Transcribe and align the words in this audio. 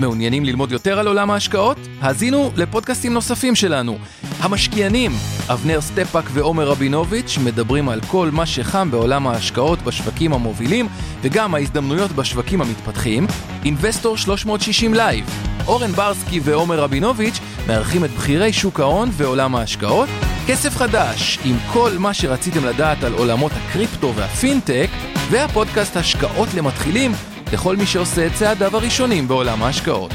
מעוניינים 0.00 0.44
ללמוד 0.44 0.72
יותר 0.72 0.98
על 0.98 1.06
עולם 1.06 1.30
ההשקעות? 1.30 1.76
האזינו 2.00 2.50
לפודקאסטים 2.56 3.14
נוספים 3.14 3.54
שלנו. 3.54 3.98
המשקיענים, 4.40 5.12
אבנר 5.48 5.80
סטפאק 5.80 6.24
ועומר 6.32 6.68
רבינוביץ' 6.68 7.38
מדברים 7.44 7.88
על 7.88 8.00
כל 8.00 8.30
מה 8.32 8.46
שחם 8.46 8.90
בעולם 8.90 9.26
ההשקעות 9.26 9.82
בשווקים 9.82 10.32
המובילים 10.32 10.88
וגם 11.22 11.54
ההזדמנויות 11.54 12.12
בשווקים 12.12 12.60
המתפתחים. 12.60 13.26
Investor 13.64 14.16
360 14.16 14.94
Live, 14.94 15.24
אורן 15.66 15.92
ברסקי 15.92 16.40
ועומר 16.42 16.80
רבינוביץ' 16.80 17.38
מארחים 17.66 18.04
את 18.04 18.10
בכירי 18.10 18.52
שוק 18.52 18.80
ההון 18.80 19.08
ועולם 19.12 19.56
ההשקעות. 19.56 20.08
כסף 20.46 20.76
חדש, 20.76 21.38
עם 21.44 21.56
כל 21.72 21.90
מה 21.98 22.14
שרציתם 22.14 22.64
לדעת 22.64 23.04
על 23.04 23.12
עולמות 23.12 23.52
הקריפטו 23.52 24.14
והפינטק, 24.14 24.88
והפודקאסט 25.30 25.96
השקעות 25.96 26.48
למתחילים 26.54 27.12
לכל 27.54 27.76
מי 27.76 27.86
שעושה 27.86 28.26
את 28.26 28.32
צעדיו 28.34 28.76
הראשונים 28.76 29.28
בעולם 29.28 29.62
ההשקעות. 29.62 30.12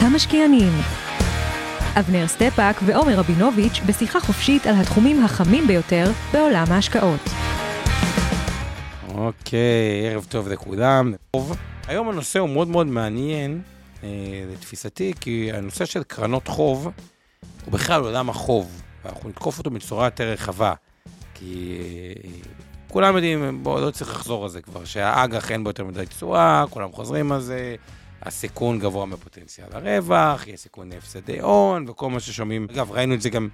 המשקיענים 0.00 0.72
אבנר 1.98 2.26
סטפאק 2.26 2.80
ועומר 2.86 3.14
רבינוביץ' 3.18 3.80
בשיחה 3.86 4.20
חופשית 4.20 4.66
על 4.66 4.74
התחומים 4.80 5.24
החמים 5.24 5.66
ביותר 5.66 6.10
בעולם 6.32 6.66
ההשקעות. 6.70 7.20
אוקיי, 9.14 10.08
ערב 10.10 10.26
טוב 10.28 10.48
לכולם. 10.48 11.12
טוב, 11.30 11.56
היום 11.86 12.08
הנושא 12.08 12.38
הוא 12.38 12.48
מאוד 12.48 12.68
מאוד 12.68 12.86
מעניין 12.86 13.62
אה, 14.04 14.08
לתפיסתי, 14.52 15.12
כי 15.20 15.50
הנושא 15.52 15.84
של 15.84 16.02
קרנות 16.02 16.48
חוב 16.48 16.88
הוא 17.64 17.72
בכלל 17.72 18.02
עולם 18.02 18.30
החוב, 18.30 18.82
ואנחנו 19.04 19.28
נתקוף 19.28 19.58
אותו 19.58 19.70
בצורה 19.70 20.06
יותר 20.06 20.30
רחבה. 20.32 20.74
כי 21.34 21.78
כולם 22.88 23.14
יודעים, 23.14 23.60
בואו, 23.62 23.80
לא 23.80 23.90
צריך 23.90 24.10
לחזור 24.10 24.42
על 24.42 24.50
זה 24.50 24.62
כבר, 24.62 24.84
שהאג"ח 24.84 25.50
אין 25.50 25.64
בו 25.64 25.70
יותר 25.70 25.84
מדי 25.84 26.06
תשואה, 26.06 26.64
כולם 26.70 26.92
חוזרים 26.92 27.32
על 27.32 27.40
זה, 27.40 27.76
הסיכון 28.22 28.78
גבוה 28.78 29.06
מפוטנציאל 29.06 29.66
הרווח, 29.72 30.46
יש 30.46 30.60
סיכון 30.60 30.88
להפסדי 30.92 31.40
הון, 31.40 31.88
וכל 31.88 32.10
מה 32.10 32.20
ששומעים. 32.20 32.66
אגב, 32.72 32.92
ראינו 32.92 33.14
את 33.14 33.22
זה 33.22 33.30
גם, 33.30 33.48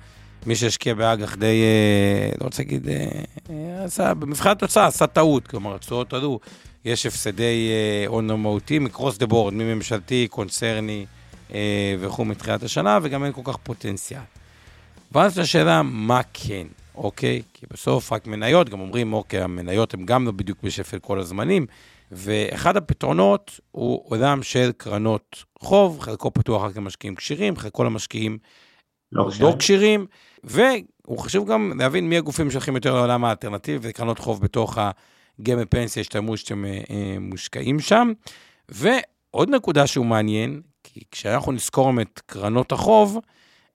מי 0.46 0.56
שהשקיע 0.56 0.94
באג"ח 0.94 1.36
די, 1.36 1.62
אה, 1.62 2.30
לא 2.40 2.44
רוצה 2.44 2.62
להגיד, 2.62 2.88
אה, 2.88 3.06
אה, 3.50 3.84
עשה, 3.84 4.14
במבחן 4.14 4.50
התוצאה 4.50 4.86
עשה 4.86 5.06
טעות, 5.06 5.46
כלומר, 5.46 5.74
התשואות 5.74 6.12
עלו, 6.12 6.40
יש 6.84 7.06
הפסדי 7.06 7.70
הון 8.06 8.26
מהותיים, 8.26 8.84
מקרוס 8.84 9.18
דה 9.18 9.26
בורד, 9.26 9.54
מממשלתי, 9.54 10.28
קונצרני 10.30 11.06
וכו' 12.00 12.24
מתחילת 12.24 12.62
השנה, 12.62 12.98
וגם 13.02 13.24
אין 13.24 13.32
כל 13.32 13.42
כך 13.44 13.56
פוטנציאל. 13.56 14.20
ואז 15.12 15.38
השאלה, 15.38 15.82
מה 15.82 16.20
כן, 16.34 16.66
אוקיי? 16.94 17.42
כי 17.54 17.66
בסוף 17.72 18.12
רק 18.12 18.26
מניות, 18.26 18.68
גם 18.68 18.80
אומרים, 18.80 19.12
אוקיי, 19.12 19.42
המניות 19.42 19.94
הן 19.94 20.06
גם 20.06 20.26
לא 20.26 20.32
בדיוק 20.32 20.58
בשפל 20.62 20.98
כל 20.98 21.18
הזמנים, 21.18 21.66
ואחד 22.12 22.76
הפתרונות 22.76 23.60
הוא 23.70 24.02
עולם 24.04 24.42
של 24.42 24.70
קרנות 24.76 25.44
חוב, 25.58 26.00
חלקו 26.00 26.34
פתוח 26.34 26.62
רק 26.62 26.76
למשקיעים 26.76 27.14
כשירים, 27.14 27.56
חלקו 27.56 27.84
למשקיעים 27.84 28.38
לא 29.12 29.28
לא 29.40 29.54
כשירים, 29.58 30.06
והוא 30.44 31.18
חשוב 31.18 31.48
גם 31.50 31.72
להבין 31.78 32.08
מי 32.08 32.16
הגופים 32.16 32.50
שהולכים 32.50 32.74
יותר 32.74 32.94
לעולם 32.94 33.24
האלטרנטיבי 33.24 33.88
וקרנות 33.90 34.18
חוב 34.18 34.40
בתוך 34.40 34.78
הגמל 35.40 35.64
פנסיה 35.70 36.00
השתלמות 36.00 36.38
שאתם 36.38 36.64
אה, 36.64 36.80
אה, 36.90 37.16
מושקעים 37.20 37.80
שם. 37.80 38.12
ועוד 38.68 39.50
נקודה 39.50 39.86
שהוא 39.86 40.06
מעניין, 40.06 40.60
כי 40.84 41.00
כשאנחנו 41.10 41.52
נזכור 41.52 41.92
את 42.00 42.20
קרנות 42.26 42.72
החוב, 42.72 43.18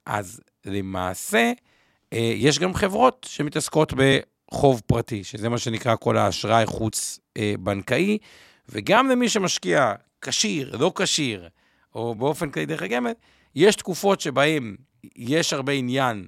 אז 0.05 0.41
למעשה 0.65 1.51
אה, 2.13 2.33
יש 2.35 2.59
גם 2.59 2.73
חברות 2.73 3.27
שמתעסקות 3.29 3.93
בחוב 3.93 4.81
פרטי, 4.85 5.23
שזה 5.23 5.49
מה 5.49 5.57
שנקרא 5.57 5.95
כל 5.95 6.17
האשראי 6.17 6.65
חוץ-בנקאי, 6.65 8.17
וגם 8.69 9.09
למי 9.09 9.29
שמשקיע 9.29 9.93
כשיר, 10.21 10.77
לא 10.77 10.91
כשיר, 10.95 11.49
או 11.95 12.15
באופן 12.15 12.49
כללי 12.49 12.65
דרך 12.65 12.81
הגמל, 12.81 13.11
יש 13.55 13.75
תקופות 13.75 14.21
שבהן 14.21 14.75
יש 15.15 15.53
הרבה 15.53 15.73
עניין 15.73 16.27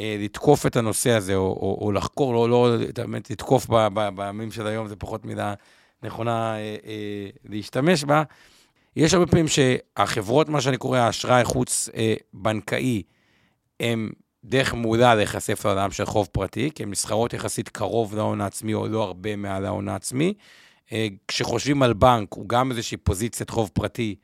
אה, 0.00 0.16
לתקוף 0.20 0.66
את 0.66 0.76
הנושא 0.76 1.10
הזה, 1.10 1.34
או, 1.34 1.40
או, 1.40 1.78
או 1.80 1.92
לחקור, 1.92 2.34
לא, 2.34 2.48
לא, 2.48 2.76
באמת, 2.96 3.30
לתקוף 3.30 3.66
ב- 3.66 3.88
ב- 3.94 4.08
בימים 4.16 4.50
של 4.50 4.66
היום, 4.66 4.88
זה 4.88 4.96
פחות 4.96 5.24
מילה 5.24 5.54
נכונה 6.02 6.54
אה, 6.56 6.76
אה, 6.86 7.28
להשתמש 7.44 8.04
בה. 8.04 8.22
יש 8.96 9.14
הרבה 9.14 9.26
פעמים 9.26 9.46
שהחברות, 9.48 10.48
מה 10.48 10.60
שאני 10.60 10.76
קורא 10.76 10.98
האשראי 10.98 11.44
חוץ-בנקאי, 11.44 13.02
הם 13.82 14.10
דרך 14.44 14.74
מעולה 14.74 15.14
להיחשף 15.14 15.66
לעולם 15.66 15.90
של 15.90 16.04
חוב 16.04 16.28
פרטי, 16.32 16.70
כי 16.74 16.82
הן 16.82 16.90
נסחרות 16.90 17.32
יחסית 17.32 17.68
קרוב 17.68 18.14
להון 18.14 18.40
העצמי, 18.40 18.74
או 18.74 18.88
לא 18.88 19.02
הרבה 19.02 19.36
מעל 19.36 19.66
ההון 19.66 19.88
העצמי. 19.88 20.34
אה, 20.92 21.06
כשחושבים 21.28 21.82
על 21.82 21.92
בנק, 21.92 22.32
הוא 22.32 22.48
גם 22.48 22.70
איזושהי 22.70 22.96
פוזיציית 22.96 23.50
חוב 23.50 23.70
פרטי, 23.74 24.14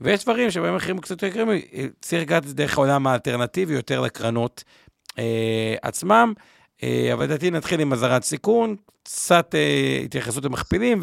ויש 0.00 0.22
דברים 0.22 0.50
שבהם 0.50 0.76
מחירים 0.76 0.98
קצת 0.98 1.10
יותר 1.10 1.26
יקרים, 1.26 1.50
אה, 1.50 1.86
צריך 2.00 2.22
לגעת 2.22 2.46
דרך 2.46 2.78
העולם 2.78 3.06
האלטרנטיבי, 3.06 3.74
יותר 3.74 4.00
לקרנות 4.00 4.64
אה, 5.18 5.74
עצמם. 5.82 6.32
אה, 6.82 7.10
אבל 7.12 7.24
לדעתי 7.24 7.50
נתחיל 7.50 7.80
עם 7.80 7.92
אזהרת 7.92 8.24
סיכון, 8.24 8.76
קצת 9.02 9.54
אה, 9.54 10.00
התייחסות 10.04 10.44
למכפילים, 10.44 10.98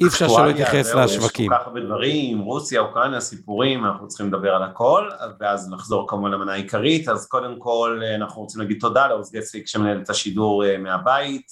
ואי 0.00 0.08
אפשר 0.08 0.28
שלא 0.28 0.46
להתייחס 0.46 0.94
לשווקים. 0.94 1.52
יש 1.52 1.58
כל 1.58 1.60
כך 1.60 1.66
הרבה 1.66 1.80
דברים, 1.80 2.38
רוסיה, 2.38 2.80
אוקראינה, 2.80 3.20
סיפורים, 3.20 3.84
אנחנו 3.84 4.08
צריכים 4.08 4.26
לדבר 4.26 4.54
על 4.54 4.62
הכל, 4.62 5.08
ואז 5.40 5.70
נחזור 5.70 6.08
כמובן 6.08 6.30
למנה 6.30 6.52
העיקרית. 6.52 7.08
אז 7.08 7.28
קודם 7.28 7.58
כל 7.58 8.00
אנחנו 8.14 8.42
רוצים 8.42 8.60
להגיד 8.60 8.80
תודה 8.80 9.06
לעוז 9.06 9.32
גסליק 9.32 9.66
שמנהל 9.66 10.02
את 10.02 10.10
השידור 10.10 10.64
אה, 10.64 10.78
מהבית. 10.78 11.46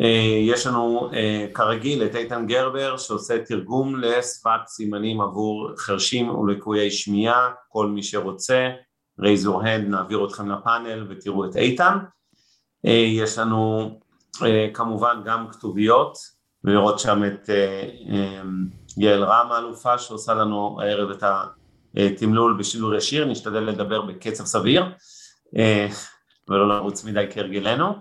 אה, 0.00 0.38
יש 0.40 0.66
לנו 0.66 1.10
אה, 1.12 1.46
כרגיל 1.54 2.04
את 2.04 2.16
איתן 2.16 2.46
גרבר 2.46 2.96
שעושה 2.96 3.44
תרגום 3.44 4.00
לשפת 4.00 4.60
סימנים 4.66 5.20
עבור 5.20 5.70
חרשים 5.76 6.34
ולקויי 6.34 6.90
שמיעה, 6.90 7.50
כל 7.68 7.86
מי 7.86 8.02
שרוצה, 8.02 8.70
raise 9.20 9.44
your 9.44 9.62
hand, 9.62 9.88
נעביר 9.88 10.26
אתכם 10.26 10.50
לפאנל 10.50 11.06
ותראו 11.10 11.44
את 11.44 11.56
איתן. 11.56 11.98
יש 13.18 13.38
לנו 13.38 13.90
כמובן 14.74 15.20
גם 15.24 15.46
כתוביות, 15.50 16.16
ולראות 16.64 16.98
שם 16.98 17.22
את 17.24 17.50
אה, 17.50 17.88
אה, 18.10 18.42
יעל 18.96 19.24
רם 19.24 19.52
האלופה 19.52 19.98
שעושה 19.98 20.34
לנו 20.34 20.78
הערב 20.80 21.10
את 21.10 21.24
התמלול 21.96 22.56
בשידור 22.58 22.94
ישיר, 22.94 23.24
נשתדל 23.24 23.60
לדבר 23.60 24.02
בקצב 24.02 24.44
סביר 24.44 24.84
אה, 25.58 25.86
ולא 26.48 26.68
לרוץ 26.68 27.04
מדי 27.04 27.24
כהרגלנו. 27.30 27.94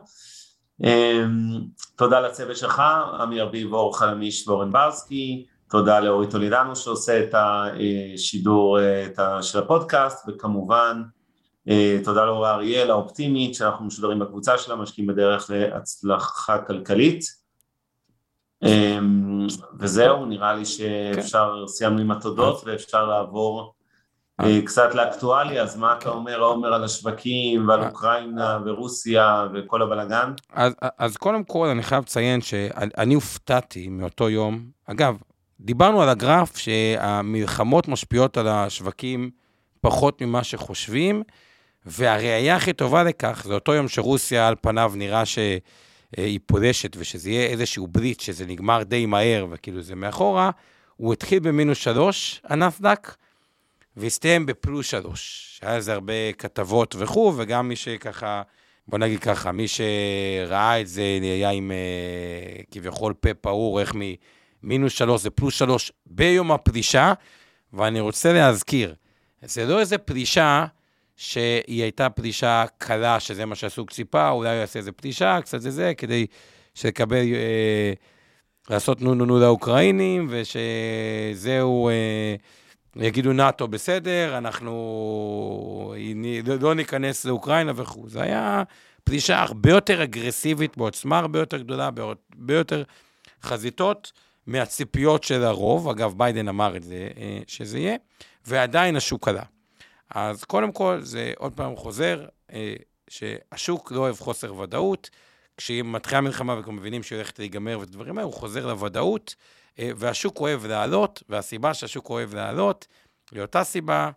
תודה 1.95 2.19
לצוות 2.19 2.57
שלך, 2.57 2.81
עמי 3.19 3.41
אביב, 3.41 3.73
אור 3.73 3.97
חלמיש 3.97 4.47
ואורן 4.47 4.71
ברסקי, 4.71 5.45
תודה 5.69 5.99
לאורי 5.99 6.27
טולידנו 6.27 6.75
שעושה 6.75 7.23
את 7.23 7.35
השידור 7.37 8.79
את 8.81 9.19
של 9.41 9.59
הפודקאסט, 9.59 10.29
וכמובן 10.29 11.01
תודה 12.03 12.25
לאורי 12.25 12.49
אריאל 12.49 12.91
האופטימית 12.91 13.55
שאנחנו 13.55 13.85
משודרים 13.85 14.19
בקבוצה 14.19 14.57
שלה, 14.57 14.75
משקיעים 14.75 15.07
בדרך 15.07 15.49
להצלחה 15.53 16.57
כלכלית. 16.57 17.40
אה, 18.63 18.99
וזהו, 19.79 20.25
נראה 20.25 20.53
לי 20.53 20.65
שאפשר, 20.65 21.63
סיימנו 21.67 22.01
עם 22.01 22.11
התודות 22.11 22.61
ואפשר 22.65 23.05
לעבור 23.05 23.73
אה, 24.41 24.61
קצת 24.65 24.95
לאקטואליה, 24.95 25.63
אז 25.63 25.77
מה 25.77 25.93
אתה 25.93 26.09
אומר, 26.09 26.39
עומר, 26.39 26.73
על 26.73 26.83
השווקים 26.83 27.67
ועל 27.67 27.83
אוקראינה 27.83 28.59
ורוסיה 28.65 29.47
וכל 29.53 29.81
הבלאגן? 29.81 30.33
אז, 30.53 30.73
אז 30.97 31.17
קודם 31.17 31.43
כל, 31.43 31.67
אני 31.67 31.83
חייב 31.83 32.03
לציין 32.03 32.41
שאני 32.41 33.13
הופתעתי 33.13 33.89
מאותו 33.89 34.29
יום. 34.29 34.65
אגב, 34.85 35.17
דיברנו 35.59 36.01
על 36.01 36.09
הגרף 36.09 36.57
שהמלחמות 36.57 37.87
משפיעות 37.87 38.37
על 38.37 38.47
השווקים 38.47 39.29
פחות 39.81 40.21
ממה 40.21 40.43
שחושבים, 40.43 41.23
והראייה 41.85 42.55
הכי 42.55 42.73
טובה 42.73 43.03
לכך 43.03 43.43
זה 43.47 43.53
אותו 43.53 43.73
יום 43.73 43.87
שרוסיה 43.87 44.47
על 44.47 44.55
פניו 44.61 44.91
נראה 44.95 45.23
שהיא 46.15 46.39
פולשת 46.45 46.97
ושזה 46.97 47.29
יהיה 47.29 47.47
איזשהו 47.49 47.87
בליץ, 47.87 48.21
שזה 48.21 48.45
נגמר 48.45 48.83
די 48.83 49.05
מהר 49.05 49.47
וכאילו 49.51 49.81
זה 49.81 49.95
מאחורה, 49.95 50.51
הוא 50.95 51.13
התחיל 51.13 51.39
במינוס 51.39 51.77
שלוש, 51.77 52.41
הנסדק, 52.43 53.15
והסתיים 53.97 54.45
בפלוס 54.45 54.85
שלוש. 54.87 55.59
היה 55.61 55.77
לזה 55.77 55.93
הרבה 55.93 56.33
כתבות 56.37 56.95
וכו', 56.99 57.33
וגם 57.37 57.67
מי 57.67 57.75
שככה, 57.75 58.41
בוא 58.87 58.99
נגיד 58.99 59.19
ככה, 59.19 59.51
מי 59.51 59.65
שראה 59.67 60.81
את 60.81 60.87
זה 60.87 61.01
היה 61.21 61.49
עם 61.49 61.71
אה, 61.71 62.63
כביכול 62.71 63.13
פה 63.13 63.33
פעור, 63.33 63.79
איך 63.79 63.93
ממינוס 64.63 64.93
שלוש 64.93 65.21
זה 65.21 65.29
פלוס 65.29 65.53
שלוש 65.53 65.91
ביום 66.05 66.51
הפלישה, 66.51 67.13
ואני 67.73 67.99
רוצה 67.99 68.33
להזכיר, 68.33 68.95
זה 69.41 69.65
לא 69.65 69.79
איזה 69.79 69.97
פלישה 69.97 70.65
שהיא 71.21 71.83
הייתה 71.83 72.09
פלישה 72.09 72.65
קלה, 72.77 73.19
שזה 73.19 73.45
מה 73.45 73.55
שהסוג 73.55 73.89
ציפה, 73.89 74.29
אולי 74.29 74.49
הוא 74.49 74.55
יעשה 74.55 74.79
איזה 74.79 74.91
פלישה, 74.91 75.39
קצת 75.41 75.61
זה 75.61 75.71
זה, 75.71 75.93
כדי 75.97 76.25
שיקבל, 76.75 77.15
אה, 77.33 77.93
לעשות 78.69 79.01
נו 79.01 79.15
נו 79.15 79.25
נו 79.25 79.39
לאוקראינים, 79.39 80.27
ושזהו, 80.29 81.89
אה, 81.89 82.35
יגידו 82.95 83.33
נאט"ו 83.33 83.67
בסדר, 83.67 84.37
אנחנו 84.37 85.93
לא 86.61 86.75
ניכנס 86.75 87.25
לאוקראינה 87.25 87.71
וכו'. 87.75 88.09
זה 88.09 88.21
היה 88.21 88.63
פלישה 89.03 89.41
הרבה 89.41 89.69
יותר 89.69 90.03
אגרסיבית, 90.03 90.77
בעוצמה 90.77 91.19
הרבה 91.19 91.39
יותר 91.39 91.57
גדולה, 91.57 91.89
הרבה 91.97 92.53
יותר 92.53 92.83
חזיתות 93.43 94.11
מהציפיות 94.47 95.23
של 95.23 95.43
הרוב. 95.43 95.89
אגב, 95.89 96.13
ביידן 96.17 96.47
אמר 96.47 96.77
את 96.77 96.83
זה, 96.83 97.07
אה, 97.17 97.39
שזה 97.47 97.79
יהיה, 97.79 97.95
ועדיין 98.45 98.95
השוק 98.95 99.27
עלה. 99.27 99.43
אז 100.15 100.43
קודם 100.43 100.71
כל, 100.71 100.99
זה 101.01 101.33
עוד 101.37 101.53
פעם 101.53 101.75
חוזר, 101.75 102.25
אה, 102.53 102.73
שהשוק 103.07 103.91
לא 103.91 103.99
אוהב 103.99 104.15
חוסר 104.19 104.55
ודאות. 104.55 105.09
כשהיא 105.57 105.83
מתחילה 105.83 106.21
מלחמה 106.21 106.59
וכבר 106.59 106.71
מבינים 106.71 107.03
שהיא 107.03 107.17
הולכת 107.17 107.39
להיגמר 107.39 107.79
ואת 107.79 107.87
הדברים 107.87 108.17
האלה, 108.17 108.25
הוא 108.25 108.33
חוזר 108.33 108.67
לוודאות, 108.67 109.35
אה, 109.79 109.91
והשוק 109.95 110.39
אוהב 110.39 110.65
לעלות, 110.65 111.23
והסיבה 111.29 111.73
שהשוק 111.73 112.09
אוהב 112.09 112.33
לעלות, 112.33 112.87
היא 113.31 113.41
אותה 113.41 113.63
סיבה, 113.63 114.11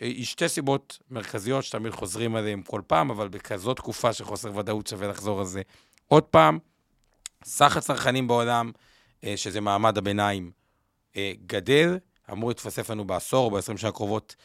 היא 0.00 0.24
שתי 0.24 0.48
סיבות 0.48 0.98
מרכזיות 1.10 1.64
שתמיד 1.64 1.92
חוזרים 1.92 2.36
עליהן 2.36 2.62
כל 2.66 2.80
פעם, 2.86 3.10
אבל 3.10 3.28
בכזאת 3.28 3.76
תקופה 3.76 4.12
של 4.12 4.24
חוסר 4.24 4.56
ודאות 4.56 4.86
שווה 4.86 5.08
לחזור 5.08 5.40
על 5.40 5.46
זה 5.46 5.62
עוד 6.06 6.22
פעם. 6.22 6.58
סך 7.44 7.76
הצרכנים 7.76 8.26
בעולם, 8.26 8.72
אה, 9.24 9.36
שזה 9.36 9.60
מעמד 9.60 9.98
הביניים, 9.98 10.50
גדל, 11.46 11.98
אמור 12.32 12.50
להתווסף 12.50 12.90
לנו 12.90 13.04
בעשור 13.04 13.44
או 13.44 13.50
ב-20 13.50 13.76
שנה 13.76 13.88
הקרובות 13.88 14.36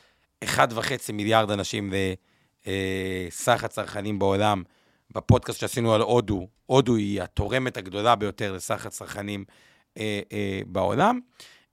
1.5 0.46 1.14
מיליארד 1.14 1.52
אנשים 1.52 1.94
לסך 2.66 3.64
הצרכנים 3.64 4.20
בעולם. 4.20 4.64
בפודקאסט 5.16 5.60
שעשינו 5.60 5.94
על 5.94 6.02
הודו, 6.02 6.48
הודו 6.66 6.96
היא 6.96 7.22
התורמת 7.22 7.78
הגדולה 7.78 8.16
ביותר 8.16 8.54
לסך 8.54 8.86
הצרכנים 8.86 9.46
אה, 9.98 10.20
אה, 10.32 10.62
בעולם. 10.68 11.20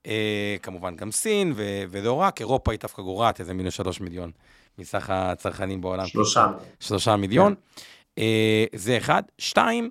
אה, 0.07 0.55
כמובן 0.61 0.95
גם 0.95 1.11
סין, 1.11 1.53
ו- 1.55 1.83
ולא 1.89 2.13
רק, 2.13 2.41
אירופה 2.41 2.71
היא 2.71 2.79
דווקא 2.79 3.01
גורעת 3.01 3.39
איזה 3.39 3.53
מינוס 3.53 3.73
שלוש 3.73 4.01
מיליון 4.01 4.31
מסך 4.77 5.09
הצרכנים 5.09 5.81
בעולם. 5.81 6.07
שלושה. 6.07 6.47
שלושה 6.79 7.15
מיליון. 7.15 7.55
כן. 7.55 7.81
אה, 8.17 8.65
זה 8.75 8.97
אחד. 8.97 9.23
שתיים, 9.37 9.89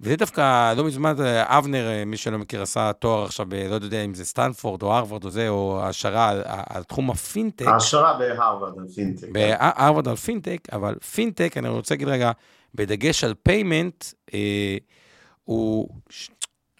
וזה 0.00 0.16
דווקא 0.16 0.74
לא 0.74 0.84
מזמן, 0.84 1.14
אבנר, 1.42 1.88
אה, 1.88 2.04
מי 2.04 2.16
שלא 2.16 2.38
מכיר, 2.38 2.62
עשה 2.62 2.92
תואר 2.92 3.24
עכשיו, 3.24 3.46
ב, 3.48 3.54
לא 3.54 3.74
יודע 3.74 4.04
אם 4.04 4.14
זה 4.14 4.24
סטנפורד 4.24 4.82
או 4.82 4.94
הרווארד 4.94 5.24
או 5.24 5.30
זה, 5.30 5.48
או 5.48 5.80
העשרה 5.82 6.28
על, 6.28 6.42
על 6.46 6.82
תחום 6.82 7.10
הפינטק. 7.10 7.66
העשרה 7.66 8.18
בהרווארד 8.18 8.78
על 8.78 8.88
פינטק. 8.94 9.28
בהרווארד 9.32 10.08
על 10.08 10.16
פינטק, 10.16 10.58
אבל 10.72 10.94
פינטק, 11.14 11.56
אני 11.56 11.68
רוצה 11.68 11.94
להגיד 11.94 12.08
רגע, 12.08 12.30
בדגש 12.74 13.24
על 13.24 13.34
payment, 13.42 14.04
אה, 14.34 14.76
הוא... 15.44 15.88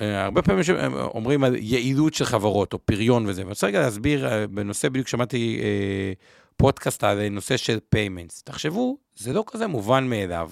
אה, 0.01 0.25
הרבה 0.25 0.43
פעמים 0.43 0.63
אומרים 0.95 1.45
על 1.45 1.57
יעילות 1.57 2.15
של 2.15 2.25
חברות, 2.25 2.73
או 2.73 2.79
פריון 2.79 3.27
וזה, 3.27 3.41
ואני 3.41 3.51
רוצה 3.51 3.67
רגע 3.67 3.81
להסביר, 3.81 4.29
אה, 4.29 4.47
בנושא, 4.47 4.89
בדיוק 4.89 5.09
שמעתי 5.09 5.61
אה, 5.63 6.13
פודקאסט 6.57 7.05
על 7.05 7.29
נושא 7.29 7.57
של 7.57 7.79
payments. 7.89 8.43
תחשבו, 8.43 8.99
זה 9.17 9.33
לא 9.33 9.45
כזה 9.47 9.67
מובן 9.67 10.11
מאליו, 10.11 10.51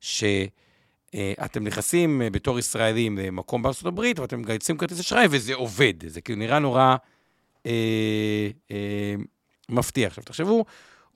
שאתם 0.00 0.46
אה, 1.14 1.32
נכנסים 1.60 2.22
אה, 2.22 2.30
בתור 2.30 2.58
ישראלים 2.58 3.18
למקום 3.18 3.62
בארצות 3.62 3.86
הברית, 3.86 4.18
ואתם 4.18 4.40
מגהצים 4.40 4.78
כרטיס 4.78 5.00
אשראי, 5.00 5.26
וזה 5.30 5.54
עובד. 5.54 5.94
זה 6.06 6.20
כאילו 6.20 6.38
נראה 6.38 6.58
נורא 6.58 6.96
אה, 7.66 8.48
אה, 8.70 9.14
מפתיע. 9.68 10.06
עכשיו, 10.06 10.24
תחשבו, 10.24 10.64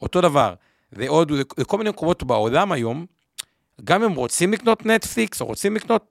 אותו 0.02 0.20
דבר, 0.20 0.54
ועוד, 0.92 1.32
לכל 1.58 1.78
מיני 1.78 1.90
מקומות 1.90 2.22
בעולם 2.22 2.72
היום, 2.72 3.06
גם 3.84 4.02
אם 4.02 4.12
רוצים 4.12 4.52
לקנות 4.52 4.86
נטפליקס 4.86 5.40
או 5.40 5.46
רוצים 5.46 5.76
לקנות, 5.76 6.04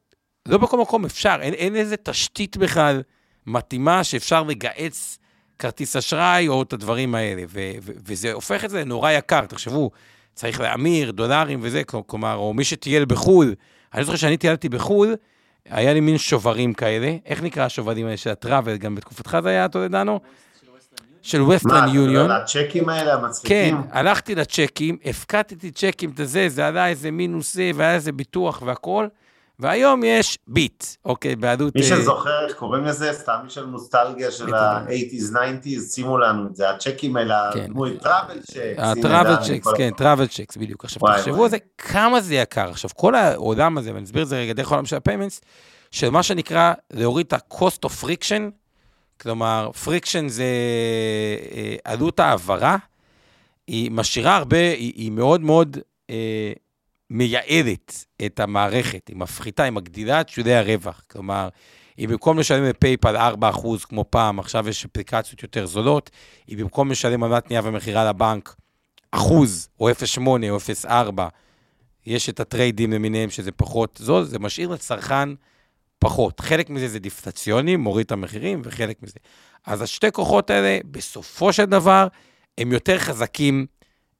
לא 0.45 0.57
בכל 0.57 0.79
מקום 0.79 1.05
אפשר, 1.05 1.37
אין, 1.41 1.53
אין 1.53 1.75
איזה 1.75 1.97
תשתית 1.97 2.57
בכלל 2.57 3.01
מתאימה 3.45 4.03
שאפשר 4.03 4.43
לגהץ 4.43 5.17
כרטיס 5.59 5.95
אשראי 5.95 6.47
או 6.47 6.61
את 6.61 6.73
הדברים 6.73 7.15
האלה, 7.15 7.43
ו, 7.49 7.71
ו, 7.81 7.91
וזה 8.05 8.33
הופך 8.33 8.65
את 8.65 8.69
זה 8.69 8.81
לנורא 8.81 9.11
יקר, 9.11 9.45
תחשבו, 9.45 9.91
צריך 10.33 10.61
להמיר 10.61 11.11
דולרים 11.11 11.59
וזה, 11.61 11.83
כלומר, 11.83 12.35
או 12.35 12.53
מי 12.53 12.63
שטייל 12.63 13.05
בחו"ל, 13.05 13.55
אני 13.93 14.03
זוכר 14.03 14.17
שאני 14.17 14.37
טיילתי 14.37 14.69
בחו"ל, 14.69 15.15
היה 15.69 15.93
לי 15.93 15.99
מין 15.99 16.17
שוברים 16.17 16.73
כאלה, 16.73 17.15
איך 17.25 17.43
נקרא 17.43 17.65
השוברים 17.65 18.05
האלה 18.05 18.17
של 18.17 18.29
ה 18.29 18.35
travel, 18.35 18.77
גם 18.77 18.95
בתקופתך 18.95 19.37
זה 19.43 19.49
היה, 19.49 19.67
טולדנו? 19.67 20.19
של 21.21 21.41
Western 21.41 21.87
Union. 21.93 22.27
מה, 22.27 22.37
הצ'קים 22.37 22.89
האלה 22.89 23.13
המצחיקים? 23.13 23.77
כן, 23.81 23.89
הלכתי 23.91 24.35
לצ'קים, 24.35 24.97
הפקדתי 25.05 25.71
צ'קים 25.71 26.09
את 26.09 26.27
זה, 26.27 26.49
זה 26.49 26.67
עלה 26.67 26.87
איזה 26.87 27.11
מינוס 27.11 27.53
זה, 27.53 27.71
והיה 27.75 27.93
איזה 27.93 28.11
ביטוח 28.11 28.61
והכל, 28.65 29.07
והיום 29.59 30.03
יש 30.03 30.37
ביט, 30.47 30.85
אוקיי, 31.05 31.35
בעלות... 31.35 31.75
מי 31.75 31.81
אה, 31.81 31.87
שזוכר 31.87 32.45
איך 32.47 32.55
קוראים 32.55 32.83
לזה, 32.83 33.13
סתם 33.13 33.35
מי 33.43 33.49
של 33.49 33.65
נוסטלגיה 33.65 34.31
של 34.31 34.53
ה-80's, 34.53 35.35
90's, 35.35 35.93
שימו 35.93 36.17
לנו 36.17 36.47
את 36.47 36.55
זה, 36.55 36.69
הצ'קים 36.69 37.17
האלה, 37.17 37.49
כן. 37.53 37.67
כמו 37.67 37.89
travel 37.89 38.39
checks. 38.39 38.57
ה 38.77 38.85
travel 38.85 39.35
checks, 39.35 39.67
כן, 39.77 39.91
travel 39.97 40.27
checks, 40.27 40.57
בדיוק. 40.57 40.83
עכשיו, 40.83 41.01
תחשבו 41.17 41.43
על 41.43 41.49
זה, 41.49 41.57
כמה 41.77 42.21
זה 42.21 42.35
יקר. 42.35 42.69
עכשיו, 42.69 42.89
כל 42.95 43.15
העולם 43.15 43.77
הזה, 43.77 43.93
ואני 43.93 44.05
אסביר 44.05 44.23
את 44.23 44.27
זה 44.27 44.37
רגע 44.37 44.53
דרך 44.53 44.71
העולם 44.71 44.85
של 44.85 44.95
ה 44.95 45.00
payments, 45.00 45.41
של 45.91 46.09
מה 46.09 46.23
שנקרא 46.23 46.73
להוריד 46.91 47.25
את 47.25 47.33
ה-cost 47.33 47.85
of 47.85 48.03
friction, 48.03 48.51
כלומר, 49.21 49.71
friction 49.83 50.27
זה 50.27 50.45
אה, 51.55 51.75
עלות 51.83 52.19
העברה, 52.19 52.77
היא 53.67 53.91
משאירה 53.91 54.35
הרבה, 54.35 54.57
היא, 54.57 55.11
מאוד 55.11 55.41
מאוד 55.41 55.77
אה, 56.09 56.53
מייעלת 57.13 58.05
את 58.25 58.39
המערכת, 58.39 59.07
היא 59.07 59.17
מפחיתה, 59.17 59.63
היא 59.63 59.71
מגדילה 59.71 60.21
את 60.21 60.29
שולי 60.29 60.55
הרווח. 60.55 61.03
כלומר, 61.11 61.49
אם 61.99 62.05
במקום 62.09 62.39
לשלם 62.39 62.69
ב 62.69 62.76
PayPal 62.76 63.17
4% 63.41 63.85
כמו 63.89 64.05
פעם, 64.09 64.39
עכשיו 64.39 64.69
יש 64.69 64.85
אפליקציות 64.85 65.43
יותר 65.43 65.65
זולות, 65.65 66.09
אם 66.49 66.57
במקום 66.57 66.91
לשלם 66.91 67.23
עמלת 67.23 67.49
קנייה 67.49 67.61
ומכירה 67.63 68.09
לבנק 68.09 68.55
אחוז, 69.11 69.69
או 69.79 69.89
0.8 69.89 70.21
או 70.49 70.57
0.4, 70.85 71.21
יש 72.05 72.29
את 72.29 72.39
הטריידים 72.39 72.93
למיניהם 72.93 73.29
שזה 73.29 73.51
פחות 73.51 73.99
זול, 74.01 74.23
זה 74.23 74.39
משאיר 74.39 74.69
לצרכן 74.69 75.29
פחות. 75.99 76.39
חלק 76.39 76.69
מזה 76.69 76.87
זה 76.87 76.99
דיפלציוני, 76.99 77.75
מוריד 77.75 78.05
את 78.05 78.11
המחירים, 78.11 78.61
וחלק 78.63 79.03
מזה. 79.03 79.19
אז 79.65 79.81
השתי 79.81 80.11
כוחות 80.11 80.49
האלה, 80.49 80.79
בסופו 80.91 81.53
של 81.53 81.65
דבר, 81.65 82.07
הם 82.57 82.71
יותר 82.71 82.97
חזקים 82.99 83.65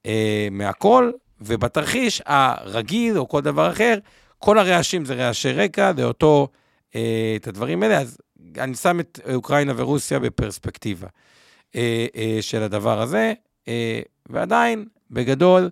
אה, 0.06 0.48
מהכל, 0.52 1.12
ובתרחיש 1.46 2.22
הרגיל, 2.26 3.18
או 3.18 3.28
כל 3.28 3.42
דבר 3.42 3.72
אחר, 3.72 3.98
כל 4.40 4.60
הרעשים 4.60 5.06
זה 5.06 5.16
רעשי 5.16 5.52
רקע, 5.52 5.92
זה 5.96 6.04
אותו, 6.04 6.48
אה, 6.96 7.34
את 7.36 7.48
הדברים 7.48 7.84
האלה. 7.84 8.00
אז 8.00 8.18
אני 8.58 8.76
שם 8.76 9.00
את 9.00 9.20
אוקראינה 9.34 9.74
ורוסיה 9.76 10.20
בפרספקטיבה 10.20 11.08
אה, 11.76 12.06
אה, 12.16 12.38
של 12.42 12.64
הדבר 12.64 13.02
הזה, 13.02 13.34
אה, 13.68 14.02
ועדיין, 14.30 14.86
בגדול, 15.12 15.70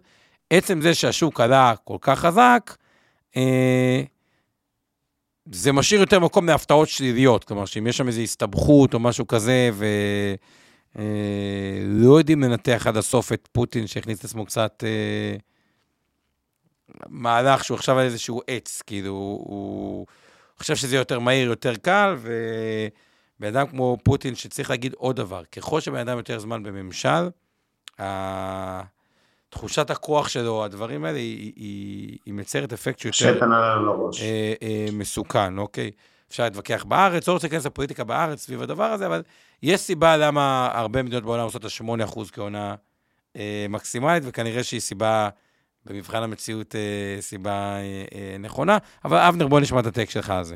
עצם 0.50 0.82
זה 0.82 0.94
שהשוק 0.94 1.42
עלה 1.42 1.74
כל 1.84 1.98
כך 2.02 2.20
חזק, 2.20 2.76
אה, 3.38 4.02
זה 5.52 5.72
משאיר 5.72 6.02
יותר 6.02 6.20
מקום 6.20 6.48
להפתעות 6.48 6.90
שליליות, 6.90 7.44
כלומר, 7.44 7.66
שאם 7.66 7.88
יש 7.88 7.98
שם 7.98 8.08
איזו 8.08 8.22
הסתבכות 8.22 8.94
או 8.94 9.00
משהו 9.00 9.28
כזה, 9.28 9.70
ולא 9.74 12.14
אה, 12.14 12.20
יודעים 12.20 12.44
לנתח 12.44 12.88
עד 12.88 12.98
הסוף 12.98 13.34
את 13.34 13.50
פוטין, 13.52 13.88
שהכניס 13.88 14.20
את 14.20 14.26
עצמו 14.26 14.46
קצת 14.46 14.84
אה, 14.88 15.38
מהלך 17.10 17.64
שהוא 17.64 17.76
עכשיו 17.76 18.00
על 18.00 18.06
איזשהו 18.06 18.42
עץ, 18.48 18.82
כאילו, 18.88 19.14
הוא 19.14 20.06
חושב 20.58 20.76
שזה 20.76 20.96
יותר 20.96 21.20
מהיר, 21.20 21.48
יותר 21.48 21.76
קל, 21.76 22.16
ובן 22.22 23.48
אדם 23.48 23.68
כמו 23.68 23.98
פוטין 24.04 24.36
שצריך 24.36 24.70
להגיד 24.70 24.94
עוד 24.94 25.16
דבר, 25.16 25.44
ככל 25.44 25.80
שבן 25.80 26.00
אדם 26.00 26.18
יותר 26.18 26.40
זמן 26.40 26.64
בממשל, 26.64 27.30
תחושת 29.52 29.90
הכוח 29.90 30.28
שלו, 30.28 30.64
הדברים 30.66 31.06
האלה, 31.06 31.18
היא, 31.18 31.54
היא, 31.56 32.18
היא 32.26 32.34
מציירת 32.34 32.74
אפקט 32.74 33.00
שיותר 33.00 33.18
אה, 34.22 34.54
אה, 34.62 34.86
מסוכן, 34.94 35.58
אוקיי? 35.58 35.92
אפשר 36.30 36.44
להתווכח 36.44 36.84
בארץ, 36.88 37.28
לא 37.28 37.34
רוצה 37.34 37.48
להיכנס 37.48 37.66
לפוליטיקה 37.66 38.04
בארץ 38.04 38.42
סביב 38.42 38.62
הדבר 38.62 38.84
הזה, 38.84 39.06
אבל 39.06 39.24
יש 39.64 39.82
סיבה 39.82 40.18
למה 40.18 40.70
הרבה 40.74 41.04
מדינות 41.04 41.24
בעולם 41.24 41.44
עושות 41.44 41.66
את 41.66 41.72
ה-8% 41.82 42.20
כעונה 42.32 42.76
אה, 43.36 43.66
מקסימלית, 43.70 44.24
וכנראה 44.26 44.64
שהיא 44.64 44.80
סיבה, 44.80 45.30
במבחן 45.86 46.24
המציאות, 46.24 46.76
אה, 46.76 47.18
סיבה 47.22 47.52
אה, 47.52 48.04
אה, 48.16 48.36
נכונה. 48.40 48.78
אבל 49.06 49.18
אבנר, 49.18 49.48
בוא 49.48 49.60
נשמע 49.60 49.80
את 49.80 49.86
הטקסט 49.86 50.12
שלך 50.12 50.30
על 50.30 50.44
זה. 50.44 50.56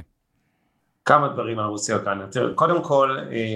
כמה 1.05 1.27
דברים 1.27 1.59
על 1.59 1.65
רוסיה 1.65 1.99
כאן. 1.99 2.19
קודם 2.55 2.83
כל, 2.83 3.17
אה, 3.31 3.55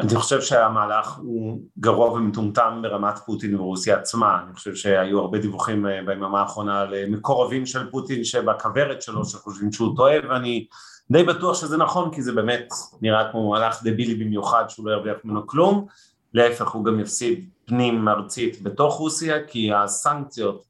אני 0.00 0.16
חושב 0.16 0.40
שהמהלך 0.40 1.16
הוא 1.16 1.60
גרוע 1.78 2.12
ומטומטם 2.12 2.78
ברמת 2.82 3.18
פוטין 3.26 3.54
ורוסיה 3.54 3.96
עצמה, 3.96 4.42
אני 4.46 4.54
חושב 4.54 4.74
שהיו 4.74 5.18
הרבה 5.18 5.38
דיווחים 5.38 5.86
אה, 5.86 6.00
ביממה 6.06 6.40
האחרונה 6.40 6.80
על 6.80 6.94
אה, 6.94 7.04
מקורבים 7.08 7.66
של 7.66 7.90
פוטין 7.90 8.24
שבכוורת 8.24 9.02
שלו 9.02 9.24
שחושבים 9.24 9.72
שהוא 9.72 9.96
טועה 9.96 10.14
ואני 10.28 10.66
די 11.10 11.22
בטוח 11.22 11.60
שזה 11.60 11.76
נכון 11.76 12.14
כי 12.14 12.22
זה 12.22 12.32
באמת 12.32 12.68
נראה 13.02 13.32
כמו 13.32 13.50
מהלך 13.50 13.82
דבילי 13.84 14.24
במיוחד 14.24 14.64
שהוא 14.68 14.86
לא 14.86 14.92
ירוויח 14.92 15.16
ממנו 15.24 15.46
כלום 15.46 15.86
להפך 16.34 16.68
הוא 16.68 16.84
גם 16.84 17.00
יפסיד 17.00 17.48
פנים 17.64 18.08
ארצית 18.08 18.62
בתוך 18.62 18.94
רוסיה, 18.94 19.44
כי 19.46 19.72
הסנקציות 19.72 20.64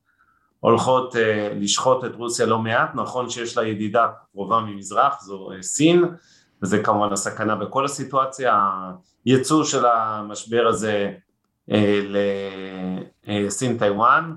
הולכות 0.61 1.17
אה, 1.17 1.53
לשחוט 1.61 2.05
את 2.05 2.15
רוסיה 2.15 2.47
לא 2.47 2.59
מעט, 2.59 2.91
נכון 2.95 3.31
שיש 3.31 3.57
לה 3.57 3.67
ידידה 3.67 4.07
קרובה 4.33 4.61
ממזרח, 4.61 5.23
זו 5.23 5.53
אה, 5.53 5.63
סין, 5.63 6.05
וזה 6.63 6.83
כמובן 6.83 7.13
הסכנה 7.13 7.57
בכל 7.57 7.85
הסיטואציה, 7.85 8.71
הייצוא 9.25 9.65
של 9.65 9.87
המשבר 9.87 10.67
הזה 10.67 11.13
אה, 11.71 12.01
לסין 13.27 13.79
טיוואן, 13.79 14.35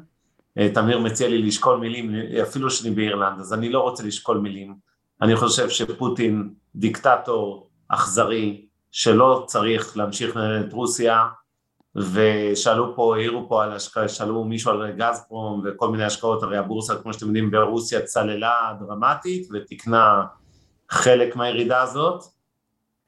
תמיר 0.74 1.00
מציע 1.00 1.30
לי 1.30 1.42
לשקול 1.42 1.80
מילים, 1.80 2.16
אפילו 2.42 2.72
שאני 2.72 2.96
באירלנד, 2.96 3.40
אז 3.40 3.54
אני 3.54 3.70
לא 3.70 3.80
רוצה 3.80 4.04
לשקול 4.04 4.38
מילים, 4.38 4.76
אני 5.22 5.36
חושב 5.36 5.70
שפוטין 5.70 6.54
דיקטטור 6.76 7.70
אכזרי, 7.88 8.66
שלא 8.94 9.44
צריך 9.48 9.98
להמשיך 9.98 10.38
את 10.38 10.74
רוסיה, 10.74 11.28
ושאלו 11.96 12.96
פה, 12.96 13.16
העירו 13.16 13.50
פה 13.50 13.64
על 13.64 13.72
השקעה, 13.72 14.08
שאלו 14.08 14.44
מישהו 14.44 14.72
על 14.72 14.92
גזפרום 14.92 15.64
וכל 15.66 15.90
מיני 15.90 16.04
השקעות, 16.04 16.44
הרי 16.44 16.58
הבורסה, 16.58 16.96
כמו 16.96 17.14
שאתם 17.14 17.26
יודעים, 17.26 17.52
ברוסיה 17.52 18.02
צללה 18.02 18.74
דרמטית 18.80 19.48
ותקנה 19.54 20.24
חלק 20.90 21.36
מהירידה 21.36 21.82
הזאת, 21.82 22.24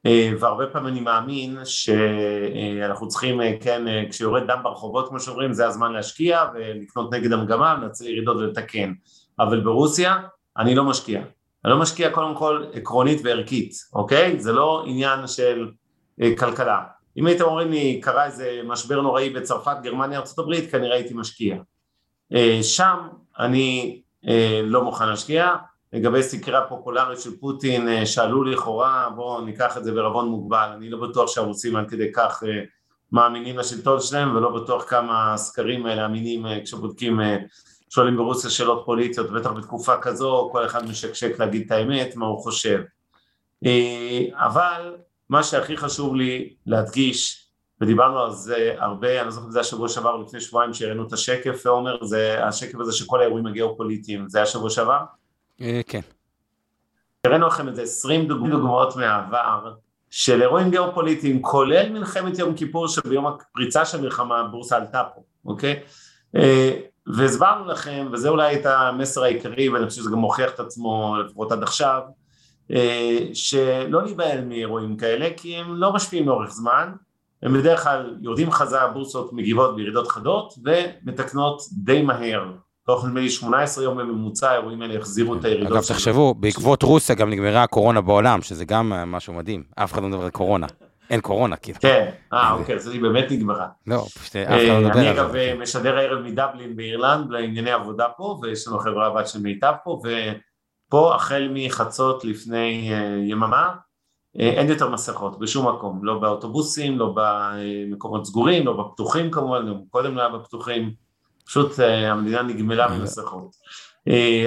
אה, 0.06 0.30
והרבה 0.40 0.66
פעמים 0.66 0.88
אני 0.88 1.00
מאמין 1.00 1.58
שאנחנו 1.64 3.08
צריכים, 3.08 3.40
אה, 3.40 3.52
כן, 3.60 3.88
אה, 3.88 4.04
כשיורד 4.10 4.42
דם 4.46 4.60
ברחובות, 4.62 5.08
כמו 5.08 5.20
שאומרים, 5.20 5.52
זה 5.52 5.66
הזמן 5.66 5.92
להשקיע 5.92 6.44
ולקנות 6.54 7.14
נגד 7.14 7.32
המגמה, 7.32 7.74
לנצל 7.74 8.06
ירידות 8.06 8.36
ולתקן, 8.36 8.92
אבל 9.38 9.60
ברוסיה 9.60 10.16
אני 10.58 10.74
לא 10.74 10.84
משקיע. 10.84 11.20
אני 11.66 11.72
לא 11.74 11.80
משקיע 11.80 12.10
קודם 12.10 12.34
כל 12.34 12.64
עקרונית 12.72 13.20
וערכית, 13.24 13.74
אוקיי? 13.94 14.40
זה 14.40 14.52
לא 14.52 14.84
עניין 14.86 15.26
של 15.26 15.70
כלכלה. 16.38 16.82
אם 17.16 17.26
הייתם 17.26 17.44
אומרים 17.44 17.70
לי, 17.70 18.00
קרה 18.02 18.24
איזה 18.24 18.60
משבר 18.64 19.00
נוראי 19.00 19.30
בצרפת, 19.30 19.76
גרמניה, 19.82 20.18
ארה"ב, 20.18 20.70
כנראה 20.70 20.94
הייתי 20.94 21.14
משקיע. 21.14 21.56
אה, 22.34 22.58
שם 22.62 22.96
אני 23.38 24.00
אה, 24.28 24.60
לא 24.64 24.84
מוכן 24.84 25.08
להשקיע. 25.08 25.54
לגבי 25.92 26.22
סקרי 26.22 26.56
הפופולריות 26.56 27.20
של 27.20 27.36
פוטין, 27.40 27.88
אה, 27.88 28.06
שאלו 28.06 28.44
לכאורה, 28.44 29.08
בואו 29.16 29.40
ניקח 29.40 29.76
את 29.76 29.84
זה 29.84 29.92
בערבון 29.92 30.28
מוגבל, 30.28 30.68
אני 30.76 30.90
לא 30.90 31.08
בטוח 31.08 31.28
שהרוסים 31.30 31.76
עד 31.76 31.90
כדי 31.90 32.12
כך 32.12 32.42
מאמינים 33.12 33.58
לשלטון 33.58 34.00
שלהם, 34.00 34.36
ולא 34.36 34.50
בטוח 34.50 34.84
כמה 34.88 35.34
הסקרים 35.34 35.86
האלה 35.86 36.06
אמינים 36.06 36.46
כשבודקים, 36.64 37.20
שואלים 37.90 38.16
ברוסיה 38.16 38.50
שאלות 38.50 38.82
פוליטיות, 38.84 39.30
בטח 39.30 39.50
בתקופה 39.50 39.96
כזו, 39.96 40.48
כל 40.52 40.66
אחד 40.66 40.88
משקשק 40.88 41.38
להגיד 41.38 41.62
את 41.66 41.70
האמת, 41.70 42.16
מה 42.16 42.26
הוא 42.26 42.38
חושב. 42.42 42.80
אבל 44.32 44.96
מה 45.28 45.42
שהכי 45.42 45.76
חשוב 45.76 46.14
לי 46.14 46.54
להדגיש, 46.66 47.46
ודיברנו 47.80 48.18
על 48.18 48.30
זה 48.30 48.74
הרבה, 48.78 49.18
אני 49.18 49.26
לא 49.26 49.30
זוכר 49.30 49.46
אם 49.46 49.50
זה 49.50 49.60
השבוע 49.60 49.88
שעבר 49.88 50.16
לפני 50.16 50.40
שבועיים 50.40 50.74
שהראינו 50.74 51.06
את 51.06 51.12
השקף, 51.12 51.62
ועומר, 51.66 52.04
זה 52.04 52.44
השקף 52.44 52.78
הזה 52.80 52.92
של 52.92 53.04
כל 53.06 53.20
האירועים 53.20 53.46
הגיאופוליטיים, 53.46 54.28
זה 54.28 54.38
היה 54.38 54.46
שבוע 54.46 54.70
שעבר? 54.70 55.00
אה, 55.60 55.80
כן. 55.86 56.00
הראינו 57.24 57.46
לכם 57.46 57.68
איזה 57.68 57.82
20 57.82 58.28
דוגמאות 58.28 58.96
מהעבר 58.96 59.74
של 60.10 60.42
אירועים 60.42 60.70
גיאופוליטיים, 60.70 61.42
כולל 61.42 61.92
מלחמת 61.92 62.38
יום 62.38 62.54
כיפור 62.54 62.88
שביום 62.88 63.26
הפריצה 63.26 63.84
של 63.84 64.00
מלחמה 64.00 64.40
הבורסה 64.40 64.76
עלתה 64.76 65.02
פה, 65.14 65.22
אוקיי? 65.44 65.82
והסברנו 67.06 67.66
לכם, 67.66 68.08
וזה 68.12 68.28
אולי 68.28 68.56
את 68.56 68.66
המסר 68.66 69.22
העיקרי, 69.22 69.68
ואני 69.68 69.88
חושב 69.88 70.00
שזה 70.00 70.10
גם 70.10 70.18
מוכיח 70.18 70.50
את 70.54 70.60
עצמו 70.60 71.16
לפחות 71.26 71.52
עד 71.52 71.62
עכשיו, 71.62 72.00
אה, 72.70 73.18
שלא 73.34 74.02
להיבהל 74.04 74.44
מאירועים 74.44 74.96
כאלה 74.96 75.28
כי 75.36 75.56
הם 75.56 75.74
לא 75.74 75.92
משפיעים 75.92 76.28
לאורך 76.28 76.50
זמן, 76.50 76.92
הם 77.42 77.54
בדרך 77.54 77.82
כלל 77.82 78.16
יורדים 78.20 78.50
חזרה, 78.50 78.82
הבורסות 78.82 79.32
מגיבות 79.32 79.76
בירידות 79.76 80.08
חדות 80.08 80.54
ומתקנות 80.64 81.62
די 81.72 82.02
מהר. 82.02 82.52
תוך 82.86 83.04
נדמה 83.04 83.20
לי 83.20 83.30
18 83.30 83.84
יום 83.84 83.98
בממוצע 83.98 84.50
האירועים 84.50 84.82
האלה 84.82 84.98
החזירו 84.98 85.34
את 85.34 85.44
הירידות. 85.44 85.72
אגב, 85.72 85.82
תחשבו, 85.82 86.34
בעקבות 86.34 86.82
רוסיה 86.82 87.14
גם 87.14 87.30
נגמרה 87.30 87.62
הקורונה 87.62 88.00
בעולם, 88.00 88.42
שזה 88.42 88.64
גם 88.64 88.88
משהו 88.88 89.32
מדהים. 89.32 89.62
אף 89.74 89.92
אחד 89.92 90.02
לא 90.02 90.08
מדבר 90.08 90.24
על 90.24 90.30
קורונה. 90.30 90.66
אין 91.10 91.20
קורונה, 91.20 91.56
כאילו. 91.56 91.78
כן, 91.80 92.10
אה, 92.32 92.52
אוקיי, 92.52 92.74
אז 92.74 92.88
היא 92.88 93.02
באמת 93.02 93.24
נגמרה. 93.30 93.68
לא, 93.86 94.04
פשוט 94.18 94.36
אף 94.36 94.48
אחד 94.48 94.62
לא 94.68 94.80
מדבר 94.80 94.88
על 94.88 94.92
זה. 94.92 95.00
אני 95.00 95.10
אגב 95.10 95.60
משדר 95.62 95.96
הערב 95.98 96.24
מדבלין 96.24 96.76
באירלנד 96.76 97.30
לענייני 97.30 97.70
עבודה 97.70 98.06
פה, 98.16 98.38
ויש 98.42 98.68
לנו 98.68 98.78
חברה 98.78 99.10
בת 99.10 99.28
של 99.28 99.40
מיטב 99.40 99.72
פה, 99.84 100.00
פה 100.90 101.14
החל 101.14 101.48
מחצות 101.54 102.24
לפני 102.24 102.94
אה, 102.94 103.16
יממה 103.28 103.74
אה, 104.40 104.50
אין 104.50 104.68
יותר 104.68 104.90
מסכות 104.90 105.38
בשום 105.38 105.68
מקום, 105.68 106.04
לא 106.04 106.18
באוטובוסים, 106.18 106.98
לא 106.98 107.14
במקומות 107.16 108.26
סגורים, 108.26 108.66
לא 108.66 108.72
בפתוחים 108.72 109.30
כמובן, 109.30 109.68
גם 109.68 109.80
קודם 109.90 110.16
לא 110.16 110.20
היה 110.20 110.30
בפתוחים, 110.30 110.94
פשוט 111.46 111.80
אה, 111.80 112.12
המדינה 112.12 112.42
נגמלה 112.42 112.88
ממסכות. 112.88 113.50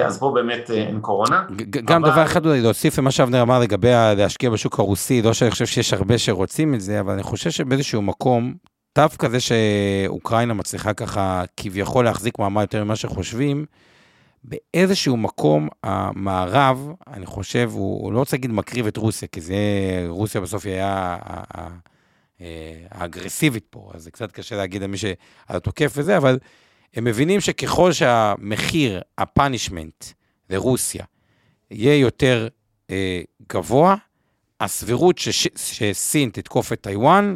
אז 0.06 0.20
פה 0.20 0.32
באמת 0.36 0.72
אין 0.72 1.00
קורונה. 1.02 1.44
גם 1.86 2.04
אבל... 2.04 2.12
דבר 2.12 2.24
אחד 2.24 2.46
אולי 2.46 2.62
להוסיף 2.62 3.00
למה 3.00 3.12
שאבנר 3.12 3.42
אמר 3.42 3.60
לגבי 3.60 3.92
להשקיע 4.18 4.50
בשוק 4.50 4.80
הרוסי, 4.80 5.22
לא 5.22 5.34
שאני 5.34 5.52
חושב 5.52 5.66
שיש 5.66 5.94
הרבה 5.94 6.18
שרוצים 6.18 6.74
את 6.74 6.82
זה, 6.82 7.00
אבל 7.00 7.14
אני 7.14 7.24
חושב 7.24 7.50
שבאיזשהו 7.50 8.02
מקום, 8.02 8.54
דווקא 8.96 9.30
זה 9.30 9.40
שאוקראינה 9.40 10.54
מצליחה 10.54 10.94
ככה 10.94 11.44
כביכול 11.58 12.06
להחזיק 12.06 12.40
מעמד 12.40 12.62
יותר 12.62 12.84
ממה 12.84 12.96
שחושבים, 12.96 13.66
באיזשהו 14.44 15.18
מקום 15.18 15.68
המערב, 15.84 16.90
אני 17.14 17.26
חושב, 17.26 17.70
הוא, 17.74 18.04
הוא 18.04 18.14
לא 18.14 18.20
רוצה 18.20 18.38
להגיד 18.38 18.52
מקריב 18.52 18.88
את 18.88 18.98
רוסיה, 18.98 19.28
כי 19.28 19.42
זה, 19.42 19.56
רוסיה 20.08 20.42
בסוף 20.42 20.66
היה 20.66 21.18
האגרסיבית 22.92 23.66
פה, 23.70 23.92
אז 23.94 24.04
זה 24.04 24.12
קצת 24.12 24.32
קשה 24.32 24.56
להגיד 24.56 24.84
על 24.84 24.90
מי 24.90 24.98
שהתוקף 24.98 25.94
וזה, 25.96 26.18
אבל 26.18 26.38
הם 26.94 27.04
מבינים 27.04 27.42
שככל 27.42 27.92
שהמחיר, 27.92 29.02
הפאנישמנט 29.18 30.06
לרוסיה, 30.50 31.06
יהיה 31.72 31.96
יותר 31.96 32.48
אה, 32.90 33.22
גבוה, 33.54 33.96
הסבירות 34.60 35.18
שש, 35.18 35.48
שסין 35.56 36.30
תתקוף 36.30 36.74
את 36.74 36.82
טיוואן 36.82 37.36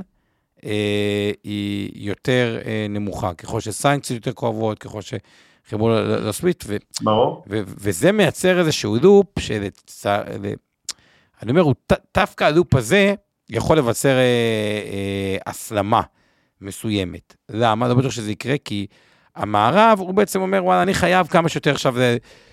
אה, 0.65 1.31
היא 1.43 1.91
יותר 1.93 2.59
אה, 2.65 2.85
נמוכה. 2.89 3.33
ככל 3.33 3.59
שסנקציות 3.59 4.25
יותר 4.25 4.33
כואבות, 4.33 4.79
ככל 4.79 5.01
ש... 5.01 5.13
חיבור 5.69 5.91
לסוויט. 6.01 6.63
ו- 6.67 6.77
ברור. 7.01 7.43
ו- 7.49 7.61
וזה 7.65 8.11
מייצר 8.11 8.59
איזשהו 8.59 8.95
לופ 9.01 9.39
של... 9.39 9.67
אני 11.41 11.51
אומר, 11.51 11.63
דווקא 12.17 12.43
ה 12.43 12.50
loop 12.50 12.75
הזה 12.75 13.13
יכול 13.49 13.77
לייצר 13.77 14.09
אה, 14.09 14.21
אה, 14.21 15.37
הסלמה 15.45 16.01
מסוימת. 16.61 17.35
למה? 17.49 17.87
לא 17.87 17.93
בטוח 17.93 18.11
שזה 18.11 18.31
יקרה, 18.31 18.55
כי 18.65 18.87
המערב, 19.35 19.99
הוא 19.99 20.13
בעצם 20.13 20.41
אומר, 20.41 20.63
וואלה, 20.63 20.81
אני 20.83 20.93
חייב 20.93 21.27
כמה 21.27 21.49
שיותר 21.49 21.71
עכשיו, 21.71 21.95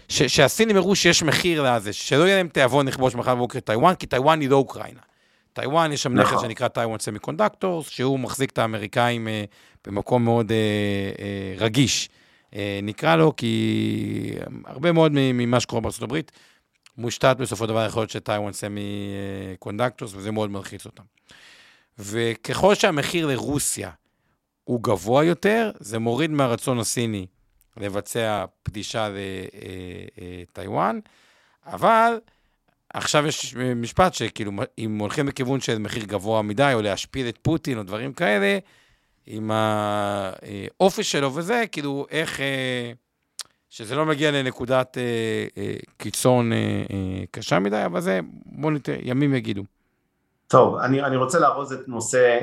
ש- 0.09 0.23
שהסינים 0.23 0.77
יראו 0.77 0.97
שיש 0.97 1.23
מחיר 1.23 1.63
לזה, 1.77 1.93
שלא 1.93 2.25
יהיה 2.25 2.37
להם 2.37 2.49
תיאבון 2.49 2.89
לכבוש 2.89 3.15
מחר 3.15 3.35
בבוקר 3.35 3.61
טיוואן, 3.61 3.95
כי 3.95 4.07
טיוואן 4.07 4.41
היא 4.41 4.51
לא 4.51 4.57
אוקראינה. 4.57 5.01
טיוואן, 5.53 5.93
יש 5.93 6.03
שם 6.03 6.15
נכס 6.15 6.33
נכון. 6.33 6.45
שנקרא 6.49 6.69
Taiwan 6.69 6.99
Semiconductors, 6.99 7.89
שהוא 7.89 8.21
מחזיק 8.21 8.51
את 8.51 8.59
האמריקאים 8.59 9.29
אה, 9.29 9.45
במקום 9.87 10.25
מאוד 10.25 10.53
אה, 10.53 10.57
אה, 11.19 11.55
רגיש. 11.65 12.09
אה, 12.55 12.81
נקרא 12.83 13.17
לו, 13.17 13.37
כי 13.37 14.35
הרבה 14.67 14.93
מאוד 14.93 15.13
ממה 15.15 15.61
שקורה 15.61 15.81
בארצות 15.83 16.03
הברית 16.03 16.33
מושתת 16.99 17.37
בסופו 17.39 17.65
של 17.65 17.71
דבר 17.71 17.87
יכול 17.87 18.01
להיות 18.01 18.11
שטיוואן 18.11 18.53
סמי 18.53 19.11
קונדקטוס, 19.59 20.13
וזה 20.15 20.31
מאוד 20.31 20.51
מלחיץ 20.51 20.87
אותם. 20.87 21.03
וככל 21.99 22.75
שהמחיר 22.75 23.27
לרוסיה 23.27 23.91
הוא 24.71 24.83
גבוה 24.83 25.25
יותר, 25.25 25.71
זה 25.81 25.99
מוריד 25.99 26.31
מהרצון 26.31 26.79
הסיני 26.79 27.27
לבצע 27.77 28.45
פדישה 28.63 29.09
לטיוואן, 30.53 30.99
אבל 31.67 32.21
עכשיו 32.95 33.27
יש 33.27 33.55
משפט 33.57 34.15
שכאילו, 34.15 34.53
אם 34.79 34.99
הולכים 34.99 35.27
בכיוון 35.27 35.61
של 35.61 35.79
מחיר 35.79 36.05
גבוה 36.05 36.43
מדי, 36.43 36.71
או 36.75 36.83
להשפיל 36.83 37.29
את 37.29 37.39
פוטין 37.43 37.79
או 37.79 37.83
דברים 37.83 38.13
כאלה, 38.13 38.59
עם 39.27 39.51
האופי 39.51 41.03
שלו 41.05 41.35
וזה, 41.35 41.65
כאילו, 41.73 42.07
איך... 42.11 42.41
אה, 42.41 42.93
שזה 43.73 43.95
לא 43.95 44.07
מגיע 44.07 44.31
לנקודת 44.31 44.99
אה, 44.99 45.03
אה, 45.63 45.75
קיצון 45.97 46.53
קשה 47.31 47.59
מדי, 47.59 47.85
אבל 47.85 48.01
זה, 48.01 48.21
בואו 48.47 48.73
ניתן, 48.73 48.97
ימים 49.03 49.35
יגידו. 49.35 49.65
טוב, 50.51 50.77
אני, 50.77 51.03
אני 51.03 51.17
רוצה 51.17 51.39
לארוז 51.39 51.73
את 51.73 51.89
נושא 51.89 52.39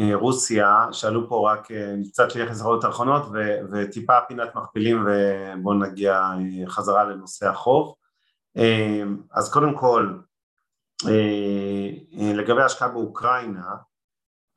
אה, 0.00 0.14
רוסיה, 0.14 0.86
שאלו 0.92 1.28
פה 1.28 1.52
רק 1.52 1.70
אה, 1.70 1.94
קצת 2.10 2.34
ליחס 2.34 2.60
לחולות 2.60 2.84
האחרונות 2.84 3.22
ו, 3.32 3.38
וטיפה 3.72 4.18
פינת 4.28 4.54
מכפילים 4.54 5.06
ובואו 5.06 5.74
נגיע 5.74 6.12
אה, 6.12 6.70
חזרה 6.70 7.04
לנושא 7.04 7.48
החוב. 7.48 7.94
אה, 8.56 9.02
אז 9.32 9.52
קודם 9.52 9.74
כל, 9.74 10.14
אה, 11.06 11.90
אה, 12.20 12.32
לגבי 12.32 12.62
ההשקעה 12.62 12.88
באוקראינה, 12.88 13.70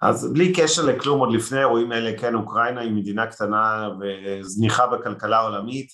אז 0.02 0.34
בלי 0.34 0.54
קשר 0.54 0.86
לכלום, 0.86 1.20
עוד 1.20 1.34
לפני 1.34 1.58
האירועים 1.58 1.92
האלה, 1.92 2.18
כן, 2.20 2.36
אוקראינה 2.36 2.82
היא 2.82 2.92
מדינה 2.92 3.28
קטנה 3.28 3.90
וזניחה 4.00 4.88
בכלכלה 4.88 5.38
העולמית, 5.38 5.94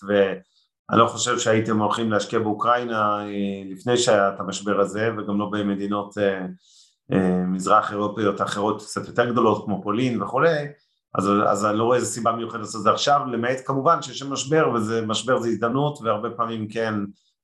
ואני 0.89 1.01
לא 1.01 1.07
חושב 1.07 1.39
שהייתם 1.39 1.81
הולכים 1.81 2.11
להשקיע 2.11 2.39
באוקראינה 2.39 3.19
אה, 3.19 3.63
לפני 3.71 3.97
שהיה 3.97 4.29
את 4.29 4.39
המשבר 4.39 4.79
הזה, 4.79 5.09
וגם 5.17 5.39
לא 5.39 5.49
במדינות 5.51 6.17
אה, 6.17 6.45
מזרח 7.47 7.91
אירופיות 7.91 8.41
אחרות 8.41 8.81
קצת 8.81 9.07
יותר 9.07 9.31
גדולות 9.31 9.65
כמו 9.65 9.83
פולין 9.83 10.21
וכולי, 10.21 10.67
אז, 11.15 11.29
אז 11.47 11.65
אני 11.65 11.77
לא 11.77 11.83
רואה 11.83 11.97
איזה 11.97 12.07
סיבה 12.07 12.31
מיוחדת 12.31 12.61
לעשות 12.61 12.79
את 12.79 12.83
זה 12.83 12.91
עכשיו, 12.91 13.21
למעט 13.31 13.57
כמובן 13.65 14.01
שיש 14.01 14.19
שם 14.19 14.33
משבר, 14.33 14.71
וזה 14.75 15.05
משבר 15.05 15.39
זה 15.39 15.47
הזדמנות, 15.47 15.99
והרבה 16.01 16.29
פעמים 16.29 16.67
כן 16.67 16.93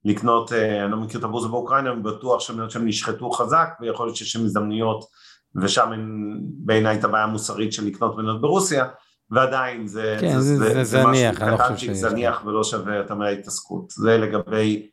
לקנות, 0.05 0.51
אני 0.51 0.91
לא 0.91 0.97
מכיר 0.97 1.19
את 1.19 1.25
הבורסה 1.25 1.47
באוקראינה, 1.47 1.91
אני 1.91 2.01
בטוח 2.01 2.39
שמניות 2.39 2.71
שהם 2.71 2.87
נשחטו 2.87 3.31
חזק, 3.31 3.69
ויכול 3.81 4.05
להיות 4.05 4.15
שיש 4.15 4.31
שם 4.31 4.43
הזדמנויות, 4.43 5.05
ושם 5.61 5.91
בעיניי 6.57 6.99
את 6.99 7.03
הבעיה 7.03 7.23
המוסרית 7.23 7.73
של 7.73 7.85
לקנות 7.85 8.17
מניות 8.17 8.41
ברוסיה, 8.41 8.85
ועדיין 9.31 9.87
זה, 9.87 10.17
כן, 10.21 10.39
זה, 10.39 10.57
זה, 10.57 10.57
זה, 10.57 10.83
זה 10.83 11.03
זניח, 11.03 11.41
לא 11.41 11.57
חושב 11.57 11.77
שיש. 11.77 11.97
זניח 11.97 12.45
ולא 12.45 12.63
שווה 12.63 12.95
יותר 12.95 13.15
מדי 13.15 13.33
התעסקות, 13.33 13.89
זה 13.89 14.17
לגבי 14.17 14.89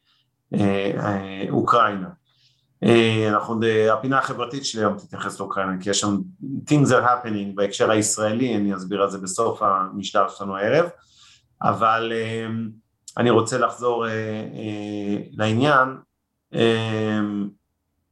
אה, 0.55 0.91
אה, 0.99 1.45
אוקראינה. 1.51 2.09
אה, 2.85 3.29
אנחנו, 3.29 3.61
הפינה 3.93 4.19
החברתית 4.19 4.65
שלי 4.65 4.81
היום 4.83 4.97
תתייחס 4.99 5.41
לאוקראינה, 5.41 5.73
כי 5.81 5.91
יש 5.91 6.01
שם 6.01 6.17
things 6.43 6.89
are 6.89 7.05
happening 7.05 7.55
בהקשר 7.55 7.91
הישראלי, 7.91 8.57
אני 8.57 8.75
אסביר 8.75 9.03
על 9.03 9.11
זה 9.11 9.19
בסוף 9.19 9.62
המשדר 9.62 10.29
שלנו 10.29 10.57
הערב, 10.57 10.89
אבל 11.62 12.12
אה, 12.15 12.47
אני 13.19 13.31
רוצה 13.31 13.59
לחזור 13.59 14.09
אה, 14.09 14.12
לעניין, 15.31 15.89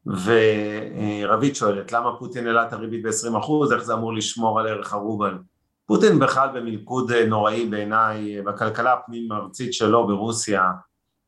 ורבית 0.06 1.56
שואלת, 1.56 1.92
למה 1.92 2.16
פוטין 2.18 2.46
העלה 2.46 2.68
את 2.68 2.72
הריבית 2.72 3.02
ב-20%, 3.02 3.74
איך 3.74 3.82
זה 3.82 3.94
אמור 3.94 4.14
לשמור 4.14 4.60
על 4.60 4.66
ערך 4.66 4.92
הרובל? 4.92 5.38
פוטין 5.90 6.18
בכלל 6.18 6.48
במלכוד 6.54 7.12
נוראי 7.12 7.66
בעיניי, 7.66 8.42
בכלכלה 8.42 8.92
הפנים-ארצית 8.92 9.74
שלו 9.74 10.06
ברוסיה, 10.06 10.70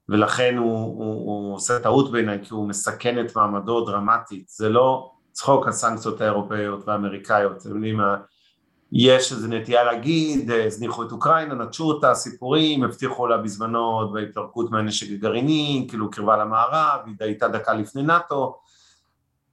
ולכן 0.08 0.56
הוא, 0.56 0.78
הוא, 0.78 1.14
הוא 1.14 1.54
עושה 1.54 1.80
טעות 1.80 2.12
בעיניי 2.12 2.38
כי 2.42 2.54
הוא 2.54 2.68
מסכן 2.68 3.26
את 3.26 3.36
מעמדו 3.36 3.84
דרמטית, 3.84 4.48
זה 4.48 4.68
לא 4.68 5.12
צחוק 5.32 5.68
הסנקציות 5.68 6.20
האירופאיות 6.20 6.88
והאמריקאיות, 6.88 7.62
יש 8.92 9.32
איזו 9.32 9.48
נטייה 9.48 9.84
להגיד, 9.84 10.50
הזניחו 10.50 11.02
את 11.02 11.12
אוקראינה, 11.12 11.54
נטשו 11.54 11.84
אותה, 11.84 12.14
סיפורים, 12.14 12.84
הבטיחו 12.84 13.26
לה 13.26 13.36
בזמנו 13.36 14.12
בהתפרקות 14.12 14.70
מהנשק 14.70 15.06
הגרעיני, 15.12 15.86
כאילו 15.88 16.10
קרבה 16.10 16.36
למערב, 16.36 17.00
היא 17.06 17.14
הייתה 17.20 17.48
דקה 17.48 17.74
לפני 17.74 18.02
נאט"ו, 18.02 18.56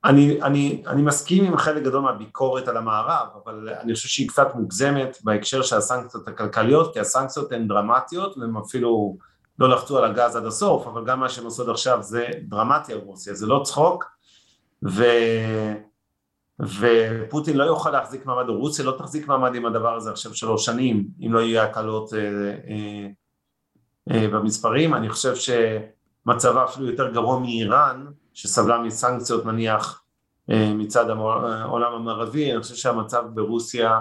אני, 0.05 0.41
אני, 0.41 0.83
אני 0.87 1.01
מסכים 1.01 1.45
עם 1.45 1.57
חלק 1.57 1.83
גדול 1.83 2.01
מהביקורת 2.01 2.67
על 2.67 2.77
המערב, 2.77 3.27
אבל 3.43 3.69
אני 3.69 3.93
חושב 3.93 4.07
שהיא 4.07 4.29
קצת 4.29 4.55
מוגזמת 4.55 5.17
בהקשר 5.23 5.61
של 5.61 5.75
הסנקציות 5.75 6.27
הכלכליות, 6.27 6.93
כי 6.93 6.99
הסנקציות 6.99 7.51
הן 7.51 7.67
דרמטיות 7.67 8.37
והן 8.37 8.55
אפילו 8.65 9.17
לא 9.59 9.69
לחצו 9.69 9.97
על 9.97 10.05
הגז 10.05 10.35
עד 10.35 10.45
הסוף, 10.45 10.87
אבל 10.87 11.05
גם 11.05 11.19
מה 11.19 11.29
שהם 11.29 11.47
עשו 11.47 11.63
עד 11.63 11.69
עכשיו 11.69 12.03
זה 12.03 12.27
דרמטי 12.41 12.93
על 12.93 12.99
רוסיה, 12.99 13.33
זה 13.33 13.47
לא 13.47 13.61
צחוק, 13.65 14.05
ו... 14.83 15.03
ופוטין 16.59 17.57
לא 17.57 17.63
יוכל 17.63 17.91
להחזיק 17.91 18.25
מעמד, 18.25 18.49
רוסיה 18.49 18.85
לא 18.85 18.95
תחזיק 18.97 19.27
מעמד 19.27 19.55
עם 19.55 19.65
הדבר 19.65 19.95
הזה 19.95 20.11
עכשיו 20.11 20.35
שלוש 20.35 20.65
שנים, 20.65 21.07
אם 21.25 21.33
לא 21.33 21.39
יהיו 21.39 21.61
הקלות 21.61 22.13
אה, 22.13 22.19
אה, 22.19 23.07
אה, 24.11 24.27
במספרים, 24.27 24.93
אני 24.93 25.09
חושב 25.09 25.33
שמצבה 25.35 26.63
אפילו 26.63 26.89
יותר 26.89 27.11
גרוע 27.11 27.39
מאיראן, 27.39 28.05
שסבלה 28.33 28.81
מסנקציות 28.81 29.45
נניח 29.45 30.03
אה, 30.51 30.73
מצד 30.73 31.09
העולם 31.09 31.93
המערבי, 31.93 32.51
אני 32.51 32.61
חושב 32.61 32.75
שהמצב 32.75 33.23
ברוסיה 33.33 33.99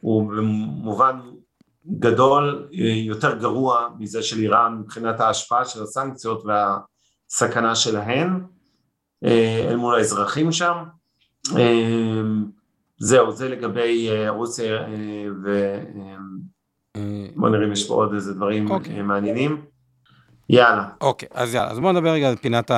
הוא 0.00 0.28
במובן 0.28 1.20
גדול 1.86 2.68
יותר 3.06 3.38
גרוע 3.38 3.88
מזה 3.98 4.22
של 4.22 4.38
איראן 4.38 4.78
מבחינת 4.80 5.20
ההשפעה 5.20 5.64
של 5.64 5.82
הסנקציות 5.82 6.44
והסכנה 6.44 7.74
שלהן 7.74 8.40
אה, 9.24 9.66
אל 9.70 9.76
מול 9.76 9.94
האזרחים 9.94 10.52
שם. 10.52 10.76
אה, 11.56 12.22
זהו, 12.98 13.32
זה 13.32 13.48
לגבי 13.48 14.08
אה, 14.10 14.30
רוסיה 14.30 14.86
ו... 15.44 15.78
בוא 17.36 17.48
נראה 17.48 17.66
אם 17.66 17.72
יש 17.72 17.88
פה 17.88 17.94
עוד 17.94 18.14
איזה 18.14 18.34
דברים 18.34 18.68
okay. 18.68 18.70
אוקיי. 18.70 19.02
מעניינים. 19.02 19.64
יאללה. 20.50 20.84
אוקיי, 21.00 21.28
אז 21.34 21.54
יאללה, 21.54 21.70
אז 21.70 21.80
בואו 21.80 21.92
נדבר 21.92 22.10
רגע 22.10 22.28
על 22.28 22.36
פינת 22.36 22.70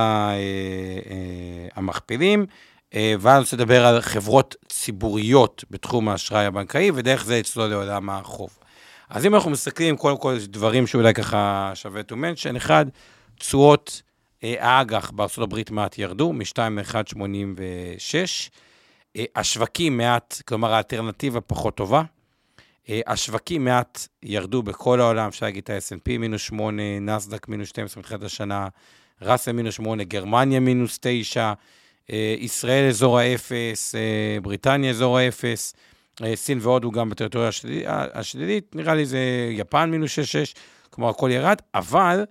המכפילים, 1.74 2.46
ואז 2.94 3.34
אני 3.34 3.38
רוצה 3.38 3.56
לדבר 3.56 3.86
על 3.86 4.00
חברות 4.00 4.54
ציבוריות 4.68 5.64
בתחום 5.70 6.08
האשראי 6.08 6.44
הבנקאי, 6.44 6.90
ודרך 6.94 7.24
זה 7.24 7.40
אצלו 7.40 7.68
לעולם 7.68 8.10
החוב. 8.10 8.58
אז 9.10 9.26
אם 9.26 9.34
אנחנו 9.34 9.50
מסתכלים, 9.50 9.96
קודם 9.96 10.16
כל, 10.16 10.34
יש 10.36 10.48
דברים 10.48 10.86
שאולי 10.86 11.14
ככה 11.14 11.72
שווה 11.74 12.00
to 12.00 12.14
mention. 12.14 12.56
אחד, 12.56 12.86
תשואות 13.38 14.02
אה, 14.44 14.54
האג"ח 14.60 15.10
בארצות 15.10 15.44
הברית 15.44 15.70
מעט 15.70 15.98
ירדו, 15.98 16.32
מ-2 16.32 16.58
ל-1.86. 16.70 18.14
אה, 19.16 19.24
השווקים 19.36 19.96
מעט, 19.96 20.42
כלומר 20.44 20.74
האלטרנטיבה 20.74 21.40
פחות 21.40 21.76
טובה. 21.76 22.02
אה, 22.90 23.00
השווקים 23.06 23.64
מעט 23.64 24.08
ירדו 24.22 24.62
בכל 24.62 25.00
העולם, 25.00 25.28
אפשר 25.28 25.46
להגיד 25.46 25.62
את 25.62 25.70
ה-S&P 25.70 26.18
מינוס 26.18 26.42
8, 26.42 26.82
נסדק 27.00 27.48
מינוס 27.48 27.68
12 27.68 28.00
מתחילת 28.00 28.22
השנה, 28.22 28.68
ראסל 29.22 29.52
מינוס 29.52 29.74
8, 29.74 30.04
גרמניה 30.04 30.60
מינוס 30.60 30.98
9, 31.00 31.52
ישראל 32.38 32.88
אזור 32.88 33.18
האפס, 33.18 33.94
בריטניה 34.42 34.90
אזור 34.90 35.18
האפס. 35.18 35.74
אה, 36.24 36.36
סין 36.36 36.58
והודו 36.62 36.90
גם 36.90 37.10
בטריטוריה 37.10 37.50
השלילית, 38.12 38.76
נראה 38.76 38.94
לי 38.94 39.06
זה 39.06 39.48
יפן 39.50 39.90
מינוס 39.90 40.18
6-6, 40.18 40.56
כלומר 40.90 41.10
הכל 41.10 41.30
ירד, 41.32 41.56
אבל 41.74 42.24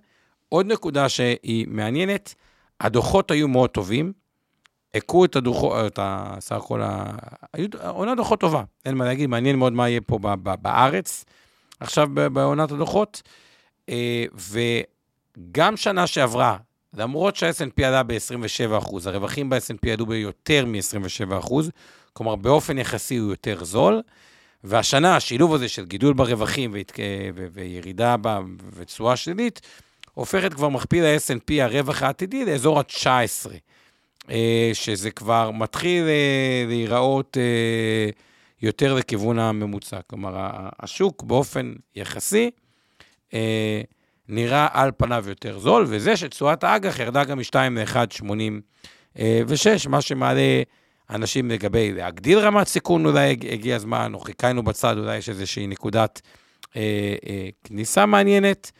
עוד 0.48 0.66
נקודה 0.66 1.08
שהיא 1.08 1.66
מעניינת, 1.68 2.34
הדוחות 2.80 3.30
היו 3.30 3.48
מאוד 3.48 3.70
טובים, 3.70 4.12
הכו 4.96 5.24
את 5.24 5.36
הדוחות, 5.36 5.72
את 5.86 5.98
סך 6.40 6.56
הכל, 6.56 6.82
עונה 7.88 8.14
דוחות 8.14 8.40
טובה, 8.40 8.62
אין 8.84 8.94
מה 8.94 9.04
להגיד, 9.04 9.30
מעניין 9.30 9.56
מאוד 9.56 9.72
מה 9.72 9.88
יהיה 9.88 10.00
פה 10.00 10.18
בארץ, 10.62 11.24
עכשיו 11.80 12.08
בעונת 12.32 12.72
הדוחות, 12.72 13.22
אה, 13.88 14.24
וגם 14.34 15.76
שנה 15.76 16.06
שעברה, 16.06 16.56
למרות 16.94 17.36
שה-S&P 17.36 17.84
עלה 17.84 18.02
ב-27%, 18.02 18.96
הרווחים 19.04 19.50
ב-S&P 19.50 19.88
עלו 19.92 20.06
ביותר 20.06 20.66
מ-27%, 20.66 21.52
כלומר 22.12 22.36
באופן 22.36 22.78
יחסי 22.78 23.16
הוא 23.16 23.30
יותר 23.30 23.64
זול, 23.64 24.02
והשנה 24.64 25.16
השילוב 25.16 25.54
הזה 25.54 25.68
של 25.68 25.84
גידול 25.84 26.14
ברווחים 26.14 26.72
והת... 26.72 26.92
ו... 27.34 27.46
וירידה 27.52 28.16
ב... 28.20 28.38
ותשואה 28.74 29.16
שלילית, 29.16 29.60
הופכת 30.14 30.54
כבר 30.54 30.68
מכפיל 30.68 31.04
ה-S&P, 31.04 31.62
הרווח 31.62 32.02
העתידי, 32.02 32.44
לאזור 32.44 32.78
ה-19, 32.78 33.06
אה, 33.06 33.56
שזה 34.72 35.10
כבר 35.10 35.50
מתחיל 35.50 36.04
אה, 36.04 36.64
להיראות 36.68 37.36
אה, 37.40 38.10
יותר 38.62 38.94
לכיוון 38.94 39.38
הממוצע. 39.38 40.00
כלומר, 40.06 40.34
השוק 40.80 41.22
באופן 41.22 41.72
יחסי 41.96 42.50
נראה 44.28 44.68
על 44.72 44.90
פניו 44.96 45.24
יותר 45.28 45.58
זול, 45.58 45.84
וזה 45.88 46.16
שתשואת 46.16 46.64
האג"ח 46.64 46.98
ירדה 46.98 47.24
גם 47.24 47.38
מ-2 47.38 47.54
ל-1.86, 47.70 49.88
מה 49.88 50.00
שמעלה 50.00 50.62
אנשים 51.10 51.50
לגבי 51.50 51.92
להגדיל 51.92 52.38
רמת 52.38 52.66
סיכון, 52.66 53.06
אולי 53.06 53.36
הגיע 53.52 53.76
הזמן, 53.76 54.14
או 54.14 54.20
חיכינו 54.20 54.62
בצד, 54.62 54.98
אולי 54.98 55.16
יש 55.16 55.28
איזושהי 55.28 55.66
נקודת 55.66 56.20
אה, 56.76 57.14
אה, 57.28 57.48
כניסה 57.64 58.06
מעניינת. 58.06 58.72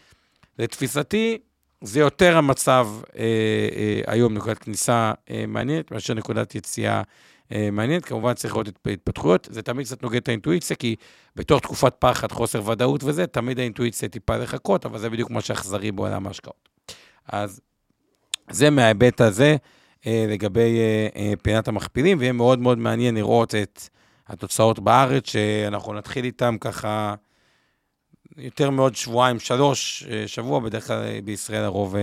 לתפיסתי, 0.58 1.38
זה 1.80 2.00
יותר 2.00 2.36
המצב 2.36 2.88
אה, 3.18 3.22
אה, 3.76 4.00
היום, 4.06 4.34
נקודת 4.34 4.58
כניסה 4.58 5.12
אה, 5.30 5.44
מעניינת, 5.48 5.90
מאשר 5.90 6.14
נקודת 6.14 6.54
יציאה 6.54 7.02
אה, 7.52 7.68
מעניינת. 7.72 8.04
כמובן 8.04 8.34
צריך 8.34 8.54
לראות 8.54 8.68
את 8.68 8.78
התפתחויות, 8.86 9.48
זה 9.50 9.62
תמיד 9.62 9.86
קצת 9.86 10.02
נוגד 10.02 10.16
את 10.16 10.28
האינטואיציה, 10.28 10.76
כי 10.76 10.96
בתוך 11.36 11.60
תקופת 11.60 11.94
פחד, 11.98 12.32
חוסר 12.32 12.68
ודאות 12.68 13.04
וזה, 13.04 13.26
תמיד 13.26 13.58
האינטואיציה 13.58 14.08
טיפה 14.08 14.36
לחכות, 14.36 14.86
אבל 14.86 14.98
זה 14.98 15.10
בדיוק 15.10 15.30
מה 15.30 15.40
שאכזרי 15.40 15.92
בעולם 15.92 16.26
ההשקעות. 16.26 16.68
אז 17.28 17.60
זה 18.50 18.70
מההיבט 18.70 19.20
הזה. 19.20 19.56
אה, 20.06 20.24
לגבי 20.28 20.78
אה, 20.78 21.08
אה, 21.16 21.32
פינת 21.42 21.68
המכפילים, 21.68 22.18
ויהיה 22.20 22.32
מאוד 22.32 22.58
מאוד 22.58 22.78
מעניין 22.78 23.14
לראות 23.14 23.54
את 23.54 23.88
התוצאות 24.28 24.78
בארץ, 24.78 25.26
שאנחנו 25.26 25.92
נתחיל 25.92 26.24
איתם 26.24 26.56
ככה 26.60 27.14
יותר 28.38 28.70
מעוד 28.70 28.96
שבועיים, 28.96 29.40
שלוש, 29.40 30.04
שבוע, 30.26 30.60
בדרך 30.60 30.86
כלל 30.86 31.20
בישראל 31.24 31.64
הרוב 31.64 31.96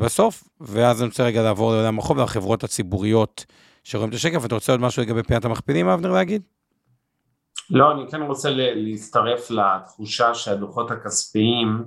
בסוף, 0.00 0.44
ואז 0.60 1.02
אני 1.02 1.08
רוצה 1.08 1.24
רגע 1.24 1.42
לעבור 1.42 1.72
לעולם 1.72 1.98
החוב 1.98 2.18
ולחברות 2.18 2.64
הציבוריות 2.64 3.44
שרואים 3.84 4.10
את 4.10 4.14
השקף. 4.14 4.44
אתה 4.44 4.54
רוצה 4.54 4.72
עוד 4.72 4.80
משהו 4.80 5.02
לגבי 5.02 5.22
פינת 5.22 5.44
המכפילים, 5.44 5.88
אבנר, 5.88 6.12
להגיד? 6.12 6.42
לא, 7.70 7.92
אני 7.92 8.10
כן 8.10 8.22
רוצה 8.22 8.50
להצטרף 8.54 9.50
לתחושה 9.50 10.34
שהדוחות 10.34 10.90
הכספיים, 10.90 11.84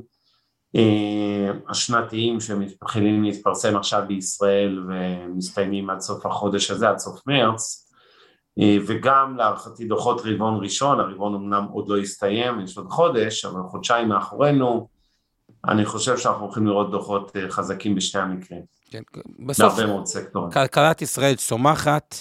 אה, 0.76 1.52
השנתיים 1.70 2.40
שמתחילים 2.40 3.24
להתפרסם 3.24 3.78
עכשיו 3.78 4.04
בישראל 4.08 4.84
ומסתיימים 4.88 5.90
עד 5.90 6.00
סוף 6.00 6.26
החודש 6.26 6.72
הזה, 6.72 6.90
עד 6.90 6.98
סוף 6.98 7.28
מרץ, 7.28 7.82
אה, 7.82 7.85
וגם 8.60 9.38
להערכתי 9.38 9.86
דוחות 9.86 10.22
רבעון 10.26 10.64
ראשון, 10.64 11.00
הרבעון 11.00 11.36
אמנם 11.36 11.66
עוד 11.72 11.90
לא 11.90 11.98
הסתיים, 11.98 12.62
יש 12.62 12.78
עוד 12.78 12.90
חודש, 12.90 13.46
אבל 13.46 13.62
חודשיים 13.70 14.10
מאחורינו, 14.10 14.88
אני 15.68 15.86
חושב 15.86 16.18
שאנחנו 16.18 16.46
הולכים 16.46 16.68
לראות 16.68 16.92
דוחות 16.92 17.36
אה, 17.36 17.50
חזקים 17.50 17.96
בשני 17.96 18.22
המקרים. 18.22 18.62
כן, 18.90 19.02
בסוף, 19.40 19.74
כלכלת 20.54 21.02
ישראל 21.02 21.36
צומחת, 21.36 22.16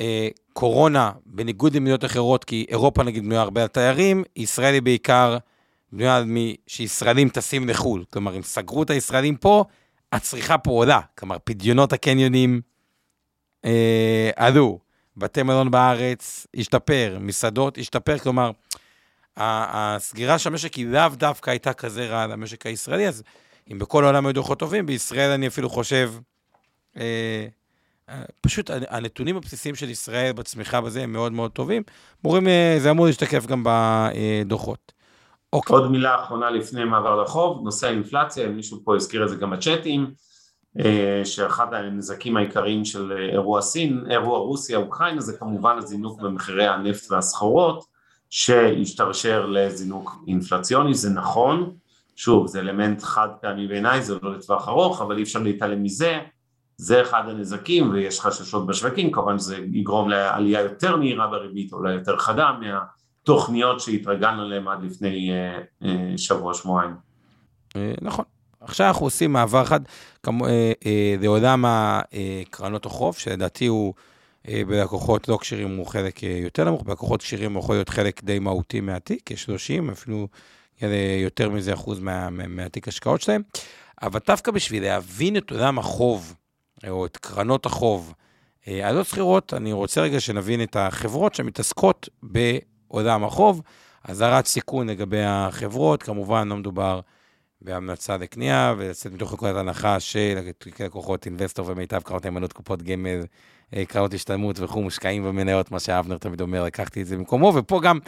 אה, 0.00 0.28
קורונה, 0.52 1.12
בניגוד 1.26 1.76
למדינות 1.76 2.04
אחרות, 2.04 2.44
כי 2.44 2.66
אירופה 2.68 3.02
נגיד 3.02 3.24
בנויה 3.24 3.40
הרבה 3.40 3.62
על 3.62 3.68
תיירים, 3.68 4.24
ישראל 4.36 4.74
היא 4.74 4.82
בעיקר 4.82 5.38
בנויה 5.92 6.22
שישראלים 6.66 7.28
טסים 7.28 7.68
לחו"ל. 7.68 8.04
כלומר, 8.10 8.36
אם 8.36 8.42
סגרו 8.42 8.82
את 8.82 8.90
הישראלים 8.90 9.36
פה, 9.36 9.64
הצריכה 10.12 10.58
פה 10.58 10.70
עולה. 10.70 11.00
כלומר, 11.18 11.36
פדיונות 11.44 11.92
הקניונים 11.92 12.60
אה, 13.64 14.30
עלו, 14.36 14.78
בתי 15.18 15.42
מלון 15.42 15.70
בארץ 15.70 16.46
השתפר, 16.56 17.16
מסעדות 17.20 17.78
השתפר, 17.78 18.18
כלומר, 18.18 18.50
הסגירה 19.36 20.38
של 20.38 20.50
המשק 20.50 20.74
היא 20.74 20.86
לאו 20.86 21.08
דווקא 21.12 21.50
הייתה 21.50 21.72
כזה 21.72 22.06
רעה 22.06 22.26
למשק 22.26 22.66
הישראלי, 22.66 23.08
אז 23.08 23.22
אם 23.72 23.78
בכל 23.78 24.04
העולם 24.04 24.26
היו 24.26 24.34
דוחות 24.34 24.58
טובים, 24.58 24.86
בישראל 24.86 25.30
אני 25.30 25.46
אפילו 25.46 25.68
חושב, 25.68 26.12
אה, 26.96 27.46
אה, 28.08 28.22
פשוט 28.40 28.70
הנתונים 28.88 29.36
הבסיסיים 29.36 29.74
של 29.74 29.90
ישראל 29.90 30.32
בצמיחה 30.32 30.80
בזה 30.80 31.02
הם 31.02 31.12
מאוד 31.12 31.32
מאוד 31.32 31.50
טובים. 31.50 31.82
מורים, 32.24 32.48
אה, 32.48 32.76
זה 32.78 32.90
אמור 32.90 33.06
להשתקף 33.06 33.46
גם 33.46 33.64
בדוחות. 33.66 34.92
אוקיי. 35.52 35.76
עוד 35.76 35.90
מילה 35.90 36.22
אחרונה 36.22 36.50
לפני 36.50 36.84
מעבר 36.84 37.22
לחוב, 37.22 37.64
נושא 37.64 37.86
האינפלציה, 37.86 38.48
מישהו 38.48 38.80
פה 38.84 38.96
הזכיר 38.96 39.24
את 39.24 39.28
זה 39.28 39.36
גם 39.36 39.50
בצ'אטים, 39.50 40.10
שאחד 41.24 41.74
הנזקים 41.74 42.36
העיקריים 42.36 42.84
של 42.84 43.12
אירוע 43.32 43.62
סין, 43.62 44.04
אירוע 44.10 44.38
רוסיה-אוקראינה, 44.38 45.20
זה 45.20 45.36
כמובן 45.38 45.78
הזינוק 45.78 46.20
במחירי 46.20 46.66
הנפט 46.66 47.10
והסחורות, 47.10 47.84
שהשתרשר 48.30 49.46
לזינוק 49.46 50.24
אינפלציוני, 50.28 50.94
זה 50.94 51.10
נכון, 51.10 51.72
שוב, 52.16 52.46
זה 52.46 52.60
אלמנט 52.60 53.02
חד 53.02 53.28
פעמי 53.40 53.66
בעיניי, 53.66 54.02
זה 54.02 54.14
לא 54.22 54.34
לטווח 54.34 54.68
ארוך, 54.68 55.02
אבל 55.02 55.16
אי 55.16 55.22
אפשר 55.22 55.38
להתעלם 55.38 55.82
מזה, 55.82 56.18
זה 56.76 57.02
אחד 57.02 57.28
הנזקים 57.28 57.90
ויש 57.90 58.20
חששות 58.20 58.66
בשווקים, 58.66 59.12
כמובן 59.12 59.38
שזה 59.38 59.56
יגרום 59.72 60.08
לעלייה 60.08 60.60
יותר 60.60 60.96
מהירה 60.96 61.26
בריבית, 61.26 61.72
אולי 61.72 61.92
יותר 61.92 62.18
חדה 62.18 62.52
מהתוכניות 62.60 63.80
שהתרגלנו 63.80 64.42
עליהן 64.42 64.68
עד 64.68 64.82
לפני 64.82 65.30
אה, 65.32 65.58
אה, 65.82 66.18
שבוע-שבועיים. 66.18 66.94
אה, 67.76 67.94
נכון. 68.02 68.24
עכשיו 68.68 68.86
אנחנו 68.86 69.06
עושים 69.06 69.32
מעבר 69.32 69.62
אחד 69.62 69.80
לעולם 71.20 71.64
הקרנות 71.66 72.86
החוב, 72.86 73.16
שלדעתי 73.16 73.66
הוא 73.66 73.94
בלקוחות 74.44 75.28
לא 75.28 75.38
כשירים 75.40 75.76
הוא 75.76 75.86
חלק 75.86 76.22
יותר 76.22 76.64
נמוך, 76.64 76.82
בלקוחות 76.82 77.22
כשירים 77.22 77.52
הוא 77.52 77.62
יכול 77.62 77.74
להיות 77.74 77.88
חלק 77.88 78.24
די 78.24 78.38
מהותי 78.38 78.80
מהתיק, 78.80 79.22
כ-30, 79.26 79.92
אפילו 79.92 80.28
יותר 81.22 81.50
מזה 81.50 81.74
אחוז 81.74 82.00
מה, 82.00 82.30
מהתיק 82.30 82.88
השקעות 82.88 83.20
שלהם. 83.20 83.42
אבל 84.02 84.20
דווקא 84.26 84.52
בשביל 84.52 84.82
להבין 84.82 85.36
את 85.36 85.50
עולם 85.50 85.78
החוב, 85.78 86.34
או 86.88 87.06
את 87.06 87.16
קרנות 87.16 87.66
החוב, 87.66 88.14
הלא 88.66 89.04
שכירות, 89.04 89.54
אני 89.54 89.72
רוצה 89.72 90.00
רגע 90.00 90.20
שנבין 90.20 90.62
את 90.62 90.76
החברות 90.76 91.34
שמתעסקות 91.34 92.08
בעולם 92.22 93.24
החוב. 93.24 93.62
אזהרת 94.04 94.46
סיכון 94.46 94.88
לגבי 94.88 95.22
החברות, 95.22 96.02
כמובן 96.02 96.48
לא 96.48 96.56
מדובר 96.56 97.00
בהמלצה 97.62 98.16
לקנייה, 98.16 98.74
ולצאת 98.78 99.12
מתוך 99.12 99.32
נקודת 99.32 99.56
הנחה 99.56 100.00
של 100.00 100.38
לקוחות 100.80 101.26
אינבסטור 101.26 101.66
ומיטב 101.68 102.00
קרנות 102.02 102.24
נאמנות, 102.24 102.52
קופות 102.52 102.82
גמל, 102.82 103.24
קרנות 103.88 104.14
השתלמות 104.14 104.60
וכו', 104.60 104.82
מושקעים 104.82 105.24
במניות, 105.24 105.70
מה 105.70 105.80
שאבנר 105.80 106.18
תמיד 106.18 106.40
אומר, 106.40 106.64
לקחתי 106.64 107.02
את 107.02 107.06
זה 107.06 107.16
במקומו, 107.16 107.52
ופה 107.54 107.80
גם 107.80 107.98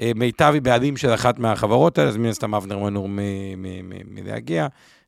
אה, 0.00 0.12
מיטב 0.14 0.50
היא 0.54 0.62
בעלים 0.62 0.96
של 0.96 1.14
אחת 1.14 1.38
מהחברות 1.38 1.98
האלה, 1.98 2.10
אז 2.10 2.16
מן 2.16 2.28
הסתם 2.28 2.54
אבנר 2.54 2.78
מנור 2.78 3.08
מלהגיע. 4.04 4.66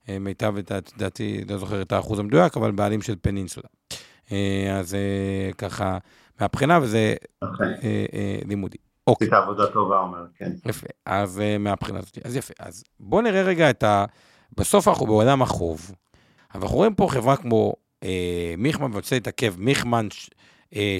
אה, 0.09 0.19
מיטב, 0.19 0.55
לדעתי, 0.97 1.45
לא 1.49 1.59
זוכר 1.59 1.83
את 1.83 1.93
האחוז 1.93 2.19
המדויק, 2.19 2.57
אבל 2.57 2.71
בעלים 2.71 3.03
של 3.03 3.15
פנינסולה. 3.23 3.69
אה, 4.33 4.77
אז 4.79 4.97
ככה, 5.59 5.99
מהבחינה, 6.41 6.79
וזה 6.83 7.15
okay. 7.45 7.47
אוקיי. 7.49 7.77
לימודי. 8.47 8.88
אוקיי. 9.09 9.27
עשית 9.27 9.39
עבודה 9.43 9.67
טובה, 9.67 9.99
אומר, 9.99 10.25
כן. 10.35 10.53
יפה, 10.67 10.87
אז 11.07 11.43
מהבחינה 11.59 11.99
הזאת. 11.99 12.19
אז 12.25 12.37
יפה, 12.37 12.55
אז 12.59 12.85
בואו 13.01 13.21
נראה 13.23 13.43
רגע 13.43 13.71
את 13.71 13.83
ה... 13.83 14.05
בסוף 14.57 14.89
אנחנו 14.89 15.07
בעולם 15.07 15.43
החוב, 15.43 15.91
אבל 16.55 16.63
אנחנו 16.63 16.77
רואים 16.77 16.95
פה 16.95 17.07
חברה 17.11 17.37
כמו 17.37 17.75
אה, 18.05 18.55
מיכמן, 18.59 18.85
ואני 18.85 18.97
רוצה 18.97 19.17
להתעכב, 19.17 19.55
מיכמן, 19.59 20.09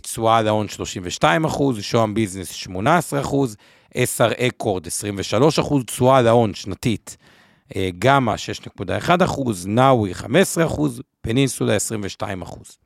תשואה 0.03 0.43
להון 0.43 0.69
32 0.69 1.45
אחוז, 1.45 1.81
שוהם 1.81 2.15
ביזנס 2.15 2.51
18 2.53 3.21
אחוז, 3.21 3.57
SR 3.95 4.33
אקורד 4.39 4.87
23 4.87 5.59
אחוז, 5.59 5.85
תשואה 5.85 6.23
להון 6.23 6.55
שנתית, 6.55 7.17
אה, 7.77 7.91
גמא 7.99 8.35
6.1 8.35 9.25
אחוז, 9.25 9.67
נאווי 9.67 10.15
15 10.15 10.67
אחוז, 10.67 11.03
פנינסולה 11.21 11.75
22 11.75 12.43
אחוז. 12.43 12.79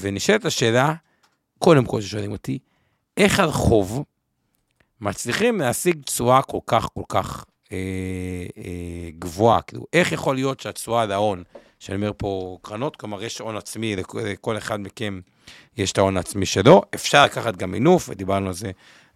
ונשאלת 0.00 0.44
השאלה, 0.44 0.94
קודם 1.58 1.84
כל 1.84 2.00
ששואלים 2.00 2.32
אותי, 2.32 2.58
איך 3.16 3.40
הרחוב 3.40 4.04
מצליחים 5.00 5.60
להשיג 5.60 6.02
תשואה 6.02 6.42
כל 6.42 6.58
כך 6.66 6.88
כל 6.94 7.02
כך 7.08 7.44
אה, 7.72 7.76
אה, 8.58 9.10
גבוהה? 9.18 9.62
כאילו, 9.62 9.86
איך 9.92 10.12
יכול 10.12 10.34
להיות 10.34 10.60
שהתשואה 10.60 11.06
להון, 11.06 11.42
שאני 11.78 11.96
אומר 11.96 12.12
פה 12.16 12.58
קרנות, 12.62 12.96
כלומר 12.96 13.22
יש 13.22 13.38
הון 13.38 13.56
עצמי, 13.56 13.96
לכל 14.14 14.58
אחד 14.58 14.80
מכם 14.80 15.20
יש 15.76 15.92
את 15.92 15.98
ההון 15.98 16.16
העצמי 16.16 16.46
שלו, 16.46 16.82
אפשר 16.94 17.24
לקחת 17.24 17.56
גם 17.56 17.70
מינוף, 17.70 18.08
ודיברנו 18.08 18.46
על 18.46 18.52
זה 18.52 18.70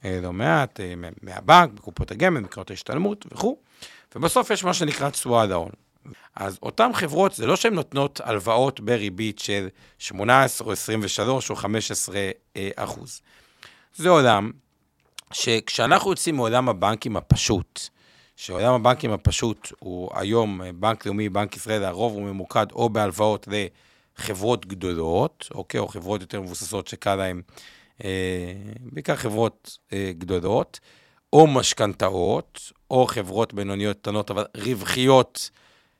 אה, 0.05 0.21
לא 0.23 0.33
מעט, 0.33 0.81
אה, 0.81 0.95
מהבנק, 1.23 1.71
בקופות 1.71 2.11
הגמל, 2.11 2.41
בקרנות 2.41 2.71
ההשתלמות 2.71 3.27
וכו', 3.33 3.59
ובסוף 4.17 4.51
יש 4.51 4.65
מה 4.65 4.75
שנקרא 4.75 5.11
תשואה 5.11 5.47
להון. 5.47 5.71
אז 6.37 6.59
אותן 6.63 6.91
חברות, 6.95 7.35
זה 7.35 7.47
לא 7.47 7.57
שהן 7.57 7.75
נותנות 7.75 8.21
הלוואות 8.25 8.81
בריבית 8.81 9.39
של 9.39 9.69
18 9.99 10.67
או 10.67 10.73
23 10.73 11.51
או 11.51 11.57
15 11.57 12.17
אה, 12.57 12.71
אחוז. 12.77 13.21
זה 13.97 14.09
עולם 14.09 14.51
שכשאנחנו 15.33 16.11
יוצאים 16.11 16.37
מעולם 16.37 16.69
הבנקים 16.69 17.17
הפשוט, 17.17 17.81
שעולם 18.37 18.75
הבנקים 18.75 19.13
הפשוט 19.13 19.73
הוא 19.79 20.11
היום 20.15 20.61
בנק 20.75 21.07
לאומי, 21.07 21.29
בנק 21.29 21.57
ישראל, 21.57 21.85
הרוב 21.85 22.13
הוא 22.13 22.23
ממוקד 22.23 22.67
או 22.73 22.89
בהלוואות 22.89 23.49
לחברות 24.19 24.67
גדולות, 24.67 25.49
אוקיי, 25.55 25.81
או 25.81 25.89
חברות 25.89 26.21
יותר 26.21 26.41
מבוססות 26.41 26.89
שקל 26.89 27.15
להן 27.15 27.43
אה, 28.05 28.53
בעיקר 28.81 29.17
חברות 29.17 29.79
אה, 29.93 30.11
גדולות, 30.19 30.81
או 31.33 31.47
משכנתאות, 31.47 32.73
או 32.91 33.07
חברות 33.07 33.55
בינוניות 33.55 33.97
קטנות, 33.97 34.31
אבל 34.31 34.45
רווחיות, 34.57 35.51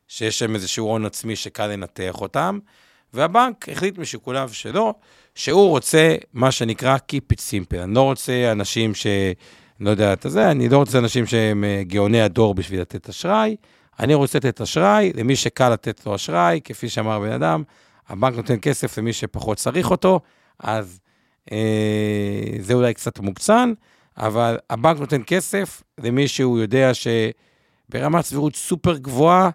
שיש 0.09 0.43
להן 0.43 0.55
איזשהו 0.55 0.87
הון 0.87 1.07
עצמי 1.07 1.37
שקל 1.37 1.67
לנתח 1.67 2.21
אותן, 2.21 2.59
והבנק 3.13 3.69
החליט 3.69 3.99
משיקוליו 3.99 4.51
שלו, 4.53 4.95
שהוא 5.37 5.69
רוצה 5.69 6.17
מה 6.33 6.53
שנקרא 6.53 6.97
Keep 7.13 7.35
it 7.35 7.39
simple. 7.39 7.83
אני 7.83 7.95
לא 7.95 8.03
רוצה 8.03 8.53
אנשים 8.53 8.95
ש... 8.95 9.07
לא 9.81 9.91
יודע 9.91 10.13
את 10.13 10.27
זה, 10.29 10.51
אני 10.51 10.69
לא 10.69 10.77
רוצה 10.77 10.99
אנשים 10.99 11.27
שהם 11.27 11.65
אה, 11.65 11.83
גאוני 11.87 12.21
הדור 12.21 12.55
בשביל 12.55 12.81
לתת 12.81 13.09
אשראי, 13.09 13.57
אני 14.01 14.15
רוצה 14.15 14.39
לתת 14.39 14.61
אשראי 14.61 15.13
למי 15.15 15.37
שקל 15.37 15.69
לתת 15.71 16.07
לו 16.07 16.15
אשראי, 16.15 16.61
כפי 16.65 16.89
שאמר 16.89 17.21
בן 17.21 17.33
אדם, 17.33 17.63
הבנק 18.09 18.37
נותן 18.37 18.57
כסף 18.63 18.99
למי 18.99 19.13
שפחות 19.13 19.59
צריך 19.59 19.91
אותו, 19.91 20.21
אז 20.59 21.01
אה, 21.53 21.59
זה 22.61 22.75
אולי 22.75 22.95
קצת 22.95 23.19
מוקצן, 23.19 23.73
אבל 24.17 24.59
הבנק 24.71 24.99
נותן 24.99 25.23
כסף 25.27 25.83
למי 25.99 26.29
שהוא 26.29 26.59
יודע 26.59 26.91
שברמת 26.95 28.25
סבירות 28.25 28.57
סופר 28.57 28.97
גבוהה, 28.97 29.51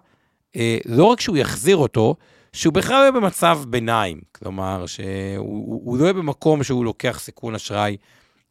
אה, 0.56 0.78
לא 0.84 1.04
רק 1.04 1.20
שהוא 1.20 1.36
יחזיר 1.36 1.76
אותו, 1.76 2.16
שהוא 2.52 2.74
בכלל 2.74 2.96
לא 2.96 3.00
יהיה 3.00 3.12
במצב 3.12 3.60
ביניים. 3.68 4.20
כלומר, 4.32 4.84
שהוא 4.86 5.98
לא 5.98 6.04
יהיה 6.04 6.12
במקום 6.12 6.62
שהוא 6.64 6.84
לוקח 6.84 7.18
סיכון 7.20 7.54
אשראי 7.54 7.96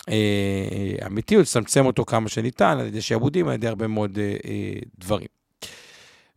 אה, 0.10 0.96
אמיתי, 1.06 1.36
הוא 1.36 1.42
יצמצם 1.42 1.86
אותו 1.86 2.06
כמה 2.06 2.30
שניתן, 2.30 2.78
על 2.80 2.88
ידי 2.88 3.02
שעבודים, 3.02 3.48
על 3.48 3.54
ידי 3.54 3.68
הרבה 3.68 3.88
מאוד 3.88 4.18
דברים. 5.00 5.28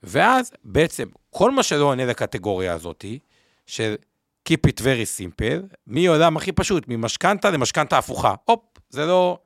ואז 0.02 0.52
בעצם 0.64 1.08
כל 1.30 1.50
מה 1.50 1.62
שלא 1.62 1.84
עונה 1.84 2.06
לקטגוריה 2.06 2.72
הזאת, 2.74 3.04
של 3.66 3.94
Keep 4.48 4.70
it 4.70 4.80
very 4.80 5.06
simple, 5.18 5.76
מעולם 5.86 6.36
הכי 6.36 6.52
פשוט, 6.52 6.84
ממשכנתה 6.88 7.50
למשכנתה 7.50 7.98
הפוכה. 7.98 8.34
הופ, 8.44 8.60
זה 8.90 9.06
לא 9.06 9.38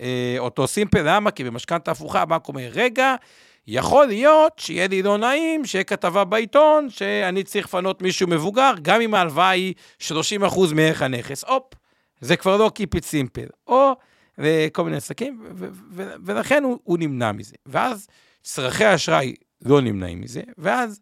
אה, 0.00 0.36
אותו 0.38 0.68
סימפל, 0.68 1.02
למה? 1.04 1.30
כי 1.30 1.44
במשכנתה 1.44 1.90
הפוכה 1.90 2.22
הבנק 2.22 2.48
אומר, 2.48 2.68
רגע, 2.72 3.14
יכול 3.66 4.06
להיות 4.06 4.58
שיהיה 4.58 4.88
לי 4.88 5.02
לא 5.02 5.18
נעים, 5.18 5.64
שיהיה 5.64 5.84
כתבה 5.84 6.24
בעיתון, 6.24 6.90
שאני 6.90 7.42
צריך 7.44 7.66
לפנות 7.66 8.02
מישהו 8.02 8.28
מבוגר, 8.28 8.72
גם 8.82 9.00
אם 9.00 9.14
ההלוואה 9.14 9.50
היא 9.50 9.74
30% 10.00 10.10
מערך 10.74 11.02
הנכס. 11.02 11.44
הופ, 11.44 11.64
זה 12.20 12.36
כבר 12.36 12.56
לא 12.56 12.70
Keep 12.78 12.98
it 12.98 13.02
simple. 13.02 13.50
או 13.66 13.92
כל 14.72 14.84
מיני 14.84 14.96
עסקים, 14.96 15.42
ולכן 16.24 16.64
הוא, 16.64 16.78
הוא 16.84 16.98
נמנע 16.98 17.32
מזה. 17.32 17.54
ואז 17.66 18.06
צרכי 18.42 18.84
האשראי 18.84 19.34
לא 19.64 19.80
נמנעים 19.80 20.20
מזה, 20.20 20.42
ואז 20.58 21.00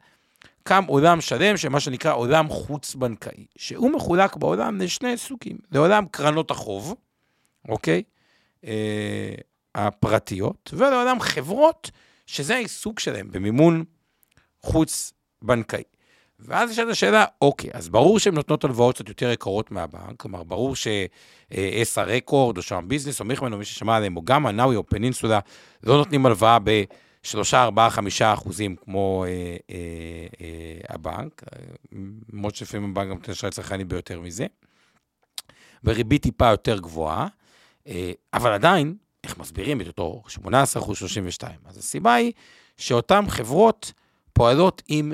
קם 0.63 0.85
עולם 0.87 1.21
שלם, 1.21 1.57
שמה 1.57 1.81
שנקרא 1.81 2.15
עולם 2.15 2.49
חוץ-בנקאי, 2.49 3.47
שהוא 3.59 3.91
מחולק 3.91 4.37
בעולם 4.37 4.81
לשני 4.81 5.17
סוגים, 5.17 5.59
לעולם 5.73 6.05
קרנות 6.11 6.51
החוב, 6.51 6.95
אוקיי? 7.69 8.03
אה, 8.65 9.35
הפרטיות, 9.75 10.71
ולעולם 10.77 11.21
חברות, 11.21 11.91
שזה 12.29 12.55
העיסוק 12.55 13.01
שלהם 13.01 13.31
במימון 13.31 13.85
חוץ-בנקאי. 14.63 15.83
ואז 16.39 16.71
יש 16.71 16.79
את 16.79 16.89
השאלה, 16.89 17.25
אוקיי, 17.43 17.71
אז 17.73 17.89
ברור 17.89 18.19
שהן 18.19 18.35
נותנות 18.35 18.65
הלוואות 18.65 18.95
קצת 18.95 19.09
יותר 19.09 19.31
יקרות 19.31 19.71
מהבנק, 19.71 20.17
כלומר, 20.17 20.43
ברור 20.43 20.75
שאסה 20.77 22.03
רקורד, 22.03 22.57
או 22.57 22.63
שם 22.63 22.85
ביזנס, 22.89 23.21
או 23.21 23.25
מיכמן, 23.25 23.53
או 23.53 23.59
מי 23.59 23.65
ששמע 23.65 23.97
עליהם, 23.97 24.17
או 24.17 24.23
גם 24.23 24.47
הנאווי 24.47 24.77
או 24.77 24.87
פנינסולה, 24.87 25.41
לא 25.83 25.97
נותנים 25.97 26.27
הלוואה 26.27 26.59
ב-3, 26.59 27.39
4, 27.55 27.91
5 27.91 28.23
אחוזים 28.23 28.77
כמו 28.77 29.25
אה, 29.29 29.57
אה, 29.71 29.77
אה, 30.41 30.95
הבנק, 30.95 31.43
למרות 32.33 32.55
שלפעמים 32.55 32.91
הבנק 32.91 33.09
גם 33.09 33.15
נותן 33.15 33.33
אשראי 33.33 33.53
צרכני 33.53 33.85
ביותר 33.85 34.21
מזה, 34.21 34.47
וריבית 35.85 36.23
טיפה 36.23 36.51
יותר 36.51 36.79
גבוהה, 36.79 37.27
אה, 37.87 38.13
אבל 38.35 38.53
עדיין, 38.53 38.97
איך 39.29 39.39
מסבירים 39.39 39.81
את 39.81 39.87
אותו 39.87 40.23
18 40.29 40.83
אחוז 40.83 40.99
32? 40.99 41.55
אז 41.67 41.79
הסיבה 41.79 42.15
היא 42.15 42.33
שאותן 42.77 43.25
חברות 43.29 43.93
פועלות 44.33 44.83
עם 44.89 45.13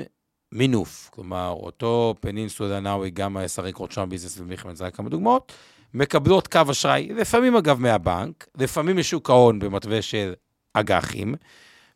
מינוף. 0.51 1.09
כלומר, 1.13 1.49
אותו 1.49 2.15
פנינסולה 2.19 2.79
נאווי, 2.79 3.09
גם 3.09 3.37
ה-SRA 3.37 3.71
קורצ'ון 3.71 4.09
ביזנס 4.09 4.39
ומיכמן, 4.39 4.75
זה 4.75 4.91
כמה 4.91 5.09
דוגמאות, 5.09 5.53
מקבלות 5.93 6.47
קו 6.47 6.61
אשראי, 6.71 7.07
לפעמים 7.15 7.55
אגב 7.55 7.79
מהבנק, 7.79 8.47
לפעמים 8.57 8.97
משוק 8.97 9.29
ההון 9.29 9.59
במתווה 9.59 10.01
של 10.01 10.33
אג"חים, 10.73 11.35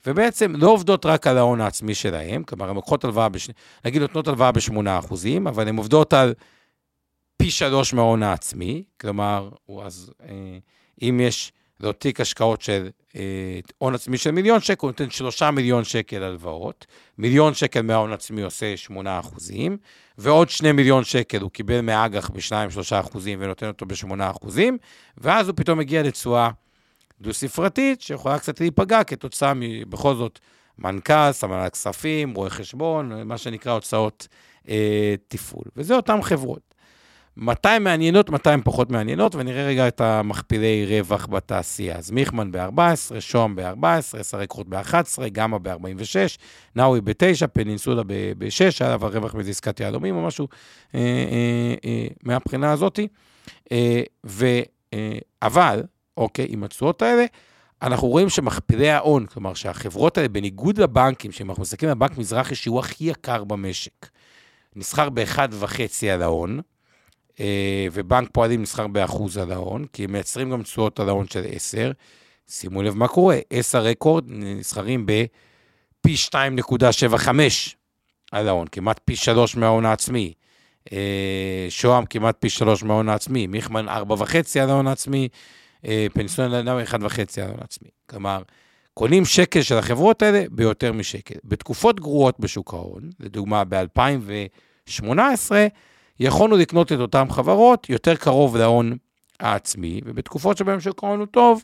ובעצם 0.05 0.53
לא 0.55 0.69
עובדות 0.69 1.05
רק 1.05 1.27
על 1.27 1.37
ההון 1.37 1.61
העצמי 1.61 1.95
שלהם, 1.95 2.43
כלומר, 2.43 2.69
הן 2.69 2.75
לוקחות 2.75 3.03
הלוואה, 3.03 3.29
בש... 3.29 3.49
נגיד 3.85 4.01
נותנות 4.01 4.27
הלוואה 4.27 4.51
ב-8%, 4.51 5.13
אבל 5.47 5.67
הן 5.67 5.77
עובדות 5.77 6.13
על 6.13 6.33
פי 7.37 7.51
שלוש 7.51 7.93
מההון 7.93 8.23
העצמי, 8.23 8.83
כלומר, 9.01 9.49
אז 9.83 10.11
אה, 10.23 10.57
אם 11.01 11.19
יש 11.23 11.51
לו 11.79 11.91
תיק 11.91 12.21
השקעות 12.21 12.61
של 12.61 12.89
אה, 13.15 13.59
הון 13.77 13.95
עצמי 13.95 14.17
של 14.17 14.31
מיליון 14.31 14.59
שקל, 14.59 14.79
הוא 14.81 14.89
נותן 14.89 15.09
שלושה 15.09 15.51
מיליון 15.51 15.83
שקל 15.83 16.23
הלוואות, 16.23 16.85
מיליון 17.17 17.53
שקל 17.53 17.81
מההון 17.81 18.13
עצמי 18.13 18.41
עושה 18.41 18.77
שמונה 18.77 19.19
אחוזים, 19.19 19.77
ועוד 20.17 20.49
שני 20.49 20.71
מיליון 20.71 21.03
שקל 21.03 21.41
הוא 21.41 21.51
קיבל 21.51 21.81
מאג"ח 21.81 22.29
בשניים, 22.29 22.69
שלושה 22.69 22.99
אחוזים 22.99 23.39
ונותן 23.41 23.67
אותו 23.67 23.85
בשמונה 23.85 24.29
אחוזים, 24.29 24.77
ואז 25.17 25.47
הוא 25.47 25.55
פתאום 25.57 25.79
מגיע 25.79 26.03
לתשואה 26.03 26.49
דו-ספרתית, 27.21 28.01
שיכולה 28.01 28.39
קצת 28.39 28.59
להיפגע 28.59 29.03
כתוצאה 29.03 29.53
מבכל 29.55 30.15
זאת 30.15 30.39
מנכ"ל, 30.77 31.31
סמנת 31.31 31.73
כספים, 31.73 32.33
רואה 32.33 32.49
חשבון, 32.49 33.27
מה 33.27 33.37
שנקרא 33.37 33.71
הוצאות 33.71 34.27
אה, 34.69 35.15
תפעול. 35.27 35.65
וזה 35.75 35.95
אותן 35.95 36.21
חברות. 36.21 36.69
מתי 37.37 37.69
הן 37.69 37.83
מעניינות, 37.83 38.29
מתי 38.29 38.49
הן 38.49 38.61
פחות 38.63 38.91
מעניינות, 38.91 39.35
ונראה 39.35 39.65
רגע 39.65 39.87
את 39.87 40.01
המכפילי 40.01 40.85
רווח 40.89 41.25
בתעשייה. 41.25 41.97
אז 41.97 42.11
מיכמן 42.11 42.51
ב-14, 42.51 43.19
שוהם 43.19 43.55
ב-14, 43.55 44.21
סרקרוט 44.21 44.67
ב-11, 44.69 45.29
גמא 45.31 45.57
ב-46, 45.57 46.37
נאווי 46.75 47.01
ב-9, 47.01 47.47
פנינסולה 47.53 48.03
ב-6, 48.03 48.61
היה 48.79 48.87
עליו 48.93 49.05
הרווח 49.05 49.35
מזה 49.35 49.49
עסקת 49.49 49.79
יהלומים 49.79 50.15
או 50.15 50.27
משהו 50.27 50.47
אה, 50.95 50.99
אה, 50.99 51.75
אה, 51.85 52.07
מהבחינה 52.23 52.71
הזאת. 52.71 52.99
אה, 53.71 54.01
ו, 54.25 54.45
אה, 54.93 55.17
אבל, 55.41 55.83
אוקיי, 56.17 56.45
עם 56.49 56.63
התשואות 56.63 57.01
האלה, 57.01 57.25
אנחנו 57.81 58.07
רואים 58.07 58.29
שמכפילי 58.29 58.89
ההון, 58.89 59.25
כלומר 59.25 59.53
שהחברות 59.53 60.17
האלה, 60.17 60.29
בניגוד 60.29 60.77
לבנקים, 60.77 61.31
שאם 61.31 61.49
אנחנו 61.49 61.61
מסתכלים 61.61 61.91
על 61.91 61.97
בנק 61.97 62.17
מזרחי, 62.17 62.55
שהוא 62.55 62.79
הכי 62.79 63.03
יקר 63.03 63.43
במשק, 63.43 64.09
נסחר 64.75 65.09
ב-1.5 65.09 66.05
על 66.13 66.21
ההון, 66.21 66.61
ובנק 67.91 68.29
פועלים 68.31 68.61
נסחר 68.61 68.87
באחד 68.87 69.37
על 69.37 69.51
ההון, 69.51 69.85
כי 69.93 70.03
הם 70.03 70.11
מייצרים 70.11 70.49
גם 70.49 70.63
תשואות 70.63 70.99
על 70.99 71.09
ההון 71.09 71.27
של 71.27 71.45
10. 71.51 71.91
שימו 72.49 72.81
לב 72.81 72.93
מה 72.93 73.07
קורה, 73.07 73.37
אס.אר. 73.49 73.81
אקורד 73.81 74.23
נסחרים 74.27 75.05
בפי 75.05 76.15
2.75 76.31 77.29
על 78.31 78.47
ההון, 78.47 78.67
כמעט 78.71 78.99
פי 79.05 79.15
3 79.15 79.55
מההון 79.55 79.85
העצמי. 79.85 80.33
אה, 80.91 81.65
שוהם 81.69 82.05
כמעט 82.05 82.35
פי 82.39 82.49
3 82.49 82.83
מההון 82.83 83.09
העצמי, 83.09 83.47
מיכמן 83.47 83.89
4.5 83.89 84.59
על 84.61 84.69
ההון 84.69 84.87
העצמי, 84.87 85.27
אה, 85.85 86.07
פנסיון 86.13 86.51
לנאו 86.51 86.83
1.5 86.83 86.93
על 87.37 87.47
ההון 87.47 87.59
העצמי. 87.61 87.89
כלומר, 88.09 88.41
קונים 88.93 89.25
שקל 89.25 89.61
של 89.61 89.77
החברות 89.77 90.21
האלה 90.21 90.43
ביותר 90.51 90.93
משקל. 90.93 91.35
בתקופות 91.43 91.99
גרועות 91.99 92.39
בשוק 92.39 92.73
ההון, 92.73 93.09
לדוגמה 93.19 93.63
ב-2018, 93.69 95.51
יכולנו 96.19 96.57
לקנות 96.57 96.91
את 96.91 96.99
אותן 96.99 97.29
חברות 97.29 97.89
יותר 97.89 98.15
קרוב 98.15 98.57
להון 98.57 98.97
העצמי, 99.39 100.01
ובתקופות 100.05 100.57
שבהן 100.57 100.79
שוק 100.79 101.03
ההון 101.03 101.19
הוא 101.19 101.27
טוב, 101.27 101.63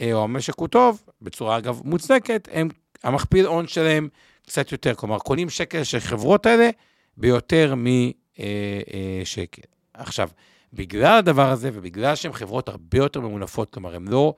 אה, 0.00 0.12
או 0.12 0.24
המשק 0.24 0.54
הוא 0.58 0.68
טוב, 0.68 1.02
בצורה 1.22 1.58
אגב 1.58 1.80
מוצדקת, 1.84 2.48
הם, 2.52 2.68
המכפיל 3.04 3.46
הון 3.46 3.66
שלהם 3.66 4.08
קצת 4.46 4.72
יותר. 4.72 4.94
כלומר, 4.94 5.18
קונים 5.18 5.50
שקל 5.50 5.84
של 5.84 6.00
חברות 6.00 6.46
האלה 6.46 6.70
ביותר 7.16 7.74
משקל. 7.74 7.92
אה, 8.40 9.98
אה, 9.98 10.02
עכשיו, 10.02 10.28
בגלל 10.72 11.18
הדבר 11.18 11.50
הזה, 11.50 11.70
ובגלל 11.72 12.14
שהן 12.14 12.32
חברות 12.32 12.68
הרבה 12.68 12.98
יותר 12.98 13.20
ממונפות, 13.20 13.70
כלומר, 13.70 13.94
הן 13.94 14.08
לא, 14.08 14.34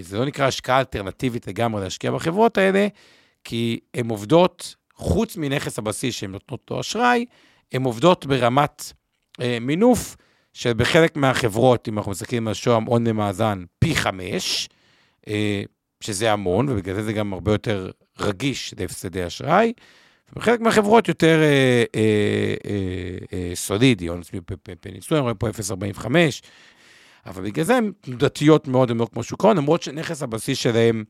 זה 0.00 0.18
לא 0.18 0.24
נקרא 0.24 0.46
השקעה 0.46 0.78
אלטרנטיבית 0.78 1.46
לגמרי 1.46 1.82
להשקיע 1.82 2.10
בחברות 2.10 2.58
האלה, 2.58 2.86
כי 3.44 3.80
הן 3.94 4.08
עובדות, 4.08 4.74
חוץ 4.94 5.36
מנכס 5.36 5.78
הבסיס 5.78 6.14
שהן 6.14 6.30
נותנות 6.30 6.70
לו 6.70 6.80
אשראי, 6.80 7.26
הן 7.72 7.82
עובדות 7.82 8.26
ברמת 8.26 8.92
אה, 9.40 9.58
מינוף, 9.60 10.16
שבחלק 10.52 11.16
מהחברות, 11.16 11.88
אם 11.88 11.98
אנחנו 11.98 12.10
מסתכלים 12.10 12.48
על 12.48 12.54
שוהם 12.54 12.84
הון 12.84 13.06
למאזן, 13.06 13.64
פי 13.78 13.94
חמש, 13.94 14.68
אה, 15.28 15.62
שזה 16.00 16.32
המון, 16.32 16.68
ובגלל 16.68 16.94
זה 16.94 17.02
זה 17.02 17.12
גם 17.12 17.32
הרבה 17.32 17.52
יותר 17.52 17.90
רגיש 18.20 18.74
להפסדי 18.78 19.26
אשראי. 19.26 19.72
ובחלק 20.32 20.60
מהחברות 20.60 21.08
יותר 21.08 21.40
אה, 21.42 21.84
אה, 21.94 22.54
אה, 22.66 23.18
אה, 23.32 23.54
סולידי, 23.54 24.06
הון 24.06 24.20
עצמי 24.20 24.40
פניצוי, 24.80 25.18
רואים 25.18 25.36
פה 25.36 25.48
0.45, 25.48 26.06
אבל 27.26 27.44
בגלל 27.44 27.64
זה 27.64 27.76
הן 27.76 27.92
תנודתיות 28.00 28.68
מאוד, 28.68 28.90
הן 28.90 28.98
לא 28.98 29.06
כמו 29.12 29.22
שוק 29.22 29.44
ההון, 29.44 29.56
למרות 29.56 29.82
שנכס 29.82 30.22
הבסיס 30.22 30.58
שלהן 30.58 31.04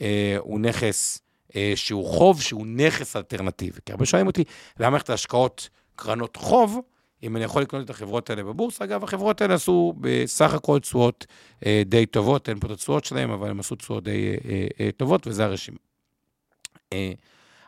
אה, 0.00 0.36
הוא 0.38 0.60
נכס 0.60 1.20
אה, 1.56 1.72
שהוא 1.74 2.06
חוב, 2.06 2.42
שהוא 2.42 2.66
נכס 2.66 3.16
אלטרנטיבי. 3.16 3.78
כי 3.86 3.92
הרבה 3.92 4.06
שואלים 4.06 4.26
אותי, 4.26 4.44
למה 4.80 4.90
מערכת 4.90 5.10
ההשקעות 5.10 5.68
קרנות 6.02 6.36
חוב, 6.36 6.80
אם 7.22 7.36
אני 7.36 7.44
יכול 7.44 7.62
לקנות 7.62 7.84
את 7.84 7.90
החברות 7.90 8.30
האלה 8.30 8.42
בבורסה. 8.42 8.84
אגב, 8.84 9.04
החברות 9.04 9.40
האלה 9.40 9.54
עשו 9.54 9.94
בסך 10.00 10.54
הכל 10.54 10.78
תשואות 10.78 11.26
אה, 11.66 11.82
די 11.86 12.06
טובות, 12.06 12.48
אין 12.48 12.60
פה 12.60 12.66
את 12.66 12.72
התשואות 12.72 13.04
שלהם, 13.04 13.30
אבל 13.30 13.50
הם 13.50 13.60
עשו 13.60 13.74
תשואות 13.74 14.04
די 14.04 14.36
אה, 14.44 14.66
אה, 14.80 14.90
טובות, 14.96 15.26
וזה 15.26 15.44
הרשימה. 15.44 15.78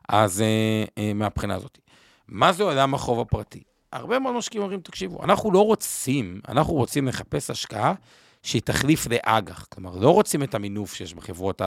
אז 0.09 0.43
מהבחינה 1.15 1.55
הזאת. 1.55 1.79
מה 2.29 2.53
זה 2.53 2.63
עולם 2.63 2.95
החוב 2.95 3.21
הפרטי? 3.21 3.63
הרבה 3.93 4.19
מאוד 4.19 4.35
משקיעים 4.35 4.63
אומרים, 4.63 4.81
תקשיבו, 4.81 5.23
אנחנו 5.25 5.53
לא 5.53 5.65
רוצים, 5.65 6.41
אנחנו 6.49 6.73
רוצים 6.73 7.09
לחפש 7.09 7.51
השקעה 7.51 7.95
שהיא 8.43 8.63
תחליף 8.63 9.07
לאג"ח. 9.07 9.65
כלומר, 9.65 9.97
לא 9.97 10.11
רוצים 10.11 10.43
את 10.43 10.55
המינוף 10.55 10.95
שיש 10.95 11.15
בחברות. 11.15 11.63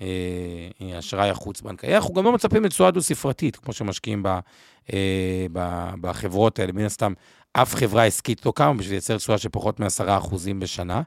האשראי 0.00 1.26
אה, 1.26 1.30
החוץ-בנקאי. 1.30 1.96
אנחנו 1.96 2.14
גם 2.14 2.24
לא 2.24 2.32
מצפים 2.32 2.64
לתשואה 2.64 2.90
דו-ספרתית, 2.90 3.56
כמו 3.56 3.72
שמשקיעים 3.72 4.26
אה, 4.92 5.46
בחברות 6.00 6.58
האלה. 6.58 6.72
מן 6.72 6.84
הסתם, 6.84 7.12
אף 7.52 7.74
חברה 7.74 8.04
עסקית 8.04 8.46
לא 8.46 8.52
קמה 8.56 8.74
בשביל 8.74 8.94
לייצר 8.94 9.16
תשואה 9.16 9.38
של 9.38 9.48
פחות 9.48 9.80
מ-10% 9.80 10.34
בשנה. 10.58 11.02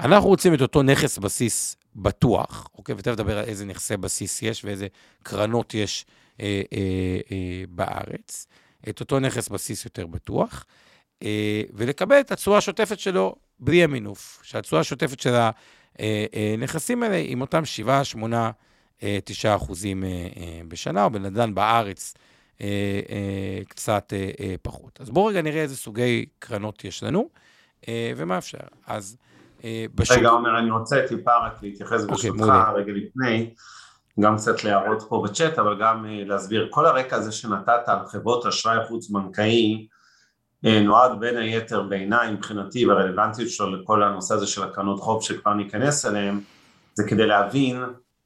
אנחנו 0.00 0.28
רוצים 0.28 0.54
את 0.54 0.60
אותו 0.60 0.82
נכס 0.82 1.18
בסיס 1.18 1.76
בטוח, 1.96 2.68
אוקיי? 2.78 2.94
ותכף 2.98 3.12
נדבר 3.12 3.38
על 3.38 3.44
איזה 3.44 3.64
נכסי 3.64 3.96
בסיס 3.96 4.42
יש 4.42 4.64
ואיזה 4.64 4.86
קרנות 5.22 5.74
יש 5.74 6.06
אה, 6.40 6.62
אה, 6.72 7.18
אה, 7.32 7.64
בארץ. 7.68 8.46
את 8.88 9.00
אותו 9.00 9.20
נכס 9.20 9.48
בסיס 9.48 9.84
יותר 9.84 10.06
בטוח, 10.06 10.64
אה, 11.22 11.62
ולקבל 11.72 12.20
את 12.20 12.32
התשואה 12.32 12.58
השוטפת 12.58 12.98
שלו 12.98 13.34
בלי 13.58 13.84
המינוף, 13.84 14.40
שהתשואה 14.42 14.80
השוטפת 14.80 15.20
של 15.20 15.34
הנכסים 16.54 17.02
האלה 17.02 17.22
עם 17.26 17.40
אותם 17.40 17.64
7, 17.64 18.04
8, 18.04 18.50
9 19.24 19.56
אחוזים 19.56 20.04
בשנה, 20.68 21.04
או 21.04 21.10
בנדל"ן 21.10 21.54
בארץ 21.54 22.14
קצת 23.68 24.12
פחות. 24.62 25.00
אז 25.00 25.10
בואו 25.10 25.26
רגע 25.26 25.42
נראה 25.42 25.62
איזה 25.62 25.76
סוגי 25.76 26.26
קרנות 26.38 26.84
יש 26.84 27.02
לנו, 27.02 27.28
ומה 27.88 28.38
אפשר. 28.38 28.58
אז 28.86 29.16
בשוק... 29.94 30.18
רגע, 30.18 30.28
עומר, 30.28 30.58
אני 30.58 30.70
רוצה 30.70 30.96
טיפה 31.08 31.36
רק 31.46 31.62
להתייחס 31.62 32.00
okay, 32.00 32.12
אוקיי, 32.12 32.30
ברשותך 32.30 32.68
רגע 32.74 32.92
לפני, 32.92 33.54
גם 34.20 34.36
קצת 34.36 34.64
להראות 34.64 35.02
פה 35.08 35.24
בצ'אט, 35.24 35.58
אבל 35.58 35.80
גם 35.80 36.06
להסביר. 36.08 36.68
כל 36.70 36.86
הרקע 36.86 37.16
הזה 37.16 37.32
שנתת 37.32 37.82
על 37.86 37.98
חברות 38.06 38.46
אשראי 38.46 38.86
חוץ-בנקאי, 38.88 39.74
אה, 39.74 39.93
נועד 40.64 41.20
בין 41.20 41.36
היתר 41.36 41.82
בעיניי 41.82 42.32
מבחינתי 42.32 42.86
והרלוונטיות 42.86 43.48
שלו 43.48 43.76
לכל 43.76 44.02
הנושא 44.02 44.34
הזה 44.34 44.46
של 44.46 44.62
הקרנות 44.62 45.00
חוב 45.00 45.22
שכבר 45.22 45.54
ניכנס 45.54 46.06
אליהם 46.06 46.40
זה 46.94 47.04
כדי 47.08 47.26
להבין 47.26 47.82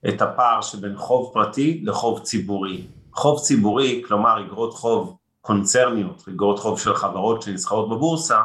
את 0.08 0.22
הפער 0.22 0.60
שבין 0.60 0.96
חוב 0.96 1.30
פרטי 1.34 1.82
לחוב 1.84 2.20
ציבורי. 2.20 2.86
חוב 3.12 3.40
ציבורי, 3.40 4.02
כלומר 4.08 4.46
אגרות 4.46 4.74
חוב 4.74 5.16
קונצרניות, 5.40 6.24
אגרות 6.28 6.58
חוב 6.58 6.80
של 6.80 6.94
חברות 6.94 7.42
שנסחרות 7.42 7.88
בבורסה, 7.88 8.40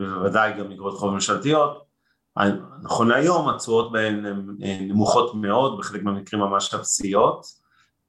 ובוודאי 0.00 0.52
גם 0.52 0.72
אגרות 0.72 0.98
חוב 0.98 1.12
ממשלתיות, 1.12 1.84
נכון 2.82 3.08
להיום 3.08 3.48
התשואות 3.48 3.92
בהן 3.92 4.26
הן 4.26 4.88
נמוכות 4.88 5.34
מאוד, 5.34 5.78
בחלק 5.78 6.02
מהמקרים 6.02 6.42
ממש 6.42 6.74
אפסיות, 6.74 7.63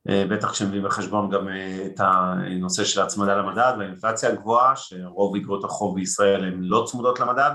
בטח 0.05 0.51
כשמביאים 0.51 0.83
בחשבון 0.83 1.29
גם 1.29 1.47
את 1.85 1.99
הנושא 1.99 2.83
של 2.83 3.01
ההצמדה 3.01 3.35
למדד 3.35 3.73
והאינפלציה 3.79 4.29
הגבוהה, 4.29 4.75
שרוב 4.75 5.35
אגרות 5.35 5.63
החוב 5.63 5.95
בישראל 5.95 6.43
הן 6.43 6.59
לא 6.61 6.85
צמודות 6.87 7.19
למדד, 7.19 7.51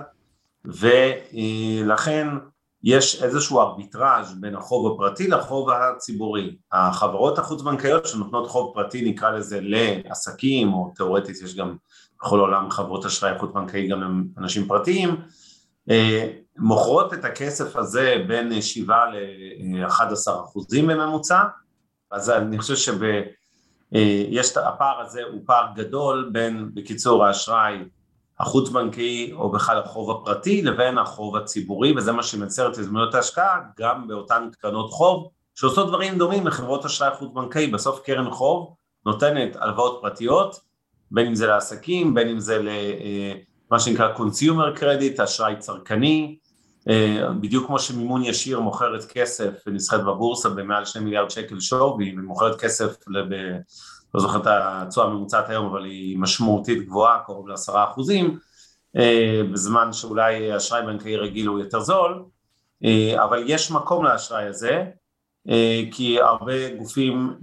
ולכן 0.64 2.28
יש 2.82 3.22
איזשהו 3.22 3.60
ארביטראז' 3.60 4.34
בין 4.40 4.56
החוב 4.56 4.94
הפרטי 4.94 5.28
לחוב 5.28 5.70
הציבורי. 5.70 6.56
החברות 6.72 7.38
החוץ-בנקאיות 7.38 8.06
שנותנות 8.06 8.48
חוב 8.48 8.74
פרטי 8.74 9.10
נקרא 9.10 9.30
לזה 9.30 9.60
לעסקים, 9.62 10.72
או 10.72 10.92
תאורטית 10.96 11.36
יש 11.42 11.56
גם 11.56 11.76
בכל 12.18 12.38
העולם 12.38 12.70
חברות 12.70 13.04
אשראי 13.04 13.38
חוץ-בנקאי 13.38 13.88
גם 13.88 14.24
לאנשים 14.36 14.68
פרטיים, 14.68 15.16
אה, 15.90 16.32
מוכרות 16.58 17.14
את 17.14 17.24
הכסף 17.24 17.76
הזה 17.76 18.24
בין 18.28 18.62
7 18.62 18.96
ל-11 19.06 20.30
אחוזים 20.44 20.86
בממוצע, 20.86 21.42
אז 22.10 22.30
אני 22.30 22.58
חושב 22.58 22.76
שיש, 22.76 24.56
אה, 24.56 24.68
הפער 24.68 25.00
הזה 25.00 25.22
הוא 25.32 25.40
פער 25.46 25.66
גדול 25.74 26.30
בין, 26.32 26.70
בקיצור, 26.74 27.24
האשראי 27.24 27.78
החוץ 28.40 28.68
בנקאי 28.68 29.32
או 29.32 29.50
בכלל 29.50 29.78
החוב 29.78 30.10
הפרטי 30.10 30.62
לבין 30.62 30.98
החוב 30.98 31.36
הציבורי 31.36 31.96
וזה 31.96 32.12
מה 32.12 32.22
שמייצר 32.22 32.72
את 32.72 32.78
הזדמנויות 32.78 33.14
ההשקעה 33.14 33.60
גם 33.78 34.08
באותן 34.08 34.48
קרנות 34.60 34.90
חוב 34.90 35.28
שעושות 35.54 35.88
דברים 35.88 36.18
דומים 36.18 36.46
לחברות 36.46 36.84
אשראי 36.84 37.10
חוץ 37.18 37.30
בנקאי, 37.34 37.66
בסוף 37.66 38.00
קרן 38.04 38.30
חוב 38.30 38.74
נותנת 39.06 39.56
הלוואות 39.56 39.98
פרטיות 40.02 40.60
בין 41.10 41.26
אם 41.26 41.34
זה 41.34 41.46
לעסקים, 41.46 42.14
בין 42.14 42.28
אם 42.28 42.40
זה 42.40 42.58
למה 42.58 42.72
אה, 43.72 43.78
שנקרא 43.78 44.14
consumer 44.16 44.78
credit, 44.78 45.24
אשראי 45.24 45.56
צרכני, 45.58 46.38
בדיוק 47.40 47.66
כמו 47.66 47.78
שמימון 47.78 48.24
ישיר 48.24 48.60
מוכרת 48.60 49.04
כסף 49.04 49.50
ונסחרת 49.66 50.04
בבורסה 50.04 50.48
במעל 50.48 50.84
2 50.84 51.04
מיליארד 51.04 51.30
שקל 51.30 51.60
שווי 51.60 52.14
ומוכרת 52.18 52.60
כסף 52.60 52.94
לב... 53.08 53.26
לא 54.14 54.20
זוכר 54.20 54.38
את 54.38 54.46
התשואה 54.46 55.06
הממוצעת 55.06 55.48
היום, 55.48 55.66
אבל 55.66 55.84
היא 55.84 56.18
משמעותית 56.18 56.86
גבוהה, 56.86 57.18
קרוב 57.26 57.48
לעשרה 57.48 57.84
אחוזים, 57.84 58.38
אה, 58.96 59.40
בזמן 59.52 59.92
שאולי 59.92 60.56
אשראי 60.56 60.82
בנקאי 60.82 61.16
רגיל 61.16 61.46
הוא 61.46 61.58
יותר 61.58 61.80
זול, 61.80 62.24
אה, 62.84 63.24
אבל 63.24 63.44
יש 63.46 63.70
מקום 63.70 64.04
לאשראי 64.04 64.44
הזה, 64.44 64.84
אה, 65.48 65.82
כי 65.92 66.20
הרבה 66.20 66.74
גופים 66.74 67.34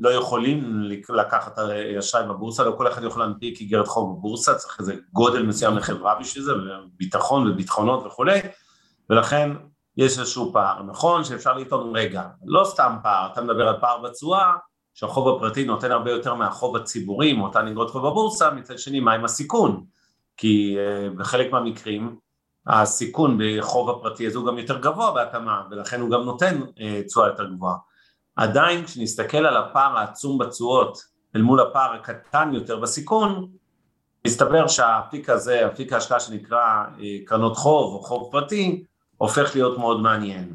לא 0.00 0.10
יכולים 0.10 0.82
לקחת 1.08 1.58
אשראי 1.98 2.28
בבורסה, 2.28 2.64
לא 2.64 2.74
כל 2.76 2.88
אחד 2.88 3.04
יכול 3.04 3.22
להנפיק 3.22 3.60
איגרת 3.60 3.86
חוב 3.86 4.18
בבורסה, 4.18 4.54
צריך 4.54 4.80
איזה 4.80 4.94
גודל 5.12 5.42
מסוים 5.42 5.76
לחברה 5.76 6.14
בשביל 6.20 6.44
זה, 6.44 6.52
ביטחון 6.96 7.50
וביטחונות 7.50 8.06
וכולי, 8.06 8.40
ולכן 9.12 9.50
יש 9.96 10.18
איזשהו 10.18 10.52
פער. 10.52 10.82
נכון 10.82 11.24
שאפשר 11.24 11.54
לטעון, 11.54 11.96
רגע, 11.96 12.22
לא 12.44 12.64
סתם 12.64 12.96
פער, 13.02 13.32
אתה 13.32 13.42
מדבר 13.42 13.68
על 13.68 13.80
פער 13.80 14.02
בתשואה, 14.02 14.52
שהחוב 14.94 15.36
הפרטי 15.36 15.64
נותן 15.64 15.90
הרבה 15.90 16.10
יותר 16.10 16.34
מהחוב 16.34 16.76
הציבורי, 16.76 17.32
מאותן 17.32 17.68
אגרות 17.68 17.90
חוב 17.90 18.06
בבורסה, 18.06 18.50
מצד 18.50 18.78
שני 18.78 19.00
מה 19.00 19.12
עם 19.12 19.24
הסיכון? 19.24 19.84
כי 20.36 20.76
uh, 20.76 21.18
בחלק 21.18 21.52
מהמקרים 21.52 22.16
הסיכון 22.66 23.38
בחוב 23.40 23.90
הפרטי 23.90 24.26
הזה 24.26 24.38
הוא 24.38 24.46
גם 24.46 24.58
יותר 24.58 24.78
גבוה 24.78 25.12
בהתאמה, 25.12 25.62
ולכן 25.70 26.00
הוא 26.00 26.10
גם 26.10 26.22
נותן 26.22 26.60
uh, 26.62 27.06
תשואה 27.06 27.26
יותר 27.28 27.44
גבוהה. 27.44 27.76
עדיין 28.36 28.84
כשנסתכל 28.84 29.46
על 29.46 29.56
הפער 29.56 29.98
העצום 29.98 30.38
בתשואות 30.38 30.98
אל 31.36 31.42
מול 31.42 31.60
הפער 31.60 31.92
הקטן 31.92 32.50
יותר 32.54 32.78
בסיכון, 32.80 33.48
מסתבר 34.26 34.68
שהאפיק 34.68 35.30
הזה, 35.30 35.66
אפיק 35.66 35.92
ההשקעה 35.92 36.20
שנקרא 36.20 36.84
uh, 36.96 37.00
קרנות 37.26 37.56
חוב 37.56 37.94
או 37.94 38.00
חוב 38.02 38.28
פרטי, 38.32 38.84
הופך 39.22 39.50
להיות 39.54 39.78
מאוד 39.78 40.00
מעניין. 40.00 40.52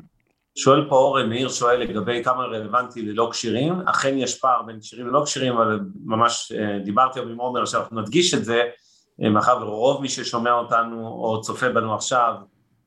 שואל 0.58 0.86
פה 0.90 0.96
אורן, 0.96 1.30
מאיר 1.30 1.50
שואל 1.50 1.80
לגבי 1.80 2.24
כמה 2.24 2.44
רלוונטי 2.44 3.02
ללא 3.02 3.30
כשירים, 3.32 3.82
אכן 3.86 4.18
יש 4.18 4.40
פער 4.40 4.62
בין 4.62 4.80
כשירים 4.80 5.08
ללא 5.08 5.22
כשירים, 5.26 5.58
אבל 5.58 5.80
ממש 6.06 6.52
אה, 6.58 6.80
דיברתי 6.80 7.20
היום 7.20 7.30
עם 7.30 7.38
עומר 7.38 7.66
שאנחנו 7.66 8.02
נדגיש 8.02 8.34
את 8.34 8.46
זה, 8.46 8.64
אה, 9.24 9.30
מאחר 9.30 9.58
ורוב 9.62 10.02
מי 10.02 10.10
ששומע 10.10 10.54
אותנו 10.54 11.08
או 11.08 11.42
צופה 11.42 11.70
בנו 11.70 11.96
עכשיו 11.96 12.34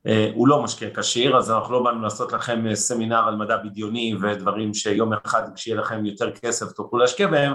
אה, 0.06 0.30
הוא 0.34 0.48
לא 0.48 0.62
משקיע 0.62 0.88
כשיר, 0.94 1.36
אז 1.36 1.50
אנחנו 1.50 1.74
לא 1.74 1.82
באנו 1.82 2.02
לעשות 2.02 2.32
לכם 2.32 2.74
סמינר 2.74 3.28
על 3.28 3.36
מדע 3.36 3.56
בדיוני 3.56 4.14
ודברים 4.20 4.74
שיום 4.74 5.12
אחד 5.12 5.42
כשיהיה 5.54 5.76
לכם 5.76 6.06
יותר 6.06 6.30
כסף 6.30 6.72
תוכלו 6.72 6.98
להשקיע 6.98 7.26
בהם, 7.26 7.52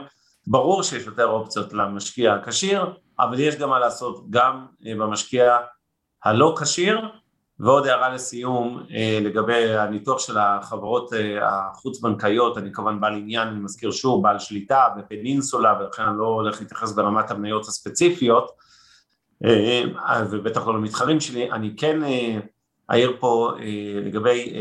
ברור 0.48 0.84
שיש 0.84 1.06
יותר 1.06 1.26
אופציות 1.26 1.74
למשקיע 1.74 2.34
הכשיר, 2.34 2.86
אבל 3.20 3.40
יש 3.40 3.56
גם 3.56 3.70
מה 3.70 3.80
לעשות 3.80 4.26
גם 4.30 4.66
במשקיע 4.82 5.58
הלא 6.24 6.56
כשיר, 6.62 7.00
ועוד 7.60 7.88
הערה 7.88 8.10
לסיום 8.10 8.84
אה, 8.92 9.20
לגבי 9.22 9.76
הניתוח 9.76 10.20
של 10.20 10.38
החברות 10.38 11.14
אה, 11.14 11.38
החוץ-בנקאיות, 11.42 12.58
אני 12.58 12.74
כמובן 12.74 13.02
בעל 13.02 13.14
עניין, 13.14 13.48
אני 13.48 13.60
מזכיר 13.60 13.92
שוב, 13.92 14.24
בעל 14.24 14.40
שליטה 14.40 14.88
בפנינסולה 14.98 15.74
ולכן 15.80 16.04
אני 16.04 16.18
לא 16.18 16.26
הולך 16.26 16.62
להתייחס 16.62 16.94
ברמת 16.94 17.32
המניות 17.32 17.68
הספציפיות 17.68 18.52
אה, 19.46 19.84
ובטח 20.32 20.68
לא 20.68 20.74
למתחרים 20.74 21.20
שלי, 21.20 21.52
אני 21.52 21.76
כן 21.78 22.00
אעיר 22.92 23.18
פה 23.20 23.52
לגבי 24.06 24.54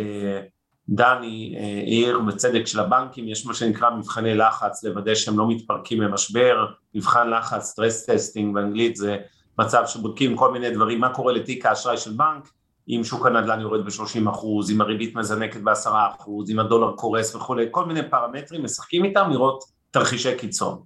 דני 0.88 1.56
העיר 1.58 2.18
בצדק 2.18 2.66
של 2.66 2.80
הבנקים, 2.80 3.28
יש 3.28 3.46
מה 3.46 3.54
שנקרא 3.54 3.90
מבחני 3.90 4.34
לחץ 4.34 4.84
לוודא 4.84 5.14
שהם 5.14 5.38
לא 5.38 5.48
מתפרקים 5.48 6.00
ממשבר, 6.00 6.66
מבחן 6.94 7.30
לחץ, 7.30 7.64
stress 7.64 8.06
testing 8.06 8.54
באנגלית 8.54 8.96
זה 8.96 9.16
מצב 9.58 9.82
שבודקים 9.86 10.36
כל 10.36 10.52
מיני 10.52 10.70
דברים, 10.70 11.00
מה 11.00 11.14
קורה 11.14 11.32
לתיק 11.32 11.66
האשראי 11.66 11.96
של 11.96 12.12
בנק 12.12 12.48
אם 12.88 13.04
שוק 13.04 13.26
הנדל"ן 13.26 13.60
יורד 13.60 13.84
ב-30 13.84 14.30
אחוז, 14.30 14.70
אם 14.70 14.80
הריבית 14.80 15.14
מזנקת 15.16 15.60
ב-10 15.60 15.90
אחוז, 16.16 16.50
אם 16.50 16.58
הדולר 16.58 16.92
קורס 16.92 17.34
וכולי, 17.34 17.66
כל 17.70 17.86
מיני 17.86 18.10
פרמטרים, 18.10 18.64
משחקים 18.64 19.04
איתם 19.04 19.30
לראות 19.30 19.64
תרחישי 19.90 20.38
קיצון. 20.38 20.82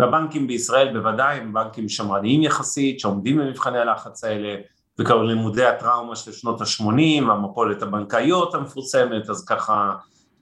והבנקים 0.00 0.46
בישראל 0.46 0.98
בוודאי 0.98 1.36
הם 1.36 1.52
בנקים 1.52 1.88
שמרניים 1.88 2.42
יחסית, 2.42 3.00
שעומדים 3.00 3.38
במבחני 3.38 3.78
הלחץ 3.78 4.24
האלה, 4.24 4.56
וכבר 4.98 5.22
לימודי 5.22 5.64
הטראומה 5.64 6.16
של 6.16 6.32
שנות 6.32 6.60
ה-80, 6.60 7.30
המפולת 7.32 7.82
הבנקאיות 7.82 8.54
המפורסמת, 8.54 9.30
אז 9.30 9.44
ככה 9.44 9.92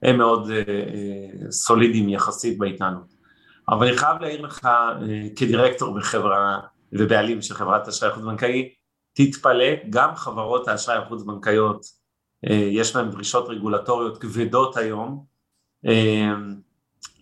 הם 0.03 0.17
מאוד 0.17 0.51
אה, 0.51 0.57
אה, 0.57 1.51
סולידיים 1.51 2.09
יחסית 2.09 2.57
בהתנהלות. 2.57 3.13
אבל 3.69 3.87
אני 3.87 3.97
חייב 3.97 4.21
להעיר 4.21 4.41
לך 4.41 4.65
אה, 4.65 4.91
כדירקטור 5.35 5.95
בחברה 5.95 6.59
ובעלים 6.93 7.41
של 7.41 7.53
חברת 7.53 7.87
אשראי 7.87 8.11
חוץ 8.11 8.23
בנקאי, 8.23 8.69
תתפלא, 9.13 9.65
גם 9.89 10.15
חברות 10.15 10.67
האשראי 10.67 10.97
החוץ-בנקאיות, 10.97 11.85
אה, 12.49 12.55
יש 12.55 12.95
להן 12.95 13.09
דרישות 13.09 13.49
רגולטוריות 13.49 14.17
כבדות 14.17 14.77
היום. 14.77 15.25
אה, 15.85 16.33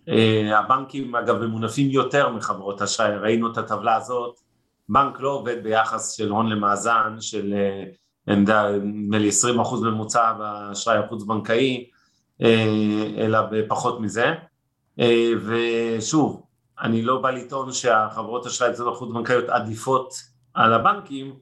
אה, 0.08 0.58
הבנקים 0.58 1.16
אגב 1.16 1.36
ממונפים 1.44 1.90
יותר 1.90 2.28
מחברות 2.28 2.80
האשראי, 2.80 3.16
ראינו 3.16 3.52
את 3.52 3.58
הטבלה 3.58 3.96
הזאת, 3.96 4.40
בנק 4.88 5.20
לא 5.20 5.30
עובד 5.30 5.62
ביחס 5.62 6.12
של 6.12 6.30
הון 6.30 6.48
למאזן 6.48 7.16
של 7.20 7.54
נדמה 8.26 9.18
לי 9.18 9.28
20 9.28 9.60
אחוז 9.60 9.82
ממוצע 9.82 10.32
באשראי 10.32 10.98
החוץ-בנקאי, 10.98 11.90
אלא 13.18 13.38
בפחות 13.50 14.00
מזה. 14.00 14.34
ושוב, 15.44 16.42
אני 16.80 17.02
לא 17.02 17.20
בא 17.20 17.30
לטעון 17.30 17.72
שהחברות 17.72 18.46
אשראי 18.46 18.70
החוץ-בנקאיות 18.88 19.48
עדיפות 19.48 20.14
על 20.54 20.72
הבנקים, 20.72 21.34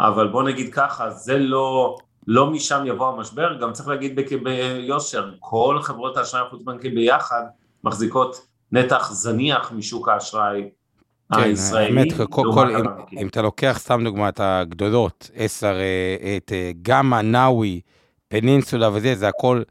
אבל 0.00 0.28
בוא 0.28 0.42
נגיד 0.42 0.74
ככה, 0.74 1.10
זה 1.10 1.38
לא, 1.38 1.96
לא 2.26 2.50
משם 2.50 2.82
יבוא 2.86 3.08
המשבר, 3.08 3.58
גם 3.60 3.72
צריך 3.72 3.88
להגיד 3.88 4.20
ביושר, 4.42 5.30
כל 5.40 5.78
חברות 5.82 6.16
האשראי 6.16 6.42
החוץ-בנקי 6.46 6.88
ביחד 6.88 7.42
מחזיקות 7.84 8.46
נתח 8.72 9.10
זניח 9.12 9.72
משוק 9.72 10.08
האשראי 10.08 10.70
כן, 11.34 11.40
הישראלי. 11.40 11.86
האמת, 11.86 12.12
כל, 12.30 12.42
כל, 12.54 12.76
אם, 12.76 12.84
אם 13.20 13.28
אתה 13.28 13.42
לוקח, 13.42 13.76
סתם 13.78 14.04
דוגמא, 14.04 14.28
את 14.28 14.40
הגדולות, 14.40 15.30
עשר, 15.34 15.74
אה, 15.80 16.36
את 16.36 16.52
אה, 16.52 16.70
גמא, 16.82 17.20
נאווי, 17.20 17.80
פנינסולה 18.28 18.90
וזה, 18.92 19.14
זה 19.14 19.28
הכל 19.28 19.62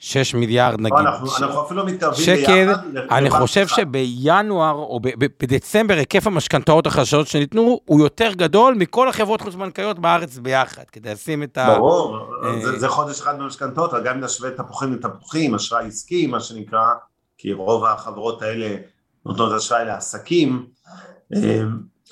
6 0.00 0.34
מיליארד 0.34 0.80
נגיד. 0.80 0.98
אנחנו, 0.98 1.26
ש... 1.26 1.42
אנחנו 1.42 1.62
אפילו 1.62 1.86
מתקרבים 1.86 2.24
שקל, 2.24 2.66
ביחד. 2.66 3.10
אני 3.10 3.30
חושב 3.30 3.60
אחד. 3.60 3.76
שבינואר 3.76 4.74
או 4.74 5.00
בדצמבר 5.40 5.94
היקף 5.94 6.26
המשכנתאות 6.26 6.86
החדשות 6.86 7.26
שניתנו 7.26 7.80
הוא 7.84 8.00
יותר 8.00 8.32
גדול 8.32 8.74
מכל 8.74 9.08
החברות 9.08 9.40
חוץ-בנקאיות 9.40 9.98
בארץ 9.98 10.38
ביחד, 10.38 10.82
כדי 10.92 11.12
לשים 11.12 11.42
את 11.42 11.58
ה... 11.58 11.74
ברור, 11.78 12.18
אה... 12.44 12.60
זה, 12.60 12.78
זה 12.78 12.88
חודש 12.88 13.20
אחד 13.20 13.38
במשכנתאות, 13.38 13.90
גם 14.04 14.16
אם 14.16 14.24
נשווה 14.24 14.50
תפוחים 14.50 14.92
לתפוחים, 14.92 15.54
אשראי 15.54 15.86
עסקי 15.86 16.26
מה 16.26 16.40
שנקרא, 16.40 16.86
כי 17.38 17.52
רוב 17.52 17.84
החברות 17.84 18.42
האלה 18.42 18.76
נותנות 19.26 19.52
אשראי 19.52 19.84
לעסקים. 19.84 20.66
אה, 21.34 21.62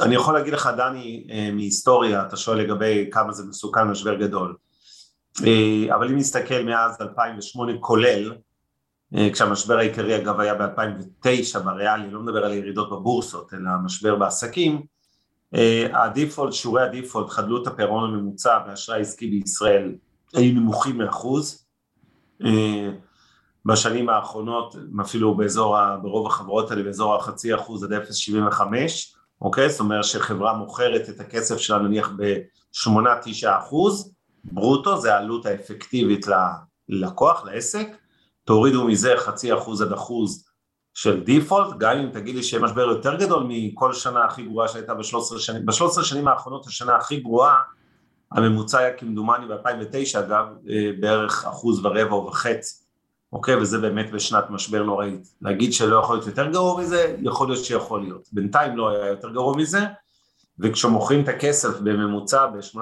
אני 0.01 0.15
יכול 0.15 0.35
להגיד 0.35 0.53
לך, 0.53 0.71
דני, 0.77 1.27
אה, 1.31 1.51
מהיסטוריה, 1.53 2.23
אתה 2.23 2.37
שואל 2.37 2.59
לגבי 2.59 3.09
כמה 3.13 3.33
זה 3.33 3.45
מסוכן 3.49 3.85
משבר 3.85 4.15
גדול. 4.15 4.55
אה, 5.47 5.95
אבל 5.95 6.09
אם 6.09 6.17
נסתכל 6.17 6.63
מאז 6.63 6.97
2008 7.01 7.73
כולל, 7.81 8.35
אה, 9.15 9.29
כשהמשבר 9.33 9.79
העיקרי 9.79 10.17
אגב 10.17 10.41
היה 10.41 10.55
ב-2009 10.55 11.59
בריאלי, 11.59 12.11
לא 12.11 12.21
מדבר 12.21 12.45
על 12.45 12.53
ירידות 12.53 12.91
בבורסות, 12.91 13.55
אלא 13.55 13.71
המשבר 13.71 14.17
בעסקים, 14.17 14.83
אה, 15.55 15.87
הדיפולט, 16.05 16.53
שיעורי 16.53 16.83
הדיפולט, 16.83 17.31
חדלות 17.31 17.67
הפירעון 17.67 18.15
הממוצע 18.15 18.59
באשראי 18.59 19.01
עסקי 19.01 19.27
בישראל 19.27 19.95
היו 20.35 20.55
נמוכים 20.55 20.99
מאחוז. 20.99 21.65
בשנים 23.65 24.09
האחרונות, 24.09 24.77
אפילו 25.01 25.35
באזור, 25.35 25.77
ברוב 26.03 26.27
החברות 26.27 26.71
האלה, 26.71 26.83
באזור 26.83 27.15
החצי 27.15 27.55
אחוז 27.55 27.85
עד 27.85 27.93
0.75, 27.93 28.63
אוקיי? 29.41 29.71
זאת 29.71 29.81
אומרת 29.81 30.05
שחברה 30.05 30.53
מוכרת 30.53 31.09
את 31.09 31.21
הכסף 31.21 31.57
שלה 31.57 31.79
נניח 31.79 32.11
ב-8-9 32.17 33.49
אחוז, 33.59 34.13
ברוטו 34.45 35.01
זה 35.01 35.15
העלות 35.15 35.47
האפקטיבית 35.47 36.27
ללקוח, 36.89 37.45
לעסק, 37.45 37.97
תורידו 38.45 38.85
מזה 38.85 39.15
חצי 39.17 39.55
אחוז 39.55 39.83
עד 39.83 39.93
אחוז 39.93 40.45
של 40.95 41.25
דיפולט, 41.25 41.79
גם 41.79 41.99
אם 41.99 42.11
תגיד 42.13 42.35
לי 42.35 42.43
שיהיה 42.43 42.63
משבר 42.63 42.81
יותר 42.81 43.15
גדול 43.15 43.45
מכל 43.49 43.93
שנה 43.93 44.25
הכי 44.25 44.43
גרועה 44.43 44.69
שהייתה 44.69 44.95
ב-13 44.95 45.39
שנים, 45.39 45.67
ב-13 45.67 46.03
שנים 46.03 46.29
האחרונות 46.29 46.67
השנה 46.67 46.97
הכי 46.97 47.21
גרועה, 47.21 47.63
הממוצע 48.33 48.79
היה 48.79 48.97
כמדומני 48.97 49.47
ב-2009 49.47 50.19
אגב, 50.19 50.47
אה, 50.69 50.91
בערך 51.01 51.45
אחוז 51.45 51.85
ורבע 51.85 52.13
או 52.13 52.27
וחצי, 52.27 52.85
אוקיי? 53.33 53.57
וזה 53.57 53.79
באמת 53.79 54.11
בשנת 54.11 54.51
משבר 54.51 54.83
נוראית. 54.83 55.29
להגיד 55.43 55.73
שלא 55.73 55.97
יכול 55.97 56.17
להיות 56.17 56.27
יותר 56.27 56.51
גרוע 56.51 56.81
מזה, 56.81 57.17
יכול 57.23 57.49
להיות 57.49 57.65
שיכול 57.65 58.01
להיות. 58.01 58.29
בינתיים 58.33 58.77
לא 58.77 58.89
היה 58.89 59.07
יותר 59.07 59.31
גרוע 59.31 59.57
מזה, 59.57 59.81
וכשמוכרים 60.61 61.25
את 61.25 61.29
הכסף 61.29 61.81
בממוצע 61.81 62.47
ב-8-9 62.47 62.79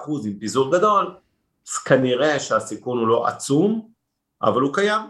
אחוז 0.00 0.26
עם 0.26 0.34
פיזור 0.38 0.72
גדול, 0.76 1.14
אז 1.68 1.78
כנראה 1.78 2.40
שהסיכון 2.40 2.98
הוא 2.98 3.08
לא 3.08 3.26
עצום, 3.26 3.88
אבל 4.42 4.60
הוא 4.60 4.74
קיים. 4.74 5.02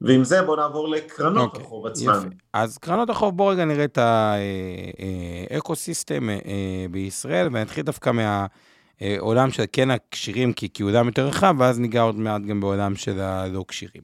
ועם 0.00 0.24
זה 0.24 0.42
בואו 0.42 0.56
נעבור 0.56 0.88
לקרנות 0.88 1.50
okay, 1.50 1.54
אוקיי, 1.54 1.66
החוב 1.66 1.86
עצמן. 1.86 2.28
אז 2.52 2.78
קרנות 2.78 3.10
החוב, 3.10 3.36
בואו 3.36 3.48
רגע 3.48 3.64
נראה 3.64 3.84
את 3.84 3.98
האקו-סיסטם 5.50 6.30
אה, 6.30 6.34
אה, 6.34 6.86
בישראל, 6.90 7.46
ונתחיל 7.46 7.84
דווקא 7.84 8.10
מהעולם 8.10 9.50
של 9.50 9.64
כן 9.72 9.90
הכשירים, 9.90 10.52
כי, 10.52 10.68
כי 10.74 10.82
הוא 10.82 10.90
עולם 10.90 11.06
יותר 11.06 11.26
רחב, 11.26 11.54
ואז 11.58 11.78
ניגע 11.78 12.00
עוד 12.00 12.16
מעט 12.16 12.42
גם 12.42 12.60
בעולם 12.60 12.96
של 12.96 13.20
הלא 13.20 13.64
כשירים. 13.68 14.02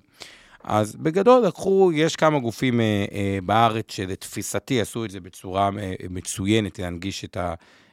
אז 0.64 0.96
בגדול 0.96 1.46
לקחו, 1.46 1.90
יש 1.94 2.16
כמה 2.16 2.38
גופים 2.38 2.80
אה, 2.80 3.04
אה, 3.12 3.38
בארץ 3.42 3.84
שלתפיסתי 3.88 4.80
עשו 4.80 5.04
את 5.04 5.10
זה 5.10 5.20
בצורה 5.20 5.70
אה, 5.78 5.94
מצוינת 6.10 6.78
להנגיש 6.78 7.24
את 7.24 7.36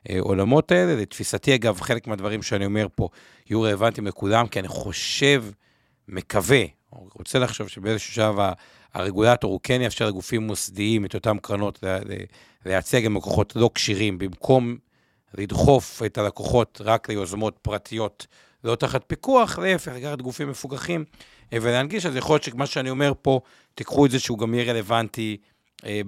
העולמות 0.09 0.71
האלה. 0.71 0.95
לתפיסתי, 0.95 1.55
אגב, 1.55 1.81
חלק 1.81 2.07
מהדברים 2.07 2.41
שאני 2.41 2.65
אומר 2.65 2.87
פה 2.95 3.09
יהיו 3.49 3.61
רלוונטיים 3.61 4.07
לכולם, 4.07 4.47
כי 4.47 4.59
אני 4.59 4.67
חושב, 4.67 5.43
מקווה, 6.07 6.63
רוצה 6.91 7.39
לחשוב 7.39 7.67
שבאיזשהו 7.67 8.13
שלב 8.13 8.35
הרגולטור 8.93 9.51
הוא 9.51 9.59
כן 9.63 9.81
יאפשר 9.81 10.07
לגופים 10.07 10.41
מוסדיים 10.41 11.05
את 11.05 11.15
אותן 11.15 11.37
קרנות 11.37 11.83
לייצג 12.65 13.05
עם 13.05 13.17
לקוחות 13.17 13.55
לא 13.55 13.69
כשירים, 13.75 14.17
במקום 14.17 14.77
לדחוף 15.37 16.01
את 16.05 16.17
הלקוחות 16.17 16.81
רק 16.85 17.09
ליוזמות 17.09 17.59
פרטיות 17.61 18.27
לא 18.63 18.75
תחת 18.75 19.03
פיקוח, 19.07 19.59
להפך, 19.59 19.91
לקחת 19.91 20.21
גופים 20.21 20.49
מפוקחים 20.49 21.05
ולהנגיש, 21.53 22.05
אז 22.05 22.15
יכול 22.15 22.33
להיות 22.33 22.43
שמה 22.43 22.65
שאני 22.65 22.89
אומר 22.89 23.13
פה, 23.21 23.39
תיקחו 23.75 24.05
את 24.05 24.11
זה 24.11 24.19
שהוא 24.19 24.37
גם 24.37 24.53
יהיה 24.53 24.73
רלוונטי 24.73 25.37
אה, 25.85 25.89
אה, 25.89 26.01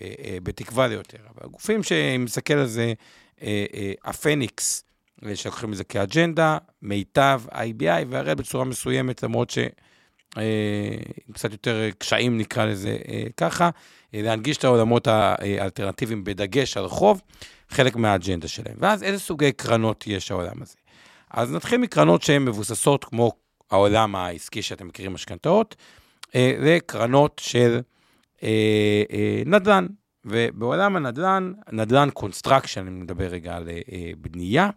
אה, 0.00 0.12
אה, 0.24 0.38
בתקווה 0.42 0.88
ליותר. 0.88 1.18
אבל 1.18 1.46
הגופים 1.46 1.82
שמסתכל 1.82 2.54
על 2.54 2.66
זה, 2.66 2.92
אה, 3.42 3.64
אה, 3.74 3.92
הפניקס, 4.04 4.84
שלוקחים 5.34 5.72
את 5.72 5.76
זה 5.76 5.84
כאג'נדה, 5.84 6.58
מיטב, 6.82 7.42
IBI 7.50 8.04
והראל 8.08 8.34
בצורה 8.34 8.64
מסוימת, 8.64 9.22
למרות 9.22 9.50
ש... 9.50 9.58
אה, 10.38 10.96
קצת 11.32 11.52
יותר 11.52 11.88
קשיים 11.98 12.38
נקרא 12.38 12.64
לזה 12.64 12.98
אה, 13.08 13.22
ככה, 13.36 13.70
אה, 14.14 14.22
להנגיש 14.22 14.56
את 14.56 14.64
העולמות 14.64 15.06
האלטרנטיביים 15.06 16.24
בדגש 16.24 16.76
על 16.76 16.88
חוב, 16.88 17.20
חלק 17.68 17.96
מהאג'נדה 17.96 18.48
שלהם. 18.48 18.76
ואז 18.78 19.02
איזה 19.02 19.18
סוגי 19.18 19.52
קרנות 19.52 20.04
יש 20.06 20.30
העולם 20.30 20.62
הזה? 20.62 20.74
אז 21.30 21.52
נתחיל 21.52 21.78
מקרנות 21.78 22.22
שהן 22.22 22.44
מבוססות 22.44 23.04
כמו 23.04 23.32
העולם 23.70 24.16
העסקי 24.16 24.62
שאתם 24.62 24.86
מכירים 24.86 25.12
משכנתאות, 25.12 25.76
לקרנות 26.34 27.40
של 27.44 27.80
נדל"ן. 29.46 29.86
ובעולם 30.24 30.96
הנדל"ן, 30.96 31.52
נדל"ן 31.72 32.08
construction, 32.14 32.80
אני 32.80 32.90
מדבר 32.90 33.24
רגע 33.24 33.56
על 33.56 33.68
בנייה, 34.18 34.70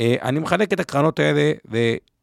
אני 0.00 0.38
מחלק 0.38 0.72
את 0.72 0.80
הקרנות 0.80 1.18
האלה 1.18 1.52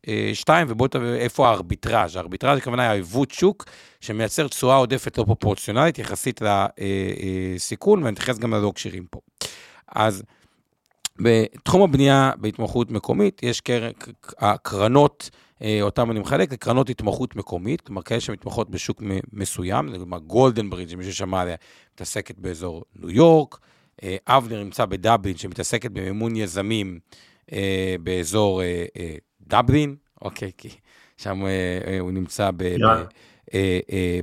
לשתיים, 0.08 0.68
ובואו 0.70 0.88
תראו 0.88 1.14
איפה 1.14 1.48
הארביטראז'. 1.48 2.16
הארביטראז' 2.16 2.58
הכוונה 2.58 2.84
היא 2.84 2.90
העיוות 2.90 3.32
שוק, 3.32 3.66
שמייצר 4.02 4.48
תשואה 4.48 4.76
עודפת 4.76 5.18
לא 5.18 5.24
פרופורציונלית 5.24 6.00
יחסית 6.00 6.42
לסיכון, 7.56 8.04
ואני 8.04 8.14
אתייחס 8.14 8.40
גם 8.40 8.54
ללא 8.54 8.72
כשירים 8.76 9.06
פה. 9.10 9.20
אז 9.88 10.24
בתחום 11.20 11.82
הבנייה 11.82 12.32
בהתמחות 12.38 12.92
מקומית, 12.92 13.44
יש 13.44 13.62
קר... 13.62 13.90
אה, 15.64 15.80
אותן 15.82 16.10
אני 16.10 16.20
מחלק, 16.20 16.54
לקרנות 16.54 16.90
התמחות 16.90 17.36
מקומית, 17.36 17.82
כלומר 17.82 18.02
כאלה 18.02 18.22
שמתמחות 18.22 18.70
בשוק 18.70 19.02
מסוים, 19.34 19.88
לדוגמה 19.88 20.20
Golden 20.20 20.70
Bridge, 20.70 20.96
מי 20.96 21.04
ששמע 21.04 21.42
עליה, 21.42 21.56
מתעסקת 21.94 22.40
באזור 22.40 22.84
ניו 22.96 23.10
יורק, 23.10 23.60
אה, 24.04 24.18
אבנר 24.28 24.64
נמצא 24.64 24.86
בדבלין, 24.86 25.38
שמתעסקת 25.38 25.92
במימון 25.92 26.36
יזמים 26.36 27.00
אה, 27.52 27.96
באזור 28.04 28.62
דבלין, 29.48 29.96
אוקיי, 30.22 30.52
כי 30.58 30.70
שם 31.18 31.44
הוא 32.00 32.12
נמצא 32.12 32.52
ב, 32.58 32.62
yeah. 32.62 32.88
ב, 33.54 33.60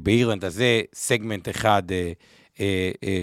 באירלנד, 0.03 0.45
אז 0.45 0.55
זה 0.55 0.82
סגמנט 0.95 1.49
אחד 1.49 1.82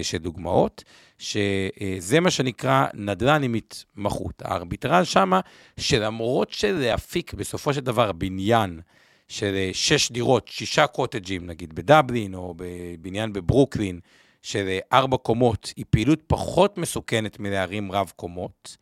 של 0.02 0.18
דוגמאות. 0.18 0.84
שזה 1.18 2.20
מה 2.20 2.30
שנקרא 2.30 2.86
נדל"ן 2.94 3.42
עם 3.42 3.54
התמחות. 3.54 4.42
הארביטראז' 4.44 5.06
שמה, 5.06 5.40
שלמרות 5.80 6.50
שלהפיק 6.50 7.34
בסופו 7.34 7.74
של 7.74 7.80
דבר 7.80 8.12
בניין 8.12 8.80
של 9.28 9.70
שש 9.72 10.12
דירות, 10.12 10.48
שישה 10.48 10.86
קוטג'ים, 10.86 11.46
נגיד 11.46 11.74
בדבלין, 11.74 12.34
או 12.34 12.54
בבניין 12.56 13.32
בברוקלין, 13.32 14.00
של 14.42 14.78
ארבע 14.92 15.16
קומות, 15.16 15.72
היא 15.76 15.84
פעילות 15.90 16.20
פחות 16.26 16.78
מסוכנת 16.78 17.40
מלהרים 17.40 17.92
רב 17.92 18.12
קומות, 18.16 18.76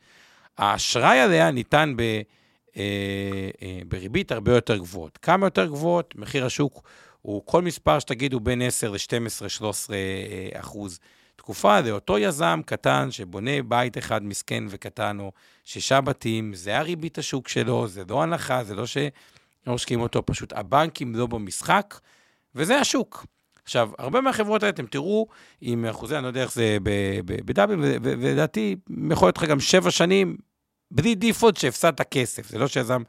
האשראי 0.58 1.20
עליה 1.20 1.50
ניתן 1.50 1.94
ב... 1.96 2.02
אה, 2.76 3.50
אה, 3.62 3.80
בריבית 3.88 4.32
הרבה 4.32 4.54
יותר 4.54 4.76
גבוהות. 4.76 5.18
כמה 5.22 5.46
יותר 5.46 5.66
גבוהות? 5.66 6.14
מחיר 6.16 6.46
השוק 6.46 6.82
הוא 7.22 7.42
כל 7.44 7.62
מספר 7.62 7.98
שתגידו 7.98 8.40
בין 8.40 8.62
10 8.62 8.90
ל-12, 8.90 9.48
13 9.48 9.96
אחוז 10.54 10.98
תקופה 11.36 11.80
לאותו 11.80 12.18
יזם 12.18 12.60
קטן 12.66 13.10
שבונה 13.10 13.62
בית 13.68 13.98
אחד 13.98 14.22
מסכן 14.24 14.64
וקטן, 14.68 15.20
או 15.20 15.32
שישה 15.64 16.00
בתים, 16.00 16.54
זה 16.54 16.78
הריבית 16.78 17.18
השוק 17.18 17.48
שלו, 17.48 17.88
זה 17.88 18.02
לא 18.08 18.22
הנחה, 18.22 18.64
זה 18.64 18.74
לא 18.74 18.86
שלא 18.86 19.10
משקיעים 19.66 20.00
אותו, 20.00 20.26
פשוט 20.26 20.52
הבנקים 20.52 21.14
לא 21.14 21.26
במשחק, 21.26 22.00
וזה 22.54 22.78
השוק. 22.78 23.26
עכשיו, 23.64 23.90
הרבה 23.98 24.20
מהחברות 24.20 24.62
האלה, 24.62 24.72
אתם 24.72 24.86
תראו, 24.86 25.26
עם 25.60 25.84
אחוזי, 25.84 26.14
אני 26.14 26.22
לא 26.22 26.28
יודע 26.28 26.42
איך 26.42 26.52
זה 26.52 26.78
בדאבל, 27.24 27.76
ולדעתי, 28.02 28.76
יכול 29.10 29.26
להיות 29.26 29.38
לך 29.38 29.44
גם 29.44 29.60
שבע 29.60 29.90
שנים, 29.90 30.36
בלי 30.90 31.14
דיפולט 31.14 31.56
שהפסדת 31.56 32.00
כסף. 32.00 32.48
זה 32.48 32.58
לא 32.58 32.68
שיזם 32.68 33.02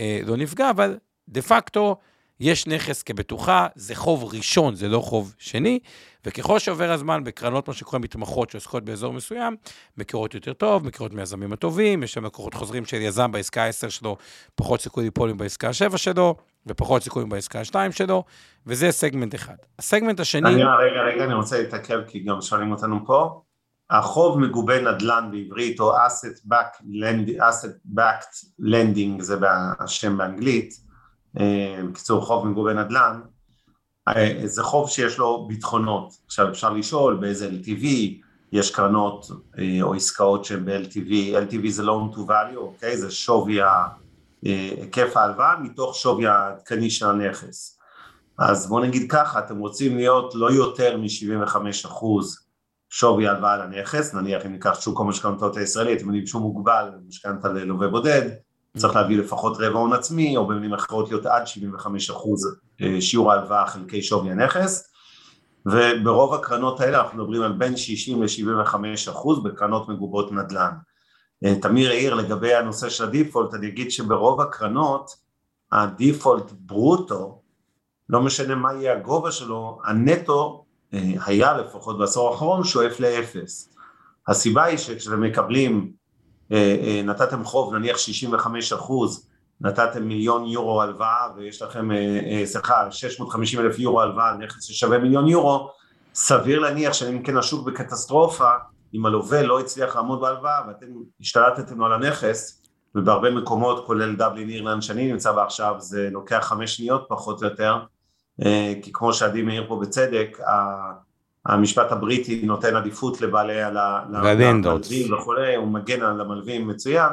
אה, 0.00 0.20
לא 0.26 0.36
נפגע, 0.36 0.70
אבל 0.70 0.98
דה 1.28 1.42
פקטו, 1.42 1.96
יש 2.40 2.66
נכס 2.66 3.02
כבטוחה, 3.02 3.66
זה 3.74 3.94
חוב 3.94 4.34
ראשון, 4.34 4.74
זה 4.74 4.88
לא 4.88 5.00
חוב 5.00 5.34
שני, 5.38 5.78
וככל 6.24 6.58
שעובר 6.58 6.92
הזמן 6.92 7.24
בקרנות, 7.24 7.68
מה 7.68 7.74
שקורה 7.74 7.98
מתמחות 7.98 8.50
שעוסקות 8.50 8.84
באזור 8.84 9.12
מסוים, 9.12 9.56
מכירות 9.98 10.34
יותר 10.34 10.52
טוב, 10.52 10.86
מכירות 10.86 11.14
מיזמים 11.14 11.52
הטובים, 11.52 12.02
יש 12.02 12.12
שם 12.12 12.24
לקוחות 12.24 12.54
חוזרים 12.54 12.84
של 12.84 12.96
יזם 12.96 13.32
בעסקה 13.32 13.66
10 13.66 13.88
שלו, 13.88 14.16
פחות 14.54 14.80
סיכוי 14.80 15.04
ליפול 15.04 15.32
בעסקה 15.32 15.72
7 15.72 15.98
שלו, 15.98 16.34
ופחות 16.66 17.02
סיכוי 17.02 17.24
בעסקה 17.24 17.64
2 17.64 17.92
שלו, 17.92 18.24
וזה 18.66 18.92
סגמנט 18.92 19.34
אחד. 19.34 19.54
הסגמנט 19.78 20.20
השני... 20.20 20.48
אני, 20.48 20.62
רגע, 20.62 21.02
רגע, 21.02 21.24
אני 21.24 21.34
רוצה 21.34 21.58
להתעכב, 21.58 21.98
כי 22.06 22.18
גם 22.18 22.40
שואלים 22.40 22.72
אותנו 22.72 23.06
פה. 23.06 23.40
החוב 23.90 24.38
מגובה 24.38 24.80
נדל"ן 24.80 25.28
בעברית, 25.32 25.80
או 25.80 25.96
asset 25.96 26.52
backed 26.52 26.82
lending, 26.82 27.40
asset 27.40 27.96
backed 27.98 28.44
lending, 28.60 29.22
זה 29.22 29.36
השם 29.78 30.16
באנגלית, 30.16 30.89
בקיצור 31.34 32.20
חוב 32.20 32.46
מגובה 32.46 32.72
נדל"ן, 32.74 33.20
אה, 34.08 34.40
זה 34.44 34.62
חוב 34.62 34.90
שיש 34.90 35.18
לו 35.18 35.46
ביטחונות. 35.48 36.12
עכשיו 36.26 36.48
אפשר 36.48 36.72
לשאול 36.72 37.16
באיזה 37.16 37.48
LTV, 37.48 37.86
יש 38.52 38.70
קרנות 38.70 39.26
אה, 39.58 39.78
או 39.82 39.94
עסקאות 39.94 40.44
שהן 40.44 40.64
ב-LTV, 40.64 41.10
LTV 41.48 41.68
זה 41.68 41.82
loan 41.82 42.14
to 42.14 42.18
value, 42.18 42.56
אוקיי? 42.56 42.96
זה 42.96 43.10
שווי 43.10 43.58
היקף 44.42 45.16
ההלוואה 45.16 45.58
מתוך 45.58 45.94
שווי 45.94 46.26
העדכני 46.26 46.90
של 46.90 47.06
הנכס. 47.06 47.78
אז 48.38 48.68
בואו 48.68 48.84
נגיד 48.84 49.10
ככה, 49.10 49.38
אתם 49.38 49.58
רוצים 49.58 49.96
להיות 49.96 50.34
לא 50.34 50.52
יותר 50.52 50.96
מ-75 50.96 51.56
אחוז 51.86 52.38
שווי 52.90 53.28
הלוואה 53.28 53.56
לנכס, 53.56 54.14
נניח 54.14 54.46
אם 54.46 54.52
ניקח 54.52 54.80
שוק 54.80 55.00
המשכנתות 55.00 55.56
הישראלי, 55.56 55.92
אתם 55.92 56.04
יודעים 56.04 56.26
שהוא 56.26 56.42
מוגבל, 56.42 56.90
משכנתה 57.08 57.48
ללווה 57.48 57.88
בודד, 57.88 58.30
צריך 58.76 58.96
להביא 58.96 59.18
לפחות 59.18 59.56
רבע 59.60 59.78
הון 59.78 59.92
עצמי, 59.92 60.36
או 60.36 60.46
במילים 60.46 60.74
אחרות 60.74 61.08
להיות 61.08 61.26
עד 61.26 61.46
75 61.46 62.10
אחוז 62.10 62.56
אה, 62.82 63.00
שיעור 63.00 63.32
ההלוואה 63.32 63.66
חלקי 63.66 64.02
שווי 64.02 64.30
הנכס, 64.30 64.90
וברוב 65.66 66.34
הקרנות 66.34 66.80
האלה 66.80 67.00
אנחנו 67.00 67.18
מדברים 67.18 67.42
על 67.42 67.52
בין 67.52 67.76
60 67.76 68.22
ל-75 68.22 68.74
אחוז 69.10 69.42
בקרנות 69.42 69.88
מגובות 69.88 70.32
נדל"ן. 70.32 70.72
אה, 71.44 71.54
תמיר 71.62 71.90
העיר 71.90 72.14
לגבי 72.14 72.54
הנושא 72.54 72.88
של 72.88 73.04
הדיפולט, 73.04 73.54
אני 73.54 73.66
אגיד 73.68 73.90
שברוב 73.90 74.40
הקרנות 74.40 75.10
הדיפולט 75.72 76.52
ברוטו 76.52 77.42
לא 78.08 78.20
משנה 78.20 78.54
מה 78.54 78.72
יהיה 78.74 78.96
הגובה 78.96 79.32
שלו, 79.32 79.78
הנטו 79.84 80.64
אה, 80.94 81.12
היה 81.26 81.58
לפחות 81.58 81.98
בעשור 81.98 82.30
האחרון 82.30 82.64
שואף 82.64 83.00
לאפס. 83.00 83.76
הסיבה 84.28 84.64
היא 84.64 84.78
שכשאתם 84.78 85.20
מקבלים, 85.20 85.92
נתתם 87.04 87.44
חוב 87.44 87.74
נניח 87.74 87.98
65 87.98 88.72
אחוז, 88.72 89.28
נתתם 89.60 90.02
מיליון 90.02 90.46
יורו 90.46 90.82
הלוואה 90.82 91.28
ויש 91.36 91.62
לכם, 91.62 91.88
סליחה, 92.44 92.90
650 92.90 93.60
אלף 93.60 93.78
יורו 93.78 94.00
הלוואה, 94.00 94.36
נכס 94.36 94.64
ששווה 94.64 94.98
מיליון 94.98 95.28
יורו, 95.28 95.70
סביר 96.14 96.58
להניח 96.58 96.92
שאם 96.92 97.22
כן 97.22 97.36
השוק 97.36 97.66
בקטסטרופה, 97.66 98.50
אם 98.94 99.06
הלווה 99.06 99.42
לא 99.42 99.60
הצליח 99.60 99.96
לעמוד 99.96 100.20
בהלוואה 100.20 100.62
ואתם 100.68 100.86
השתלטתם 101.20 101.78
לו 101.78 101.86
על 101.86 101.92
הנכס, 101.92 102.62
ובהרבה 102.94 103.30
מקומות, 103.30 103.86
כולל 103.86 104.16
דבלין 104.16 104.48
אירלנד 104.48 104.82
שאני 104.82 105.12
נמצא 105.12 105.32
בה 105.32 105.44
עכשיו, 105.44 105.74
זה 105.78 106.08
לוקח 106.12 106.38
חמש 106.42 106.76
שניות 106.76 107.06
פחות 107.08 107.42
או 107.42 107.48
יותר, 107.48 107.78
אה, 108.44 108.74
כי 108.82 108.92
כמו 108.92 109.12
שעדי 109.12 109.42
מאיר 109.42 109.64
פה 109.68 109.80
בצדק, 109.82 110.38
המשפט 111.50 111.92
הבריטי 111.92 112.42
נותן 112.44 112.76
עדיפות 112.76 113.20
לבעלי 113.20 113.62
המלווים 113.62 114.62
וכולי, 115.12 115.56
הוא 115.56 115.68
מגן 115.68 116.02
על 116.02 116.20
המלווים 116.20 116.68
מצוין, 116.68 117.12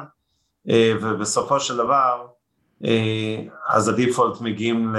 אה, 0.69 0.93
ובסופו 1.01 1.59
של 1.59 1.77
דבר, 1.77 2.27
אה, 2.85 3.43
אז 3.67 3.87
ה 3.87 3.94
default 3.94 4.41
מגיעים 4.41 4.95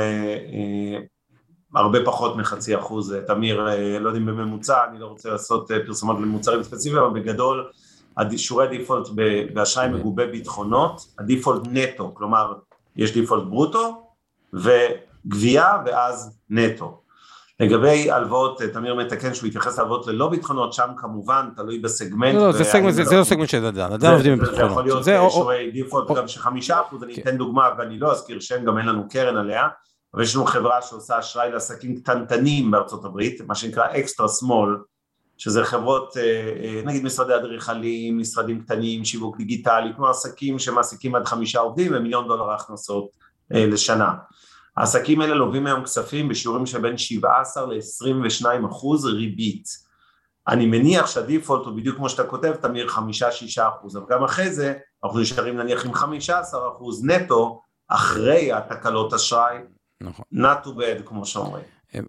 להרבה 1.75 1.99
פחות 2.05 2.37
מחצי 2.37 2.79
אחוז, 2.79 3.17
תמיר, 3.27 3.69
לא 4.01 4.09
יודעים 4.09 4.27
בממוצע, 4.27 4.85
אני 4.91 4.99
לא 4.99 5.07
רוצה 5.07 5.31
לעשות 5.31 5.71
פרסומות 5.87 6.17
למוצרים 6.21 6.63
ספציפיים, 6.63 7.03
אבל 7.03 7.21
בגדול 7.21 7.71
שיעורי 8.37 8.67
ה 8.67 8.72
default 8.72 9.09
באשראי 9.55 9.89
מגובה 9.89 10.27
ביטחונות, 10.27 11.07
ה 11.19 11.24
default 11.24 11.63
נטו, 11.71 12.15
כלומר 12.15 12.53
יש 12.97 13.15
default 13.15 13.45
ברוטו 13.45 14.09
וגבייה 14.53 15.77
ואז 15.87 16.39
נטו. 16.51 17.01
לגבי 17.61 18.11
הלוואות, 18.11 18.63
תמיר 18.63 18.95
מתקן 18.95 19.35
שהוא 19.35 19.49
יתייחס 19.49 19.79
להלוואות 19.79 20.07
ללא 20.07 20.29
ביטחונות, 20.29 20.73
שם 20.73 20.89
כמובן 20.97 21.49
תלוי 21.57 21.79
בסגמנט. 21.79 22.35
לא, 22.35 22.47
לא, 22.47 22.53
זה 22.53 22.65
סגמנט, 22.65 22.95
זה 22.95 23.17
לא 23.17 23.25
סגמנט 23.25 23.49
של 23.49 23.61
נדל"ן, 23.61 23.93
נדל"ן 23.93 24.13
עובדים 24.13 24.33
עם 24.33 24.39
ביטחונות. 24.39 24.59
זה 24.61 24.67
יכול 24.67 24.85
להיות 24.85 25.05
שיעורי 25.05 25.71
default 25.71 26.17
גם 26.17 26.29
של 26.29 26.41
חמישה 26.41 26.81
אחוז, 26.81 27.03
אני. 27.03 27.15
אתן 27.15 27.37
דוגמה 27.37 27.69
ואני 27.79 27.99
לא 27.99 28.13
אזכיר 28.13 28.41
שם, 28.41 28.65
גם 28.65 28.79
אין 28.79 28.87
לנו 28.87 29.09
קרן 29.09 29.37
עליה, 29.37 29.69
אבל 30.15 30.23
יש 30.23 30.37
לנו 30.37 30.45
חברה 30.45 30.83
שעושה 30.83 31.19
אשראי 31.19 31.53
לעסקים 31.53 32.01
קטנטנים 32.01 32.71
בארצות 32.71 33.05
הברית, 33.05 33.41
מה 33.47 33.55
שנקרא 33.55 33.85
אקסטרה 33.85 34.29
סמול, 34.29 34.83
שזה 35.39 35.65
חברות, 35.65 36.17
אה, 36.17 36.23
אה, 36.23 36.83
נגיד 36.85 37.05
משרדי 37.05 37.35
אדריכלים, 37.35 38.19
משרדים 38.19 38.61
קטנים, 38.61 39.05
שיווק 39.05 39.37
דיגיטלי, 39.37 39.95
כמו 39.97 40.09
עסקים 40.09 40.59
שמעסיקים 40.59 41.15
עד 41.15 41.27
חמישה 41.27 41.59
עובדים 41.59 41.93
ומיליון 41.95 42.29
דולר 42.29 42.51
הכנסות 42.51 43.09
אה, 43.55 43.67
לשנה. 43.67 44.13
העסקים 44.79 45.21
האלה 45.21 45.35
לווים 45.35 45.67
היום 45.67 45.85
כספים 45.85 46.29
בשיעורים 46.29 46.67
שבין 46.67 46.99
17 46.99 47.67
ל-22 47.67 48.67
אחוז 48.71 49.07
ריבית. 49.07 49.89
אני 50.49 50.67
מניח 50.67 51.07
שהדיפולט 51.07 51.67
הוא 51.67 51.77
בדיוק 51.77 51.97
כמו 51.97 52.09
שאתה 52.09 52.25
כותב, 52.25 52.55
תמיר 52.55 52.89
חמישה-שישה 52.89 53.69
אחוז, 53.69 53.97
אבל 53.97 54.07
גם 54.11 54.25
אחרי 54.25 54.53
זה 54.53 54.75
אנחנו 55.05 55.21
נשארים 55.21 55.57
נניח 55.57 55.87
עם 55.87 55.95
חמישה 55.95 56.39
עשר 56.39 56.59
אחוז 56.75 57.05
נטו 57.05 57.61
אחרי 57.89 58.53
התקלות 58.53 59.15
אשראי, 59.15 59.57
נכון. 60.01 60.25
not 60.35 60.67
too 60.67 60.69
bad 60.69 61.03
כמו 61.05 61.27
שאומרים. 61.27 61.65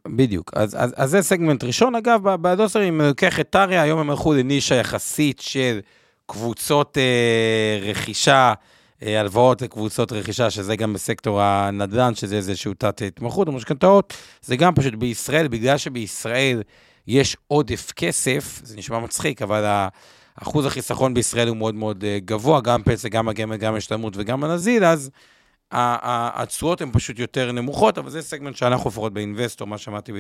בדיוק, 0.08 0.52
אז, 0.56 0.76
אז, 0.80 0.94
אז 0.98 1.10
זה 1.10 1.22
סגמנט 1.22 1.64
ראשון. 1.64 1.96
אגב, 1.96 2.36
באדוסר, 2.36 2.90
אם 2.90 3.02
לוקח 3.02 3.40
את 3.40 3.50
טריה, 3.50 3.82
היום 3.82 4.00
הם 4.00 4.10
הלכו 4.10 4.34
לנישה 4.34 4.76
יחסית 4.76 5.40
של 5.40 5.80
קבוצות 6.26 6.98
אה, 6.98 7.90
רכישה, 7.90 8.48
אה, 8.48 8.54
הלוואות 9.02 9.62
לקבוצות 9.62 10.12
רכישה, 10.12 10.50
שזה 10.50 10.76
גם 10.76 10.94
בסקטור 10.94 11.42
הנדל"ן, 11.42 12.16
שזה 12.16 12.36
איזשהו 12.36 12.74
תת 12.74 13.02
התמחות 13.02 13.48
או 13.48 13.54
משכנתאות, 13.54 14.14
זה 14.42 14.56
גם 14.56 14.76
פשוט 14.76 14.94
בישראל, 14.94 15.48
בגלל 15.48 15.78
שבישראל 15.78 16.64
יש 17.08 17.38
עודף 17.48 17.92
כסף, 17.96 18.60
זה 18.64 18.78
נשמע 18.78 19.00
מצחיק, 19.00 19.42
אבל 19.42 19.88
אחוז 20.36 20.66
החיסכון 20.66 21.14
בישראל 21.14 21.48
הוא 21.48 21.58
מאוד 21.58 21.76
מאוד 21.76 22.04
אה, 22.04 22.18
גבוה, 22.26 22.62
גם 22.62 22.84
פנסיה, 22.84 23.10
גם 23.10 23.30
הגמל, 23.30 23.58
גם 23.58 23.76
השתלמות 23.76 24.14
וגם 24.18 24.44
הנזיל, 24.44 24.86
אז... 24.86 25.10
התשואות 25.72 26.82
הן 26.82 26.92
פשוט 26.92 27.20
יותר 27.20 27.52
נמוכות, 27.52 27.98
אבל 27.98 28.10
זה 28.10 28.22
סגמנט 28.22 28.56
שאנחנו 28.56 28.90
לפחות 28.90 29.14
באינבסטור, 29.14 29.68
מה 29.68 29.78
שאמרתי, 29.78 30.12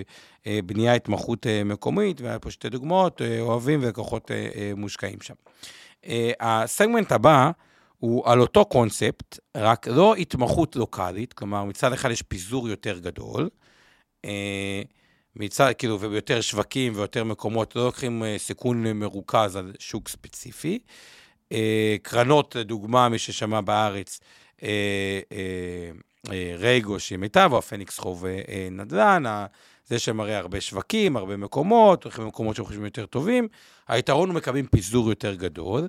אה, 0.48 0.60
בנייה 0.66 0.94
התמחות 0.94 1.48
אה, 1.48 1.64
מקומית, 1.64 2.22
והיה 2.22 2.40
פה 2.40 2.52
שתי 2.52 2.70
דוגמאות, 2.70 3.22
אה, 3.22 3.40
אוהבים 3.40 3.80
ולקוחות 3.84 4.32
מושקעים 4.76 5.18
שם. 5.22 5.34
הסגמנט 6.40 7.12
הבא 7.12 7.52
הוא 8.00 8.30
על 8.30 8.42
אותו 8.42 8.66
קונספט, 8.66 9.40
רק 9.58 9.88
לא 9.88 10.16
התמחות 10.16 10.76
לוקאלית, 10.76 11.34
כלומר 11.34 11.64
מצד 11.64 11.94
אחד 11.94 12.12
יש 12.12 12.22
פיזור 12.22 12.70
יותר 12.70 13.00
גדול, 13.00 13.50
מצד, 15.36 15.72
כאילו, 15.78 16.00
ויותר 16.00 16.42
שווקים 16.42 16.94
ויותר 16.96 17.24
מקומות, 17.24 17.76
לא 17.76 17.86
לוקחים 17.86 18.24
סיכון 18.38 18.84
מרוכז 18.94 19.56
על 19.56 19.74
שוק 19.80 20.10
ספציפי. 20.10 20.80
קרנות, 22.02 22.56
לדוגמה, 22.56 23.10
מי 23.10 23.20
ששמע 23.20 23.62
בארץ, 23.62 24.20
אה, 24.64 25.20
אה, 25.32 25.92
אה, 26.32 26.56
רייגו 26.58 27.00
שהיא 27.00 27.18
מיטב, 27.18 27.50
או 27.52 27.58
הפניקס 27.58 28.00
חוב 28.00 28.26
נדל"ן, 28.72 29.24
זה 29.86 30.00
שמראה 30.00 30.38
הרבה 30.38 30.62
שווקים, 30.62 31.18
הרבה 31.18 31.38
מקומות, 31.38 32.04
הולכים 32.04 32.24
למקומות 32.24 32.56
שהם 32.56 32.66
חושבים 32.66 32.86
יותר 32.86 33.06
טובים. 33.06 33.48
היתרון 33.88 34.30
הוא 34.30 34.36
מקבלים 34.36 34.68
פיזור 34.68 35.10
יותר 35.10 35.36
גדול. 35.36 35.88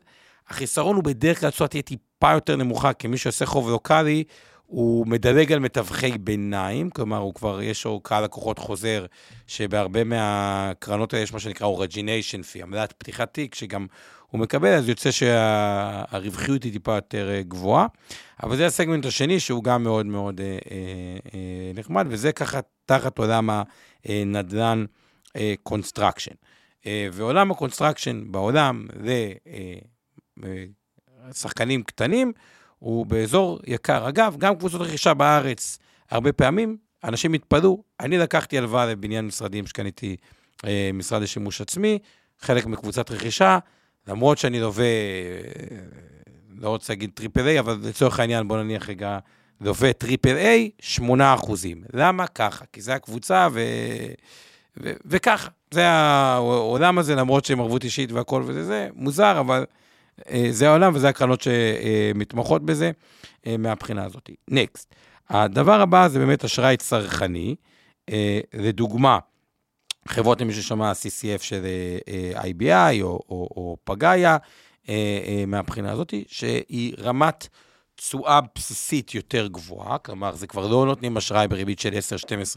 החיסרון 0.51 0.97
הוא 0.97 1.05
בדרך 1.05 1.41
כלל 1.41 1.51
תשואה 1.51 1.69
תהיה 1.69 1.83
טיפה 1.83 2.33
יותר 2.33 2.57
נמוכה, 2.57 2.93
כי 2.93 3.09
מי 3.09 3.19
שעושה 3.19 3.47
חוב 3.47 3.71
לוקאלי, 3.71 4.25
הוא 4.67 5.07
מדלג 5.07 5.53
על 5.53 5.59
מתווכי 5.59 6.19
ביניים, 6.19 6.91
כלומר, 6.91 7.17
הוא 7.17 7.35
כבר, 7.35 7.63
יש 7.63 7.85
לו 7.85 8.01
קהל 8.01 8.25
לקוחות 8.25 8.59
חוזר, 8.59 9.07
שבהרבה 9.47 10.05
מהקרנות 10.05 11.13
האלה 11.13 11.23
יש 11.23 11.33
מה 11.33 11.41
שנקרא 11.41 11.67
אורג'יניישן 11.67 12.43
פי, 12.43 12.63
עמדת 12.63 12.93
פתיחת 12.99 13.35
תיק, 13.35 13.55
שגם 13.55 13.87
הוא 14.27 14.41
מקבל, 14.41 14.75
אז 14.75 14.89
יוצא 14.89 15.11
שהרווחיות 15.11 16.63
היא 16.63 16.73
טיפה 16.73 16.95
יותר 16.95 17.31
אה, 17.31 17.43
גבוהה. 17.43 17.87
אבל 18.43 18.57
זה 18.57 18.67
הסגמנט 18.67 19.07
השני, 19.07 19.41
שהוא 19.41 19.65
גם 19.65 19.83
מאוד 19.83 20.07
מאוד 20.07 20.41
אה, 20.41 20.47
אה, 20.47 20.59
אה, 21.35 21.73
נחמד, 21.75 22.07
וזה 22.09 22.33
ככה 22.33 22.61
תחת 22.87 23.19
עולם 23.19 23.51
הנדל"ן 24.05 24.85
construction. 25.63 26.35
אה, 26.87 27.09
ועולם 27.13 27.51
ה 27.51 27.57
construction 27.57 28.33
בעולם, 28.33 28.87
זה 29.05 29.33
אה, 29.47 29.53
אה, 29.53 29.79
שחקנים 31.33 31.83
קטנים, 31.83 32.33
הוא 32.79 33.07
באזור 33.07 33.59
יקר. 33.67 34.09
אגב, 34.09 34.37
גם 34.39 34.57
קבוצות 34.57 34.81
רכישה 34.81 35.15
בארץ, 35.15 35.79
הרבה 36.11 36.33
פעמים 36.33 36.77
אנשים 37.05 37.33
התפלאו. 37.33 37.83
אני 38.01 38.19
לקחתי 38.19 38.59
הלוואה 38.59 38.87
לבניין 38.87 39.27
משרדים 39.27 39.67
שקניתי 39.67 40.17
אה, 40.65 40.91
משרד 40.95 41.23
לשימוש 41.23 41.61
עצמי, 41.61 41.99
חלק 42.41 42.67
מקבוצת 42.67 43.11
רכישה, 43.11 43.59
למרות 44.09 44.39
שאני 44.39 44.61
לווה, 44.61 44.85
לא 46.59 46.69
רוצה 46.69 46.93
להגיד 46.93 47.11
triple 47.15 47.47
A, 47.47 47.59
אבל 47.59 47.79
לצורך 47.83 48.21
העניין 48.21 48.49
בוא 48.49 48.63
נניח 48.63 48.89
רגע, 48.89 49.19
לווה 49.61 49.93
triple 49.93 50.37
A, 50.37 50.71
8 50.79 51.35
אחוזים. 51.35 51.83
למה? 51.93 52.27
ככה, 52.27 52.65
כי 52.73 52.81
זה 52.81 52.95
הקבוצה 52.95 53.49
ו... 53.53 53.61
ו... 54.83 54.93
וככה. 55.05 55.49
זה 55.71 55.89
העולם 55.89 56.99
הזה, 56.99 57.15
למרות 57.15 57.45
שהם 57.45 57.61
ערבות 57.61 57.85
אישית 57.85 58.13
והכל 58.13 58.43
וזה, 58.47 58.65
זה 58.65 58.89
מוזר, 58.95 59.41
אבל 59.41 59.59
אה, 59.59 59.80
זה 60.51 60.69
העולם 60.69 60.95
וזה 60.95 61.09
הקרנות 61.09 61.41
שמתמחות 61.41 62.65
בזה 62.65 62.91
אה, 63.47 63.57
מהבחינה 63.57 64.05
הזאת. 64.05 64.31
next. 64.49 64.95
הדבר 65.29 65.81
הבא 65.81 66.09
זה 66.09 66.19
באמת 66.19 66.45
אשראי 66.45 66.77
צרכני. 66.77 67.55
אה, 68.11 68.41
לדוגמה, 68.55 69.19
חברות, 70.09 70.41
למי 70.41 70.53
ששמע, 70.53 70.93
CCF 70.93 71.43
של 71.43 71.67
אה, 72.09 72.43
IBI 72.43 73.03
או, 73.03 73.09
או, 73.09 73.49
או 73.57 73.77
פגאיה, 73.85 74.37
אה, 74.89 74.95
אה, 75.27 75.45
מהבחינה 75.47 75.93
הזאת, 75.93 76.15
שהיא 76.29 76.95
רמת 76.99 77.49
תשואה 77.95 78.41
בסיסית 78.55 79.15
יותר 79.15 79.47
גבוהה, 79.47 79.99
כלומר, 79.99 80.35
זה 80.35 80.47
כבר 80.47 80.67
לא 80.69 80.87
נותנים 80.87 81.17
אשראי 81.17 81.49
בריבית 81.49 81.79
של 81.79 81.91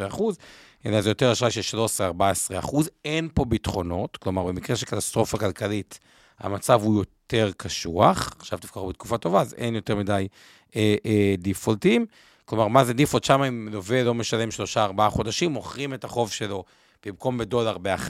10-12 0.04 0.08
אחוז, 0.08 0.38
אלא 0.86 1.02
זה 1.02 1.10
יותר 1.10 1.32
אשראי 1.32 1.52
של 1.52 1.78
13-14 1.78 2.60
אחוז. 2.60 2.90
אין 3.06 3.30
פה 3.34 3.46
ביטחונות, 3.46 4.18
כלומר, 4.18 4.44
במקרה 4.44 4.76
של 4.76 4.86
קטסטרופה 4.86 5.38
כלכלית, 5.38 6.00
המצב 6.40 6.82
הוא 6.84 6.96
יותר 7.00 7.52
קשוח, 7.58 8.36
עכשיו 8.40 8.60
תבחרו 8.60 8.90
בתקופה 8.90 9.18
טובה, 9.18 9.42
אז 9.42 9.54
אין 9.54 9.76
יותר 9.76 9.96
מדי 9.96 10.28
אה, 10.76 10.96
אה, 11.06 11.36
דיפולטים. 11.38 12.06
כלומר, 12.46 12.68
מה 12.68 12.84
זה 12.84 12.94
default? 12.94 13.24
שם 13.24 13.44
אם 13.44 13.70
לווה 13.72 14.04
לא 14.04 14.14
משלם 14.14 14.50
3-4 14.98 15.10
חודשים, 15.10 15.52
מוכרים 15.52 15.94
את 15.94 16.04
החוב 16.04 16.32
שלו 16.32 16.64
במקום 17.06 17.38
בדולר 17.38 17.78
ב-11 17.78 18.10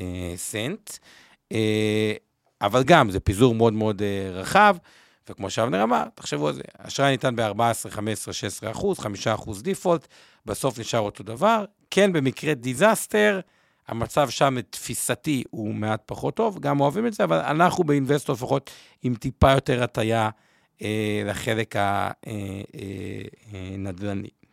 אה, 0.00 0.32
סנט. 0.36 0.90
אה, 1.52 2.12
אבל 2.60 2.82
גם, 2.82 3.10
זה 3.10 3.20
פיזור 3.20 3.54
מאוד 3.54 3.72
מאוד 3.72 4.02
אה, 4.02 4.30
רחב, 4.30 4.76
וכמו 5.28 5.50
שאבנר 5.50 5.82
אמר, 5.82 6.04
תחשבו 6.14 6.48
על 6.48 6.54
זה, 6.54 6.62
אשראי 6.78 7.10
ניתן 7.10 7.36
ב-14, 7.36 7.90
15, 7.90 8.34
16 8.34 8.70
אחוז, 8.70 8.98
5 8.98 9.26
אחוז 9.26 9.62
default, 9.62 10.06
בסוף 10.46 10.78
נשאר 10.78 11.00
אותו 11.00 11.24
דבר. 11.24 11.64
כן, 11.90 12.12
במקרה 12.12 12.54
disaster, 12.54 13.40
המצב 13.88 14.30
שם, 14.30 14.60
לתפיסתי, 14.70 15.44
הוא 15.50 15.74
מעט 15.74 16.02
פחות 16.06 16.34
טוב, 16.36 16.60
גם 16.60 16.80
אוהבים 16.80 17.06
את 17.06 17.12
זה, 17.12 17.24
אבל 17.24 17.38
אנחנו 17.38 17.84
באינבסטור 17.84 18.34
לפחות 18.34 18.70
עם 19.02 19.14
טיפה 19.14 19.52
יותר 19.52 19.82
הטיה 19.82 20.30
אה, 20.82 21.22
לחלק 21.26 21.74
הנדל"ני. 23.52 24.28
אה, 24.28 24.48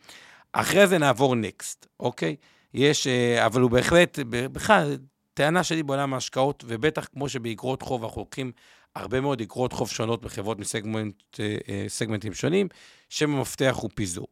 אה, 0.54 0.60
אחרי 0.62 0.86
זה 0.86 0.98
נעבור 0.98 1.34
נקסט, 1.34 1.86
אוקיי? 2.00 2.36
יש, 2.74 3.06
אה, 3.06 3.46
אבל 3.46 3.60
הוא 3.60 3.70
בהחלט, 3.70 4.18
בכלל, 4.28 4.98
טענה 5.34 5.64
שלי 5.64 5.82
בעולם 5.82 6.14
ההשקעות, 6.14 6.64
ובטח 6.66 7.08
כמו 7.12 7.28
שבאגרות 7.28 7.82
חוב 7.82 8.04
אנחנו 8.04 8.20
לוקחים 8.20 8.52
הרבה 8.96 9.20
מאוד 9.20 9.40
אגרות 9.40 9.72
חוב 9.72 9.90
שונות 9.90 10.22
בחברות 10.22 10.58
מסגמנטים 10.58 12.34
שונים, 12.34 12.68
שם 13.08 13.34
המפתח 13.34 13.76
הוא 13.80 13.90
פיזור. 13.94 14.26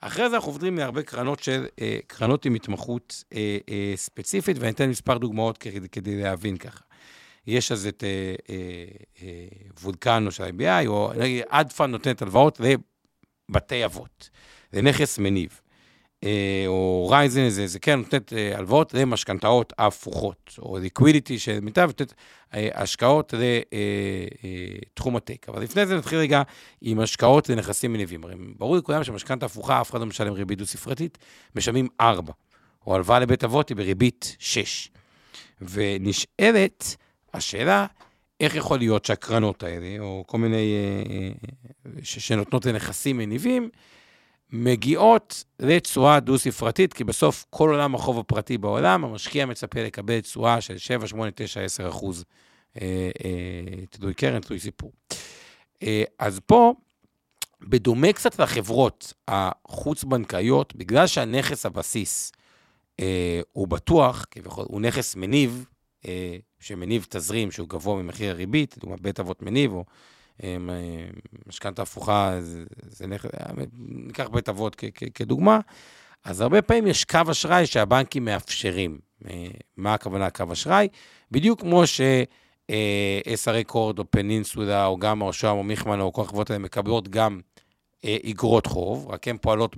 אחרי 0.00 0.30
זה 0.30 0.36
אנחנו 0.36 0.52
עוברים 0.52 0.78
להרבה 0.78 1.02
קרנות 1.02 1.42
של, 1.42 1.66
קרנות 2.06 2.44
עם 2.44 2.54
התמחות 2.54 3.24
ספציפית, 3.96 4.56
ואני 4.60 4.70
אתן 4.70 4.90
מספר 4.90 5.18
דוגמאות 5.18 5.58
כדי, 5.58 5.88
כדי 5.88 6.22
להבין 6.22 6.56
ככה. 6.56 6.80
יש 7.46 7.72
אז 7.72 7.86
את 7.86 8.04
אה, 8.04 8.34
אה, 8.50 8.84
אה, 9.22 9.46
וולקנו 9.82 10.30
של 10.30 10.44
IBI, 10.44 10.86
או 10.86 11.12
נגיד 11.18 11.42
אדפן 11.48 11.90
נותנת 11.90 12.22
הלוואות 12.22 12.60
לבתי 12.60 13.84
אבות. 13.84 14.30
זה 14.72 14.82
נכס 14.82 15.18
מניב. 15.18 15.60
אה, 16.24 16.64
או 16.66 17.08
רייזן, 17.10 17.48
זה, 17.48 17.66
זה 17.66 17.78
כן 17.78 17.98
נותנת 17.98 18.32
אה, 18.32 18.58
הלוואות 18.58 18.94
למשכנתאות 18.94 19.72
הפוכות, 19.78 20.54
או 20.58 20.78
ליקווידיטי 20.78 21.38
של 21.38 21.60
מיטב, 21.60 21.86
נותנת 21.86 22.14
אה, 22.54 22.68
השקעות 22.74 23.34
לתחום 24.92 25.16
הטק. 25.16 25.48
אבל 25.48 25.62
לפני 25.62 25.86
זה 25.86 25.96
נתחיל 25.96 26.18
רגע 26.18 26.42
עם 26.80 27.00
השקעות 27.00 27.48
לנכסים 27.48 27.92
מניבים. 27.92 28.24
הרי 28.24 28.34
ברור 28.58 28.76
לכולם 28.76 29.04
שמשכנתה 29.04 29.46
הפוכה, 29.46 29.80
אף 29.80 29.90
אחד 29.90 30.00
לא 30.00 30.06
משלם 30.06 30.32
ריבית 30.32 30.58
דו-ספרתית, 30.58 31.18
משלמים 31.56 31.88
4, 32.00 32.32
או 32.86 32.94
הלוואה 32.94 33.18
לבית 33.18 33.44
אבות 33.44 33.68
היא 33.68 33.76
בריבית 33.76 34.36
6. 34.38 34.90
ונשאלת 35.60 36.96
השאלה, 37.34 37.86
איך 38.40 38.54
יכול 38.54 38.78
להיות 38.78 39.04
שהקרנות 39.04 39.62
האלה, 39.62 39.96
או 40.00 40.24
כל 40.26 40.38
מיני, 40.38 40.74
שנותנות 42.02 42.66
לנכסים 42.66 43.18
מניבים, 43.18 43.70
מגיעות 44.50 45.44
לתשואה 45.60 46.20
דו-ספרתית, 46.20 46.92
כי 46.92 47.04
בסוף 47.04 47.46
כל 47.50 47.70
עולם 47.70 47.94
החוב 47.94 48.18
הפרטי 48.18 48.58
בעולם, 48.58 49.04
המשקיע 49.04 49.46
מצפה 49.46 49.82
לקבל 49.82 50.20
תשואה 50.20 50.60
של 50.60 50.78
7, 50.78 51.06
8, 51.06 51.30
9, 51.34 51.60
10 51.60 51.88
אחוז, 51.88 52.24
אה, 52.80 53.10
תלוי 53.90 54.14
קרן, 54.14 54.40
תלוי 54.40 54.58
סיפור. 54.60 54.92
אז 56.18 56.40
פה, 56.46 56.74
בדומה 57.60 58.12
קצת 58.12 58.38
לחברות 58.38 59.12
החוץ-בנקאיות, 59.28 60.76
בגלל 60.76 61.06
שהנכס 61.06 61.66
הבסיס 61.66 62.32
הוא 63.52 63.68
בטוח, 63.68 64.26
כביכול, 64.30 64.64
הוא 64.68 64.80
נכס 64.80 65.16
מניב, 65.16 65.66
שמניב 66.60 67.06
תזרים 67.10 67.50
שהוא 67.50 67.68
גבוה 67.68 68.02
ממחיר 68.02 68.30
הריבית, 68.30 68.76
לדוגמה 68.76 68.96
בית 69.00 69.20
אבות 69.20 69.42
מניב, 69.42 69.72
או 69.72 69.78
אה, 69.78 69.84
משכנתה 71.46 71.82
הפוכה, 71.82 72.36
זה, 72.40 72.64
זה 72.82 73.06
נכ... 73.06 73.26
ניקח 73.78 74.28
בית 74.28 74.48
אבות 74.48 74.76
כדוגמה, 75.14 75.60
אז 76.24 76.40
הרבה 76.40 76.62
פעמים 76.62 76.86
יש 76.86 77.04
קו 77.04 77.20
אשראי 77.30 77.66
שהבנקים 77.66 78.24
מאפשרים. 78.24 78.98
אה, 79.28 79.46
מה 79.76 79.94
הכוונה 79.94 80.30
קו 80.30 80.44
אשראי? 80.52 80.88
בדיוק 81.30 81.60
כמו 81.60 81.86
ש... 81.86 82.00
אס 83.34 83.48
אר 83.48 83.62
קורד 83.62 83.98
או 83.98 84.04
פנינסולה 84.10 84.86
או 84.86 84.98
גם 84.98 85.22
או 85.22 85.32
שוהם 85.32 85.56
או 85.56 85.62
מיכמן 85.62 86.00
או 86.00 86.12
כל 86.12 86.22
החברות 86.22 86.50
האלה 86.50 86.64
מקבלות 86.64 87.08
גם 87.08 87.40
איגרות 88.04 88.66
חוב, 88.66 89.10
רק 89.10 89.28
הן 89.28 89.36
פועלות 89.36 89.76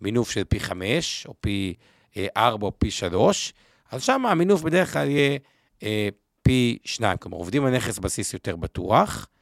במינוף 0.00 0.30
של 0.30 0.44
פי 0.44 0.60
5 0.60 1.26
או 1.26 1.34
פי 1.40 1.74
4 2.36 2.66
או 2.66 2.78
פי 2.78 2.90
3, 2.90 3.52
אז 3.90 4.02
שם 4.02 4.26
המינוף 4.26 4.62
בדרך 4.62 4.92
כלל 4.92 5.08
יהיה 5.08 5.38
אה, 5.82 6.08
פי 6.42 6.78
שניים. 6.84 7.18
כלומר, 7.18 7.38
עובדים 7.38 7.64
על 7.64 7.76
נכס 7.76 7.98
בסיס 7.98 8.32
יותר 8.32 8.56
בטוח, 8.56 9.26
אה, 9.26 9.37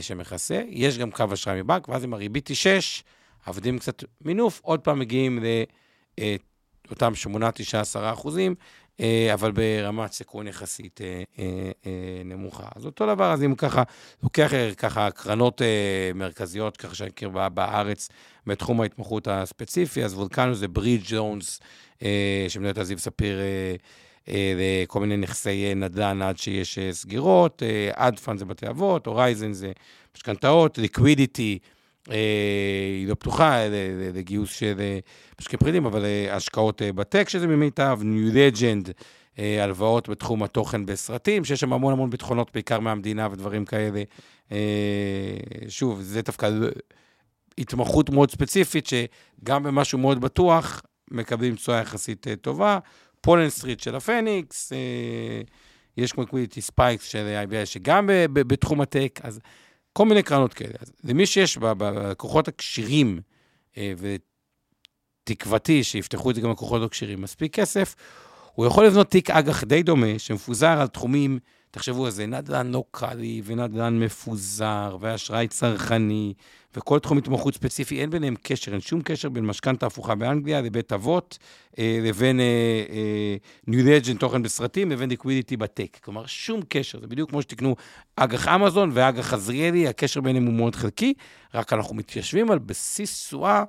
שמכסה, 0.00 0.62
יש 0.68 0.98
גם 0.98 1.10
קו 1.10 1.24
אשראי 1.32 1.62
מבנק, 1.62 1.88
ואז 1.88 2.04
אם 2.04 2.14
הריבית 2.14 2.48
היא 2.48 2.56
6, 2.56 3.04
עובדים 3.46 3.78
קצת 3.78 4.04
מינוף, 4.20 4.60
עוד 4.62 4.80
פעם 4.80 4.98
מגיעים 4.98 5.44
לאותם 6.88 7.14
8, 7.14 7.50
9, 7.52 7.80
10 7.80 8.12
אחוזים, 8.12 8.54
אה, 9.00 9.34
אבל 9.34 9.52
ברמת 9.52 10.12
סיכון 10.12 10.48
יחסית 10.48 11.00
אה, 11.00 11.22
אה, 11.38 11.70
אה, 11.86 12.22
נמוכה. 12.24 12.68
אז 12.76 12.86
אותו 12.86 13.06
דבר, 13.06 13.32
אז 13.32 13.42
אם 13.42 13.54
ככה, 13.54 13.82
לוקח 14.22 14.54
אה, 14.54 14.74
ככה 14.74 15.10
קרנות 15.10 15.62
אה, 15.62 16.10
מרכזיות, 16.14 16.76
ככה 16.76 16.94
שאני 16.94 17.08
מכיר 17.08 17.28
בארץ, 17.28 18.08
בתחום 18.46 18.80
ההתמחות 18.80 19.28
הספציפי, 19.28 20.04
אז 20.04 20.14
וולקנו 20.14 20.54
זה 20.54 20.68
ברידג' 20.68 21.04
ג'ונס, 21.08 21.60
אה, 22.02 22.46
שמנהלת 22.48 22.78
הזיו 22.78 22.98
ספיר, 22.98 23.40
אה, 23.40 23.74
לכל 24.28 25.00
מיני 25.00 25.16
נכסי 25.16 25.74
נדל"ן 25.74 26.22
עד 26.22 26.38
שיש 26.38 26.78
אה, 26.78 26.92
סגירות, 26.92 27.62
עד 27.94 28.18
פאנד 28.18 28.38
זה 28.38 28.44
בתי 28.44 28.68
אבות, 28.68 29.06
הורייזן 29.06 29.52
זה 29.52 29.72
משכנתאות, 30.16 30.78
ליקווידיטי, 30.78 31.58
אה, 32.10 32.16
היא 33.00 33.08
לא 33.08 33.14
פתוחה 33.14 33.60
לגיוס 34.14 34.50
של 34.50 34.74
אה, 34.80 34.98
משקיעים 35.40 35.58
פרידים, 35.58 35.86
אבל 35.86 36.04
השקעות 36.30 36.82
בטק 36.82 37.28
שזה 37.28 37.46
במיטב, 37.46 37.98
ניו 38.02 38.32
לג'נד, 38.34 38.90
הלוואות 39.62 40.08
בתחום 40.08 40.42
התוכן 40.42 40.86
בסרטים, 40.86 41.44
שיש 41.44 41.60
שם 41.60 41.72
המון 41.72 41.92
המון 41.92 42.10
ביטחונות, 42.10 42.50
בעיקר 42.54 42.80
מהמדינה 42.80 43.28
ודברים 43.32 43.64
כאלה. 43.64 44.02
שוב, 45.68 46.00
זה 46.00 46.22
דווקא 46.22 46.50
התמחות 47.58 48.10
מאוד 48.10 48.30
ספציפית, 48.30 48.86
שגם 48.86 49.62
במשהו 49.62 49.98
מאוד 49.98 50.20
בטוח, 50.20 50.82
מקבלים 51.10 51.54
תשואה 51.54 51.78
יחסית 51.78 52.26
טובה. 52.40 52.78
פולן 53.20 53.50
סטריט 53.50 53.80
של 53.80 53.94
הפניקס, 53.94 54.72
אה, 54.72 54.78
יש 55.96 56.12
כמו 56.12 56.26
קוויליטי 56.26 56.60
ספייקס 56.60 57.04
של 57.04 57.44
IBI 57.48 57.66
שגם 57.66 58.10
בתחום 58.32 58.80
הטק, 58.80 59.20
אז 59.22 59.40
כל 59.92 60.06
מיני 60.06 60.22
קרנות 60.22 60.54
כאלה. 60.54 60.74
אז 60.80 60.92
למי 61.04 61.26
שיש 61.26 61.58
בלקוחות 61.58 62.48
הכשירים, 62.48 63.20
אה, 63.76 63.92
ותקוותי 65.24 65.84
שיפתחו 65.84 66.30
את 66.30 66.34
זה 66.34 66.40
גם 66.40 66.50
לקוחות 66.50 66.82
הכשירים, 66.82 67.20
מספיק 67.20 67.54
כסף, 67.54 67.94
הוא 68.52 68.66
יכול 68.66 68.86
לבנות 68.86 69.10
תיק 69.10 69.30
אג"ח 69.30 69.64
די 69.64 69.82
דומה, 69.82 70.18
שמפוזר 70.18 70.80
על 70.80 70.86
תחומים, 70.86 71.38
תחשבו 71.70 72.04
על 72.04 72.10
זה, 72.10 72.26
נדל"ן 72.26 72.66
לוקאלי 72.66 73.42
ונדל"ן 73.44 73.98
מפוזר, 73.98 74.96
ואשראי 75.00 75.48
צרכני, 75.48 76.34
וכל 76.76 76.98
תחום 76.98 77.18
התמחות 77.18 77.54
ספציפי, 77.54 78.00
אין 78.00 78.10
ביניהם 78.10 78.34
קשר, 78.42 78.72
אין 78.72 78.80
שום 78.80 79.02
קשר 79.02 79.28
בין 79.28 79.46
משכנתה 79.46 79.86
הפוכה 79.86 80.14
באנגליה 80.14 80.60
לבית 80.60 80.92
אבות, 80.92 81.38
אה, 81.78 81.98
לבין 82.02 82.40
ניו 83.66 83.86
אה, 83.86 83.94
לג'נד, 83.94 84.16
אה, 84.16 84.20
תוכן 84.20 84.42
בסרטים, 84.42 84.90
לבין 84.90 85.08
ליקווידיטי 85.08 85.56
בטק. 85.56 85.98
כלומר, 86.04 86.26
שום 86.26 86.60
קשר. 86.68 87.00
זה 87.00 87.06
בדיוק 87.06 87.30
כמו 87.30 87.42
שתקנו 87.42 87.76
אג"ח 88.16 88.48
אמזון 88.48 88.90
ואג"ח 88.92 89.34
עזריאלי, 89.34 89.88
הקשר 89.88 90.20
ביניהם 90.20 90.46
הוא 90.46 90.54
מאוד 90.54 90.76
חלקי, 90.76 91.14
רק 91.54 91.72
אנחנו 91.72 91.94
מתיישבים 91.94 92.50
על 92.50 92.58
בסיס 92.58 93.26
תשואה 93.26 93.64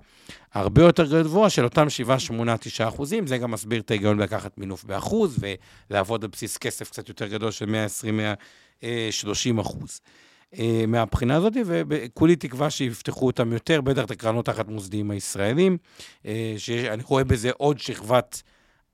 הרבה 0.53 0.81
יותר 0.81 1.21
גבוה 1.23 1.49
של 1.49 1.63
אותם 1.63 1.89
7, 1.89 2.19
8, 2.19 2.57
9 2.57 2.87
אחוזים. 2.87 3.27
זה 3.27 3.37
גם 3.37 3.51
מסביר 3.51 3.81
את 3.81 3.91
ההיגיון 3.91 4.19
לקחת 4.19 4.57
מינוף 4.57 4.83
באחוז 4.83 5.39
ולעבוד 5.89 6.23
על 6.23 6.29
בסיס 6.29 6.57
כסף 6.57 6.89
קצת 6.89 7.09
יותר 7.09 7.27
גדול 7.27 7.51
של 7.51 7.65
120, 7.65 8.17
130 8.81 9.59
אחוז. 9.59 10.01
אה, 10.53 10.83
מהבחינה 10.87 11.35
הזאת, 11.35 11.53
וכולי 11.65 12.35
תקווה 12.35 12.69
שיפתחו 12.69 13.25
אותם 13.25 13.53
יותר, 13.53 13.81
בטח 13.81 14.05
את 14.05 14.11
הקרנות 14.11 14.45
תחת 14.45 14.67
מוסדיים 14.67 15.11
הישראלים, 15.11 15.77
אה, 16.25 16.55
שאני 16.57 17.03
רואה 17.03 17.23
בזה 17.23 17.51
עוד 17.57 17.79
שכבת 17.79 18.41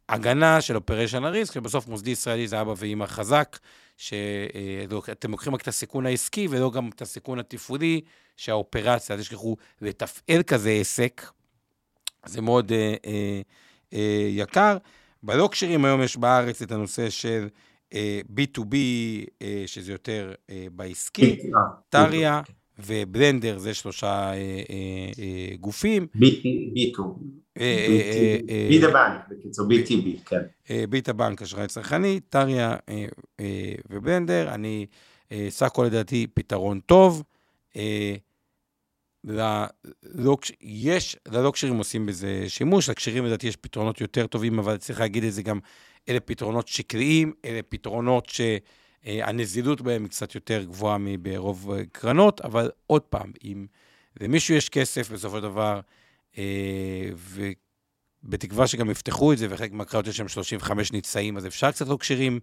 הגנה 0.09 0.61
של 0.61 0.75
אופריישן 0.75 1.23
הריסק, 1.23 1.53
שבסוף 1.53 1.87
מוסדי 1.87 2.11
ישראלי 2.11 2.47
זה 2.47 2.61
אבא 2.61 2.73
ואימא 2.77 3.05
חזק, 3.05 3.59
שאתם 3.97 5.31
לוקחים 5.31 5.55
רק 5.55 5.61
את 5.61 5.67
הסיכון 5.67 6.05
העסקי 6.05 6.47
ולא 6.49 6.71
גם 6.71 6.89
את 6.95 7.01
הסיכון 7.01 7.39
התפעולי, 7.39 8.01
שהאופרציה, 8.37 9.15
אל 9.15 9.21
תשכחו, 9.21 9.57
לתפעל 9.81 10.43
כזה 10.43 10.69
עסק, 10.69 11.31
זה 12.25 12.41
מאוד 12.41 12.71
אה, 12.71 12.95
אה, 13.05 13.41
אה, 13.93 14.27
יקר. 14.29 14.77
בלוקשרים 15.23 15.85
היום 15.85 16.01
יש 16.01 16.17
בארץ 16.17 16.61
את 16.61 16.71
הנושא 16.71 17.09
של 17.09 17.47
B2B, 18.35 18.75
אה, 19.41 19.63
שזה 19.65 19.91
יותר 19.91 20.33
אה, 20.49 20.65
בעסקי, 20.71 21.31
אה, 21.31 21.59
טריה 21.89 22.41
ובלנדר, 22.79 23.57
זה 23.57 23.73
שלושה 23.73 24.31
גופים. 25.59 26.07
B2. 26.75 27.01
ביט 28.69 28.83
הבנק, 28.83 29.21
בקיצור, 29.29 29.67
BTB, 29.67 30.25
כן. 30.25 30.41
ביט 30.89 31.09
הבנק, 31.09 31.41
אשראי 31.41 31.67
צרכני, 31.67 32.19
טריה 32.29 32.75
ובלנדר. 33.89 34.53
אני, 34.53 34.85
סך 35.49 35.65
הכל 35.65 35.83
לדעתי 35.83 36.27
פתרון 36.33 36.79
טוב. 36.79 37.23
יש, 40.61 41.17
ללוקשרים 41.27 41.77
עושים 41.77 42.05
בזה 42.05 42.45
שימוש, 42.47 42.89
לקשרים 42.89 43.25
לדעתי 43.25 43.47
יש 43.47 43.55
פתרונות 43.55 44.01
יותר 44.01 44.27
טובים, 44.27 44.59
אבל 44.59 44.77
צריך 44.77 44.99
להגיד 44.99 45.23
את 45.23 45.33
זה 45.33 45.41
גם 45.41 45.59
אלה 46.09 46.19
פתרונות 46.19 46.67
שקריים, 46.67 47.33
אלה 47.45 47.59
פתרונות 47.69 48.27
שהנזילות 48.29 49.81
בהם 49.81 50.01
היא 50.01 50.09
קצת 50.09 50.35
יותר 50.35 50.63
גבוהה 50.63 50.97
מברוב 50.99 51.71
קרנות, 51.91 52.41
אבל 52.41 52.71
עוד 52.87 53.01
פעם, 53.01 53.31
אם 53.43 53.65
למישהו 54.21 54.55
יש 54.55 54.69
כסף 54.69 55.11
בסופו 55.11 55.35
של 55.35 55.43
דבר, 55.43 55.79
אה, 56.37 57.09
ובתקווה 58.23 58.67
שגם 58.67 58.89
יפתחו 58.89 59.33
את 59.33 59.37
זה, 59.37 59.47
וחלק 59.49 59.71
מהקרנות 59.71 60.07
יש 60.07 60.17
שם 60.17 60.27
35 60.27 60.91
ניצאים, 60.91 61.37
אז 61.37 61.47
אפשר 61.47 61.71
קצת 61.71 61.87
לא 61.87 61.97
כשרים 61.99 62.39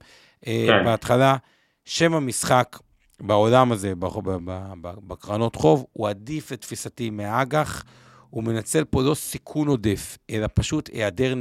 אה, 0.47 0.67
כן. 0.69 0.85
בהתחלה. 0.85 1.37
שם 1.85 2.15
המשחק 2.15 2.79
בעולם 3.21 3.73
הזה, 3.73 3.93
בקרנות 4.83 5.57
חוב, 5.57 5.87
הוא 5.93 6.09
עדיף 6.09 6.53
לתפיסתי 6.53 7.11
מהאג"ח, 7.11 7.85
הוא 8.31 8.45
מנצל 8.45 8.85
פה 8.85 9.03
לא 9.03 9.15
סיכון 9.15 9.69
עודף, 9.69 10.19
אלא 10.31 10.47
פשוט 10.55 10.91
היעדר, 10.93 11.35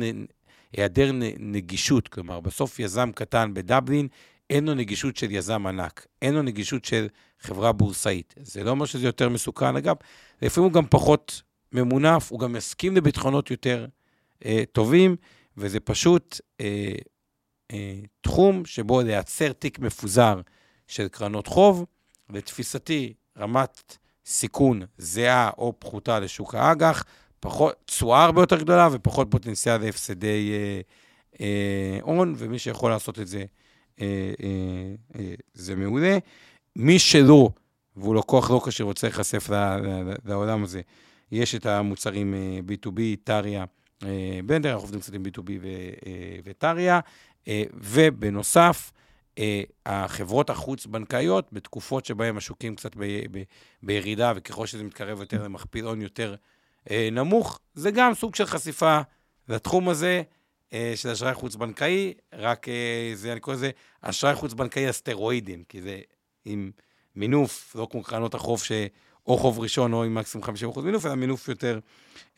היעדר 0.73 1.11
נגישות. 1.39 2.07
כלומר, 2.07 2.39
בסוף 2.39 2.79
יזם 2.79 3.11
קטן 3.11 3.53
בדבלין, 3.53 4.07
אין 4.49 4.65
לו 4.65 4.73
נגישות 4.73 5.17
של 5.17 5.31
יזם 5.31 5.67
ענק, 5.67 6.07
אין 6.21 6.33
לו 6.33 6.41
נגישות 6.41 6.85
של 6.85 7.07
חברה 7.39 7.71
בורסאית. 7.71 8.35
זה 8.41 8.63
לא 8.63 8.71
אומר 8.71 8.85
שזה 8.85 9.05
יותר 9.05 9.29
מסוכן, 9.29 9.75
אגב, 9.75 9.95
לפעמים 10.41 10.69
הוא 10.69 10.73
גם 10.73 10.85
פחות 10.89 11.41
ממונף, 11.71 12.31
הוא 12.31 12.39
גם 12.39 12.55
יסכים 12.55 12.95
לביטחונות 12.95 13.51
יותר 13.51 13.85
אה, 14.45 14.63
טובים, 14.71 15.15
וזה 15.57 15.79
פשוט 15.79 16.41
אה, 16.61 16.91
אה, 17.71 17.99
תחום 18.21 18.65
שבו 18.65 19.01
לייצר 19.01 19.51
תיק 19.51 19.79
מפוזר 19.79 20.41
של 20.89 21.07
קרנות 21.07 21.47
חוב, 21.47 21.85
לתפיסתי, 22.29 23.13
רמת 23.37 23.97
סיכון 24.25 24.81
זהה 24.97 25.49
או 25.57 25.73
פחותה 25.79 26.19
לשוק 26.19 26.55
האג"ח, 26.55 27.03
פחות, 27.39 27.75
תשואה 27.85 28.23
הרבה 28.23 28.41
יותר 28.41 28.59
גדולה 28.59 28.89
ופחות 28.91 29.27
פוטנציאל 29.31 29.77
להפסדי 29.77 30.51
אה, 30.51 30.81
אה, 31.41 31.99
הון, 32.01 32.33
ומי 32.37 32.59
שיכול 32.59 32.91
לעשות 32.91 33.19
את 33.19 33.27
זה, 33.27 33.43
אה, 34.01 34.05
אה, 34.43 35.19
אה, 35.19 35.33
זה 35.53 35.75
מעולה. 35.75 36.17
מי 36.75 36.99
שלא, 36.99 37.49
והוא 37.95 38.15
לקוח 38.15 38.51
לא 38.51 38.61
כשיר, 38.65 38.85
רוצה 38.85 39.07
להיחשף 39.07 39.49
לעולם 40.25 40.63
הזה, 40.63 40.81
יש 41.31 41.55
את 41.55 41.65
המוצרים 41.65 42.33
אה, 42.33 42.59
B2B, 42.67 42.99
טריה, 43.23 43.65
אה, 44.03 44.39
בנדר, 44.45 44.69
אנחנו 44.69 44.83
עובדים 44.83 44.99
קצת 44.99 45.13
עם 45.13 45.23
B2B 45.25 45.51
וטריה, 46.43 46.99
אה, 47.47 47.63
ובנוסף, 47.73 48.91
החברות 49.85 50.49
החוץ-בנקאיות, 50.49 51.47
בתקופות 51.51 52.05
שבהן 52.05 52.37
השוקים 52.37 52.75
קצת 52.75 52.95
ב, 52.95 53.03
ב, 53.31 53.41
בירידה, 53.83 54.33
וככל 54.35 54.65
שזה 54.65 54.83
מתקרב 54.83 55.19
יותר 55.19 55.43
למכפיל 55.43 55.85
הון 55.85 56.01
יותר 56.01 56.35
נמוך, 56.91 57.59
זה 57.73 57.91
גם 57.91 58.13
סוג 58.13 58.35
של 58.35 58.45
חשיפה 58.45 58.99
לתחום 59.49 59.89
הזה 59.89 60.21
של 60.95 61.09
אשראי 61.09 61.33
חוץ-בנקאי, 61.33 62.13
רק 62.33 62.67
זה, 63.13 63.31
אני 63.31 63.39
קורא 63.39 63.55
לזה 63.55 63.71
אשראי 64.01 64.35
חוץ-בנקאי 64.35 64.89
אסטרואידים, 64.89 65.63
כי 65.69 65.81
זה 65.81 65.99
עם 66.45 66.71
מינוף, 67.15 67.75
לא 67.75 67.87
כמו 67.91 68.03
קרנות 68.03 68.33
החוב 68.33 68.63
ש... 68.63 68.71
או 69.29 69.37
חוב 69.37 69.59
ראשון 69.59 69.93
או 69.93 70.03
עם 70.03 70.15
מקסימום 70.15 70.47
50% 70.75 70.81
מינוף, 70.81 71.05
אלא 71.05 71.15
מינוף 71.15 71.47
יותר 71.47 71.79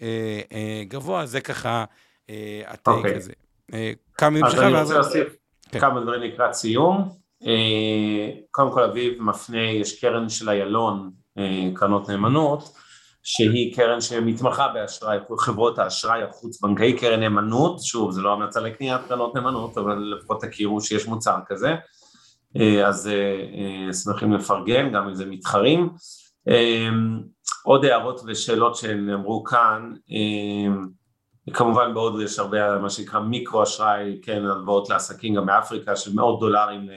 אה, 0.02 0.42
אה, 0.52 0.84
גבוה, 0.88 1.26
זה 1.26 1.42
ככה 1.42 1.86
אה, 2.30 2.62
הטייק 2.68 2.96
okay. 2.96 3.00
אוקיי. 3.00 3.16
הזה. 3.16 3.34
אה, 3.74 3.92
כמה 4.18 4.30
מילים 4.30 4.52
שלך, 4.52 4.60
ואז... 4.60 4.68
אז 4.68 4.92
אני 4.92 5.00
רוצה 5.00 5.18
להוסיף 5.18 5.41
כן. 5.72 5.80
כמה 5.80 6.02
דברים 6.02 6.22
לקראת 6.22 6.54
סיום. 6.54 7.10
אה, 7.48 8.30
קודם 8.52 8.72
כל, 8.72 8.84
אביב 8.84 9.22
מפנה, 9.22 9.72
יש 9.72 10.02
קרן 10.02 10.30
של 10.30 10.50
איילון, 10.50 11.12
אה, 11.38 11.70
קרנות 11.76 12.10
נאמנות, 12.10 12.74
שהיא 13.24 13.76
קרן 13.76 14.02
שמתמחה 14.02 14.68
באשראי, 14.68 15.18
חברות 15.40 15.80
האשראי 15.80 16.24
החוץ-בנקאי, 16.24 16.98
קרן 16.98 17.20
נאמנות, 17.20 17.84
שוב, 17.84 18.12
זה 18.12 18.22
לא 18.22 18.34
המלצה 18.34 18.60
לקניית 18.60 19.02
קרנות 19.08 19.36
נאמנות, 19.36 19.78
אבל 19.78 20.16
לפחות 20.18 20.42
תכירו 20.42 20.82
שיש 20.82 21.08
מוצר 21.08 21.38
כזה, 21.48 21.76
אה, 22.58 22.88
אז 22.88 23.10
שמחים 24.04 24.34
לפרגן, 24.34 24.92
גם 24.94 25.08
אם 25.08 25.14
זה 25.14 25.26
מתחרים. 25.26 25.90
עוד 27.64 27.86
הערות 27.86 28.22
ושאלות 28.28 28.76
שנאמרו 28.76 29.44
כאן, 29.44 29.94
כמובן 31.54 31.94
בעוד 31.94 32.22
יש 32.22 32.40
הרבה 32.40 32.78
מה 32.78 32.90
שנקרא 32.90 33.20
מיקרו 33.20 33.64
אשראי, 33.64 34.20
כן, 34.22 34.46
הלוואות 34.46 34.90
לעסקים 34.90 35.36
גם 35.36 35.46
מאפריקה 35.46 35.96
של 35.96 36.16
מאות 36.16 36.40
דולרים 36.40 36.90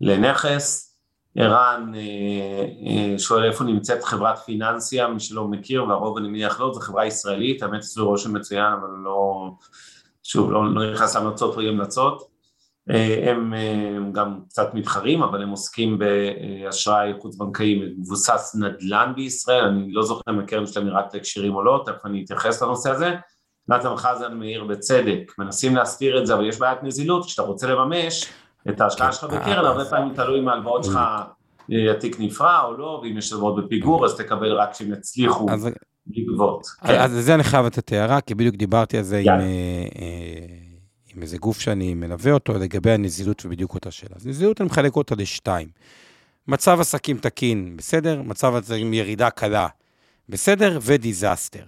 לנכס. 0.00 0.88
ערן 1.36 1.92
אה, 1.94 2.66
אה, 2.86 3.18
שואל 3.18 3.44
איפה 3.44 3.64
נמצאת 3.64 4.04
חברת 4.04 4.38
פיננסיה, 4.38 5.08
מי 5.08 5.20
שלא 5.20 5.48
מכיר, 5.48 5.84
והרוב 5.84 6.16
אני 6.16 6.28
מניח 6.28 6.60
לא, 6.60 6.72
זו 6.74 6.80
חברה 6.80 7.06
ישראלית, 7.06 7.62
האמת 7.62 7.82
שזה 7.82 8.02
רושם 8.02 8.36
מצוין, 8.36 8.72
אבל 8.72 8.88
לא, 9.04 9.50
שוב, 10.22 10.52
לא, 10.52 10.74
לא 10.74 10.92
נכנס 10.92 11.16
להמלצות 11.16 11.56
או 11.56 11.60
אי 11.60 11.68
המלצות. 11.68 12.38
אה, 12.90 13.30
הם 13.30 13.54
גם 14.12 14.40
קצת 14.48 14.74
מתחרים, 14.74 15.22
אבל 15.22 15.42
הם 15.42 15.48
עוסקים 15.48 15.98
באשראי 15.98 17.12
חוץ-בנקאי 17.20 17.82
מבוסס 17.98 18.56
נדל"ן 18.60 19.12
בישראל, 19.16 19.64
אני 19.64 19.92
לא 19.92 20.02
זוכר 20.02 20.30
אם 20.30 20.40
הקרן 20.40 20.66
שלהם 20.66 20.86
נראית 20.86 21.14
הקשרים 21.14 21.54
או 21.54 21.62
לא, 21.62 21.82
תכף 21.86 22.06
אני 22.06 22.24
אתייחס 22.24 22.62
לנושא 22.62 22.90
הזה. 22.90 23.14
נתן 23.68 23.96
חזן 23.96 24.34
מעיר 24.34 24.64
בצדק, 24.64 25.32
מנסים 25.38 25.76
להסתיר 25.76 26.20
את 26.20 26.26
זה, 26.26 26.34
אבל 26.34 26.48
יש 26.48 26.58
בעיית 26.58 26.82
נזילות, 26.82 27.26
כשאתה 27.26 27.42
רוצה 27.42 27.66
לממש 27.66 28.26
את 28.68 28.80
ההשקעה 28.80 29.12
שלך 29.12 29.24
בקרן, 29.24 29.64
הרבה 29.64 29.84
פעמים 29.84 30.14
תלוי 30.14 30.40
אם 30.40 30.48
ההלוואות 30.48 30.84
שלך 30.84 30.98
אה, 31.72 31.92
התיק 31.92 32.16
נפרע 32.20 32.62
או 32.64 32.76
לא, 32.76 33.00
ואם 33.02 33.18
יש 33.18 33.32
הלוואות 33.32 33.64
בפיגור, 33.64 34.04
אז 34.04 34.16
תקבל 34.16 34.52
רק 34.52 34.72
כשהם 34.72 34.92
יצליחו 34.92 35.46
לגבות. 36.10 36.66
אז 36.82 37.16
לזה 37.16 37.34
אני 37.34 37.44
חייב 37.44 37.66
לתת 37.66 37.92
הערה, 37.92 38.20
כי 38.20 38.34
בדיוק 38.34 38.56
דיברתי 38.56 38.98
על 38.98 39.04
זה 39.04 39.18
עם... 39.18 39.40
עם 41.18 41.22
איזה 41.22 41.38
גוף 41.38 41.60
שאני 41.60 41.94
מלווה 41.94 42.32
אותו, 42.32 42.52
לגבי 42.52 42.90
הנזילות 42.90 43.42
ובדיוק 43.44 43.74
אותה 43.74 43.90
שאלה. 43.90 44.16
אז 44.16 44.26
נזילות 44.26 44.60
אני 44.60 44.66
מחלק 44.66 44.96
אותה 44.96 45.14
לשתיים. 45.14 45.68
מצב 46.48 46.80
עסקים 46.80 47.18
תקין, 47.18 47.76
בסדר? 47.76 48.22
מצב 48.22 48.54
עסקים 48.54 48.94
ירידה 48.94 49.30
קלה, 49.30 49.66
בסדר? 50.28 50.78
ו 50.82 50.90
disaster. 50.90 51.64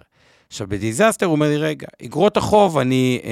עכשיו, 0.51 0.67
ב 0.67 0.73
disaster 0.73 1.25
הוא 1.25 1.31
אומר 1.31 1.49
לי, 1.49 1.57
רגע, 1.57 1.87
אגרות 2.05 2.37
החוב 2.37 2.77
אני 2.77 3.19
אה, 3.23 3.29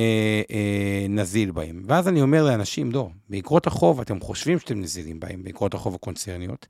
אה, 0.52 1.06
נזיל 1.10 1.52
בהם. 1.52 1.82
ואז 1.86 2.08
אני 2.08 2.22
אומר 2.22 2.44
לאנשים, 2.44 2.92
לא, 2.92 3.10
באגרות 3.30 3.68
החוב 3.68 4.02
אתם 4.02 4.20
חושבים 4.20 4.60
שאתם 4.60 4.82
נזילים 4.82 5.20
בהם, 5.20 5.44
באגרות 5.44 5.74
החוב 5.74 5.96
הקונצרניות, 5.96 6.68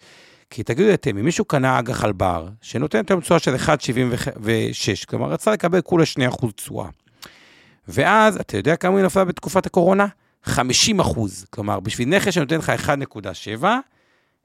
כי 0.50 0.64
תגידו 0.64 0.94
אתם, 0.94 1.18
אם 1.18 1.26
מישהו 1.26 1.46
קנה 1.46 1.80
אג"ח 1.80 2.04
על 2.04 2.12
בר, 2.12 2.48
שנותן 2.62 3.00
את 3.00 3.12
המצועה 3.12 3.40
של 3.40 3.56
1.76, 3.56 5.06
כלומר 5.08 5.30
רצה 5.30 5.52
לקבל 5.52 5.82
כולה 5.82 6.04
2% 6.32 6.52
תשואה, 6.56 6.90
ואז, 7.88 8.36
אתה 8.36 8.58
יודע 8.58 8.76
כמה 8.76 8.98
היא 8.98 9.06
נפלה 9.06 9.26
בתקופת 9.26 9.66
הקורונה? 9.66 10.08
50 10.44 11.00
אחוז. 11.00 11.46
כלומר, 11.50 11.80
בשביל 11.80 12.10
נכס 12.10 12.34
שנותן 12.34 12.58
לך 12.58 12.72
1.7, 13.62 13.66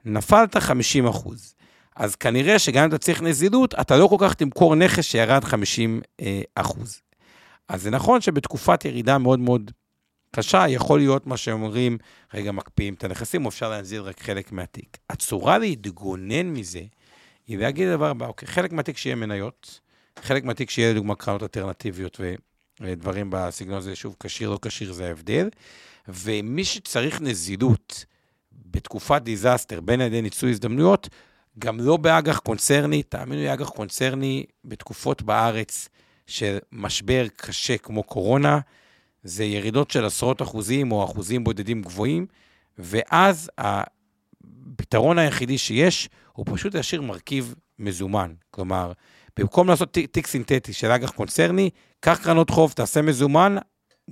נפלת 0.05 0.57
50 0.57 1.07
אחוז. 1.07 1.55
אז 1.95 2.15
כנראה 2.15 2.59
שגם 2.59 2.83
אם 2.83 2.89
אתה 2.89 2.97
צריך 2.97 3.21
נזילות, 3.21 3.73
אתה 3.81 3.97
לא 3.97 4.07
כל 4.07 4.15
כך 4.19 4.33
תמכור 4.33 4.75
נכס 4.75 5.03
שירד 5.03 5.43
50 5.43 6.01
אה, 6.21 6.41
אחוז. 6.55 7.01
אז 7.69 7.81
זה 7.81 7.89
נכון 7.89 8.21
שבתקופת 8.21 8.85
ירידה 8.85 9.17
מאוד 9.17 9.39
מאוד 9.39 9.71
קשה, 10.31 10.65
יכול 10.67 10.99
להיות 10.99 11.27
מה 11.27 11.37
שאומרים, 11.37 11.97
רגע, 12.33 12.51
מקפיאים 12.51 12.93
את 12.93 13.03
הנכסים, 13.03 13.45
או 13.45 13.49
אפשר 13.49 13.69
להנזיל 13.69 14.01
רק 14.01 14.19
חלק 14.21 14.51
מהתיק. 14.51 14.97
הצורה 15.09 15.57
להתגונן 15.57 16.47
מזה, 16.47 16.81
היא 17.47 17.57
להגיד 17.57 17.89
דבר 17.89 18.09
הבא, 18.09 18.27
אוקיי, 18.27 18.47
חלק 18.47 18.71
מהתיק 18.71 18.97
שיהיה 18.97 19.15
מניות, 19.15 19.79
חלק 20.19 20.43
מהתיק 20.43 20.69
שיהיה 20.69 20.91
לדוגמה 20.91 21.15
קרנות 21.15 21.43
אלטרנטיביות 21.43 22.19
דברים 22.81 23.27
בסגנון 23.29 23.77
הזה, 23.77 23.95
שוב, 23.95 24.15
כשיר 24.19 24.49
לא 24.49 24.59
כשיר 24.61 24.93
זה 24.93 25.07
ההבדל. 25.07 25.49
ומי 26.07 26.63
שצריך 26.63 27.21
נזילות 27.21 28.05
בתקופת 28.51 29.21
disaster, 29.21 29.81
בין 29.81 30.01
על 30.01 30.07
ידי 30.07 30.21
ניצול 30.21 30.49
הזדמנויות, 30.51 31.09
גם 31.59 31.79
לא 31.79 31.97
באג"ח 31.97 32.39
קונצרני, 32.39 33.03
תאמינו 33.03 33.41
לי, 33.41 33.53
אג"ח 33.53 33.69
קונצרני 33.69 34.45
בתקופות 34.65 35.21
בארץ 35.21 35.89
של 36.27 36.57
משבר 36.71 37.25
קשה 37.35 37.77
כמו 37.77 38.03
קורונה, 38.03 38.59
זה 39.23 39.43
ירידות 39.43 39.91
של 39.91 40.05
עשרות 40.05 40.41
אחוזים 40.41 40.91
או 40.91 41.03
אחוזים 41.03 41.43
בודדים 41.43 41.81
גבוהים, 41.81 42.25
ואז 42.77 43.49
הפתרון 43.57 45.19
היחידי 45.19 45.57
שיש 45.57 46.09
הוא 46.33 46.45
פשוט 46.49 46.75
להשאיר 46.75 47.01
מרכיב 47.01 47.55
מזומן. 47.79 48.33
כלומר, 48.51 48.91
במקום 49.37 49.67
לעשות 49.67 49.93
תיק 50.11 50.27
סינתטי 50.27 50.73
של 50.73 50.91
אג"ח 50.91 51.11
קונצרני, 51.11 51.69
קח 51.99 52.19
קרנות 52.23 52.49
חוב, 52.49 52.71
תעשה 52.71 53.01
מזומן, 53.01 53.55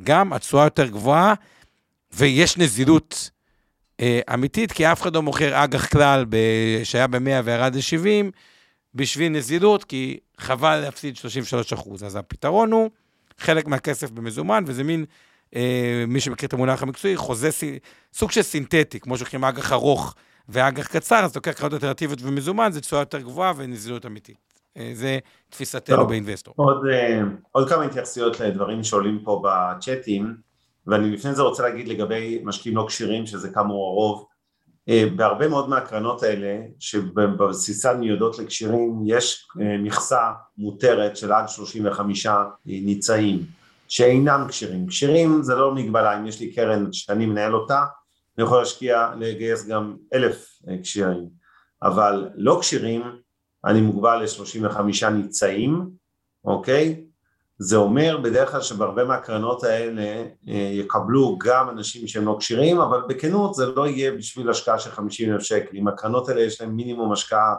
גם 0.03 0.33
התשואה 0.33 0.63
יותר 0.63 0.87
גבוהה, 0.87 1.33
ויש 2.13 2.57
נזילות 2.57 3.29
אמיתית, 4.33 4.71
כי 4.71 4.91
אף 4.91 5.01
אחד 5.01 5.15
לא 5.15 5.21
מוכר 5.21 5.63
אג"ח 5.63 5.85
כלל 5.85 6.25
שהיה 6.83 7.07
ב-100 7.07 7.43
וירד 7.43 7.75
ל-70, 7.75 8.31
בשביל 8.95 9.31
נזילות, 9.31 9.83
כי 9.83 10.19
חבל 10.37 10.79
להפסיד 10.79 11.15
33 11.15 11.73
אחוז. 11.73 12.03
אז 12.03 12.15
הפתרון 12.15 12.71
הוא 12.71 12.89
חלק 13.37 13.67
מהכסף 13.67 14.11
במזומן, 14.11 14.63
וזה 14.67 14.83
מין, 14.83 15.05
אה, 15.55 16.03
מי 16.07 16.19
שמכיר 16.19 16.47
את 16.47 16.53
המונח 16.53 16.83
המקצועי, 16.83 17.17
חוזה, 17.17 17.49
סוג 18.13 18.31
של 18.31 18.41
סינתטי, 18.41 18.99
כמו 18.99 19.17
שלוקחים 19.17 19.43
אג"ח 19.43 19.71
ארוך 19.71 20.15
ואג"ח 20.49 20.87
קצר, 20.87 21.25
אז 21.25 21.35
לוקח 21.35 21.51
קרנות 21.51 21.73
אלטרנטיביות 21.73 22.19
ומזומן, 22.21 22.71
זה 22.71 22.81
תשואה 22.81 23.01
יותר 23.01 23.19
גבוהה 23.19 23.53
ונזילות 23.57 24.05
אמיתית. 24.05 24.37
אה, 24.77 24.91
זה 24.93 25.19
תפיסתנו 25.49 26.07
באינבסטור. 26.07 26.53
עוד, 26.57 26.85
אה, 26.91 27.21
עוד 27.51 27.69
כמה 27.69 27.83
התייחסויות 27.83 28.39
לדברים 28.39 28.83
שעולים 28.83 29.19
פה 29.23 29.43
בצ'אטים, 29.43 30.35
ואני 30.87 31.11
לפני 31.11 31.35
זה 31.35 31.41
רוצה 31.41 31.63
להגיד 31.63 31.87
לגבי 31.87 32.41
משקיעים 32.43 32.77
לא 32.77 32.85
כשירים, 32.87 33.25
שזה 33.25 33.49
כאמור 33.49 33.89
הרוב, 33.89 34.25
אה, 34.89 35.05
בהרבה 35.15 35.47
מאוד 35.47 35.69
מהקרנות 35.69 36.23
האלה, 36.23 36.61
שבבסיסן 36.79 37.99
מיועדות 37.99 38.39
לכשירים, 38.39 39.03
יש 39.05 39.47
מכסה 39.79 40.31
מותרת 40.57 41.17
של 41.17 41.31
עד 41.31 41.47
35 41.47 42.27
ניצאים, 42.65 43.39
שאינם 43.87 44.45
כשירים. 44.49 44.87
כשירים 44.87 45.43
זה 45.43 45.55
לא 45.55 45.75
מגבלה, 45.75 46.19
אם 46.19 46.27
יש 46.27 46.39
לי 46.39 46.53
קרן 46.53 46.93
שאני 46.93 47.25
מנהל 47.25 47.55
אותה, 47.55 47.83
אני 48.37 48.45
יכול 48.45 48.59
להשקיע, 48.59 49.09
לגייס 49.19 49.67
גם 49.67 49.95
אלף 50.13 50.47
כשירים, 50.83 51.29
אבל 51.83 52.29
לא 52.35 52.57
כשירים, 52.61 53.01
אני 53.65 53.81
מוגבל 53.81 54.23
ל-35 54.23 55.09
ניצאים, 55.09 55.89
אוקיי? 56.45 57.03
זה 57.57 57.77
אומר 57.77 58.17
בדרך 58.23 58.51
כלל 58.51 58.61
שבהרבה 58.61 59.03
מהקרנות 59.03 59.63
האלה 59.63 60.23
אה, 60.49 60.69
יקבלו 60.73 61.37
גם 61.37 61.69
אנשים 61.69 62.07
שהם 62.07 62.25
לא 62.25 62.37
כשירים, 62.39 62.79
אבל 62.81 63.01
בכנות 63.07 63.53
זה 63.53 63.65
לא 63.65 63.87
יהיה 63.87 64.11
בשביל 64.11 64.49
השקעה 64.49 64.79
של 64.79 64.91
50 64.91 65.33
אלף 65.33 65.43
שקל. 65.43 65.77
אם 65.77 65.87
הקרנות 65.87 66.29
האלה 66.29 66.41
יש 66.41 66.61
להן 66.61 66.69
מינימום 66.69 67.11
השקעה 67.11 67.55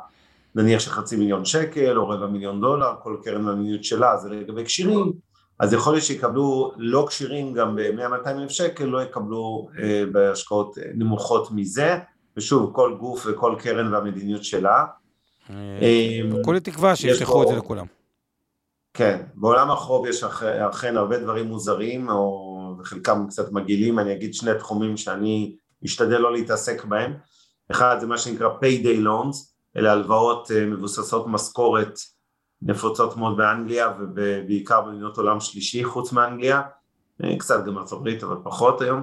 נניח 0.54 0.80
של 0.80 0.90
חצי 0.90 1.16
מיליון 1.16 1.44
שקל 1.44 1.98
או 1.98 2.08
רבע 2.08 2.26
מיליון 2.26 2.60
דולר, 2.60 2.92
כל 3.02 3.16
קרן 3.24 3.46
במדיניות 3.46 3.84
שלה 3.84 4.16
זה 4.16 4.28
לגבי 4.28 4.64
כשירים, 4.64 5.12
אז 5.60 5.72
יכול 5.72 5.92
להיות 5.92 6.04
שיקבלו 6.04 6.72
לא 6.76 7.06
כשירים 7.08 7.54
גם 7.54 7.76
ב-100-200 7.76 8.28
אלף 8.28 8.50
שקל, 8.50 8.84
לא 8.84 9.02
יקבלו 9.02 9.68
אה, 9.78 10.04
בהשקעות 10.12 10.78
נמוכות 10.94 11.50
מזה, 11.50 11.98
ושוב, 12.36 12.70
כל 12.72 12.96
גוף 13.00 13.26
וכל 13.30 13.56
קרן 13.58 13.94
והמדיניות 13.94 14.44
שלה. 14.44 14.84
אה, 15.50 16.20
כולי 16.44 16.60
תקווה 16.60 16.96
שישלחו 16.96 17.42
את 17.42 17.48
זה 17.48 17.56
לכולם. 17.56 18.03
כן, 18.96 19.22
בעולם 19.34 19.70
החוב 19.70 20.06
יש 20.06 20.24
אכן 20.70 20.96
הרבה 20.96 21.18
דברים 21.18 21.46
מוזרים, 21.46 22.10
או 22.10 22.76
חלקם 22.84 23.26
קצת 23.28 23.52
מגעילים, 23.52 23.98
אני 23.98 24.12
אגיד 24.12 24.34
שני 24.34 24.50
תחומים 24.58 24.96
שאני 24.96 25.56
משתדל 25.82 26.18
לא 26.18 26.32
להתעסק 26.32 26.84
בהם. 26.84 27.14
אחד 27.70 27.96
זה 28.00 28.06
מה 28.06 28.18
שנקרא 28.18 28.48
payday 28.48 29.04
loans, 29.04 29.36
אלה 29.76 29.92
הלוואות 29.92 30.50
אה, 30.50 30.66
מבוססות 30.66 31.26
משכורת 31.26 31.98
נפוצות 32.62 33.16
מאוד 33.16 33.36
באנגליה 33.36 33.92
ובעיקר 34.00 34.80
במדינות 34.80 35.16
עולם 35.16 35.40
שלישי 35.40 35.84
חוץ 35.84 36.12
מאנגליה, 36.12 36.62
אה, 37.24 37.38
קצת 37.38 37.64
גם 37.64 37.78
ארצות 37.78 37.98
הברית 37.98 38.22
אבל 38.22 38.36
פחות 38.44 38.80
היום. 38.80 39.02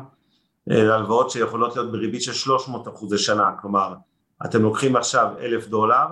אלה 0.71 0.95
הלוואות 0.95 1.29
שיכולות 1.29 1.75
להיות 1.75 1.91
בריבית 1.91 2.21
של 2.21 2.33
300 2.33 2.87
אחוז 2.87 3.13
לשנה, 3.13 3.51
כלומר 3.61 3.93
אתם 4.45 4.61
לוקחים 4.61 4.95
עכשיו 4.95 5.27
אלף 5.39 5.67
דולר, 5.67 6.05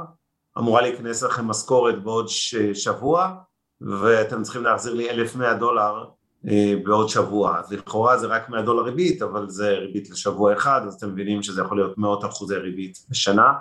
אמורה 0.58 0.82
להיכנס 0.82 1.24
לכם 1.24 1.48
משכורת 1.48 2.04
בעוד 2.04 2.26
שבוע, 2.74 3.36
ואתם 3.82 4.44
צריכים 4.44 4.64
להחזיר 4.64 4.94
לי 4.94 5.10
1,100 5.10 5.54
דולר 5.54 6.06
אה, 6.48 6.74
בעוד 6.84 7.10
שבוע, 7.10 7.60
אז 7.60 7.72
לכאורה 7.72 8.18
זה 8.18 8.28
רק 8.28 8.50
100 8.50 8.62
דולר 8.62 8.84
ריבית, 8.84 9.22
אבל 9.22 9.50
זה 9.50 9.70
ריבית 9.70 10.10
לשבוע 10.10 10.54
אחד, 10.54 10.82
אז 10.88 10.94
אתם 10.94 11.10
מבינים 11.10 11.44
שזה 11.44 11.62
יכול 11.62 11.78
להיות 11.78 11.98
מאות 11.98 12.26
אחוזי 12.26 12.56
ריבית 12.56 12.98
בשנה. 13.10 13.54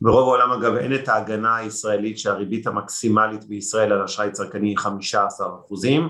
ברוב 0.00 0.28
העולם 0.28 0.52
אגב 0.52 0.74
אין 0.74 0.94
את 0.94 1.08
ההגנה 1.08 1.56
הישראלית 1.56 2.18
שהריבית 2.18 2.66
המקסימלית 2.66 3.44
בישראל 3.44 3.92
על 3.92 4.04
אשראי 4.04 4.30
צרכני 4.30 4.68
היא 4.68 4.78
15 4.78 5.48
אחוזים, 5.60 6.08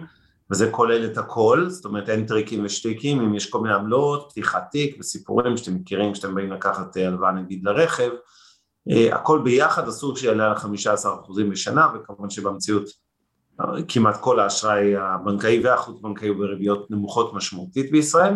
וזה 0.51 0.71
כולל 0.71 1.05
את 1.05 1.19
הכל, 1.19 1.69
זאת 1.69 1.85
אומרת 1.85 2.09
אין 2.09 2.27
טריקים 2.27 2.65
ושטיקים, 2.65 3.21
אם 3.21 3.35
יש 3.35 3.51
כל 3.51 3.61
מיני 3.61 3.75
עמלות, 3.75 4.27
פתיחת 4.31 4.69
תיק 4.71 4.97
וסיפורים 5.01 5.57
שאתם 5.57 5.75
מכירים 5.75 6.13
כשאתם 6.13 6.35
באים 6.35 6.53
לקחת 6.53 6.97
אה, 6.97 7.07
הלוואה 7.07 7.33
נגיד 7.33 7.65
לרכב, 7.65 8.11
אה, 8.91 9.15
הכל 9.15 9.41
ביחד 9.45 9.89
אסור 9.89 10.17
שיעלה 10.17 10.47
על 10.51 10.57
15 10.57 11.15
אחוזים 11.15 11.51
בשנה, 11.51 11.89
וכמובן 11.95 12.31
שבמציאות 12.31 12.85
כמעט 13.89 14.21
כל 14.21 14.41
האשראי 14.41 14.97
הבנקאי 14.97 15.61
והחוץ 15.65 16.01
בנקאי 16.01 16.29
הוא 16.29 16.37
בריביות 16.37 16.91
נמוכות 16.91 17.35
משמעותית 17.35 17.91
בישראל. 17.91 18.35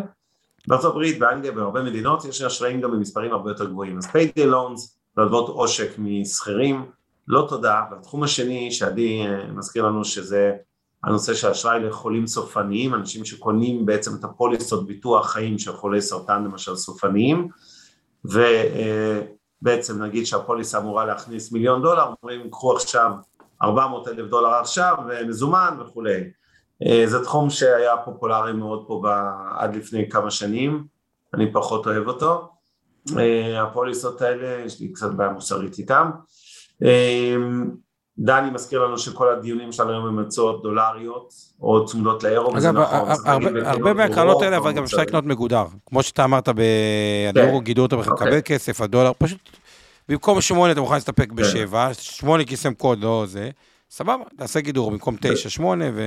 הברית, 0.70 1.18
באנגליה, 1.18 1.52
בהרבה 1.52 1.82
מדינות 1.82 2.24
יש 2.24 2.42
אשראים 2.42 2.80
גם 2.80 2.90
במספרים 2.90 3.32
הרבה 3.32 3.50
יותר 3.50 3.64
גבוהים. 3.64 3.98
אז 3.98 4.06
פיידי 4.06 4.46
לונס, 4.46 4.98
להלוות 5.16 5.48
עושק 5.48 5.98
משכירים, 5.98 6.84
לא 7.28 7.46
תודה. 7.48 7.82
והתחום 7.90 8.22
השני 8.22 8.70
שעדי 8.70 9.26
אה, 9.26 9.52
מזכיר 9.52 9.86
לנו 9.86 10.04
שזה 10.04 10.52
הנושא 11.04 11.34
של 11.34 11.48
אשראי 11.48 11.80
לחולים 11.80 12.26
סופניים, 12.26 12.94
אנשים 12.94 13.24
שקונים 13.24 13.86
בעצם 13.86 14.10
את 14.14 14.24
הפוליסות 14.24 14.86
ביטוח 14.86 15.30
חיים 15.30 15.58
של 15.58 15.72
חולי 15.72 16.00
סרטן 16.00 16.44
למשל 16.44 16.76
סופניים, 16.76 17.48
ובעצם 18.24 20.02
נגיד 20.02 20.26
שהפוליסה 20.26 20.78
אמורה 20.78 21.04
להכניס 21.04 21.52
מיליון 21.52 21.82
דולר, 21.82 22.12
אומרים 22.22 22.50
קחו 22.50 22.76
עכשיו 22.76 23.10
400 23.62 24.08
אלף 24.08 24.30
דולר 24.30 24.54
עכשיו, 24.54 24.96
מזומן 25.26 25.76
וכולי. 25.80 26.20
אה, 26.86 27.02
זה 27.06 27.24
תחום 27.24 27.50
שהיה 27.50 27.96
פופולרי 28.04 28.52
מאוד 28.52 28.84
פה 28.86 29.02
עד 29.58 29.76
לפני 29.76 30.10
כמה 30.10 30.30
שנים, 30.30 30.84
אני 31.34 31.52
פחות 31.52 31.86
אוהב 31.86 32.08
אותו. 32.08 32.48
אה, 33.18 33.62
הפוליסות 33.62 34.22
האלה, 34.22 34.64
יש 34.66 34.80
לי 34.80 34.92
קצת 34.92 35.10
בעיה 35.10 35.30
מוסרית 35.30 35.78
איתם. 35.78 36.10
אה, 36.82 37.36
דני 38.18 38.50
מזכיר 38.50 38.84
לנו 38.84 38.98
שכל 38.98 39.32
הדיונים 39.32 39.72
שלנו 39.72 39.90
היום 39.90 40.06
הם 40.06 40.18
הצעות 40.18 40.62
דולריות 40.62 41.32
או 41.60 41.86
צמודות 41.86 42.22
לאירו, 42.22 42.56
אגב, 42.56 42.76
נכון, 42.76 43.08
הרבה 43.64 43.92
מהקרנות 43.94 44.42
האלה 44.42 44.56
אבל 44.56 44.72
גם 44.72 44.82
אפשר 44.82 44.96
לקנות 44.96 45.24
מגודר, 45.24 45.64
כמו 45.86 46.02
שאתה 46.02 46.24
אמרת, 46.24 46.48
ביורו 47.34 47.58
כן. 47.58 47.64
גידור 47.64 47.86
אותו 47.86 47.98
בכלל, 47.98 48.12
אוקיי. 48.12 48.26
לקבל 48.26 48.40
כסף, 48.44 48.80
הדולר, 48.80 49.12
פשוט 49.18 49.38
במקום 50.08 50.40
שמונה 50.40 50.72
אתה 50.72 50.80
מוכן 50.80 50.94
להסתפק 50.94 51.28
כן. 51.28 51.36
בשבע, 51.36 51.94
שמונה 51.94 52.44
כיסם 52.44 52.74
קוד, 52.74 52.98
לא 53.02 53.24
זה, 53.26 53.50
סבבה, 53.90 54.24
תעשה 54.36 54.60
גידור 54.60 54.90
במקום 54.90 55.16
תשע, 55.20 55.48
שמונה 55.48 55.84
ו... 55.94 56.02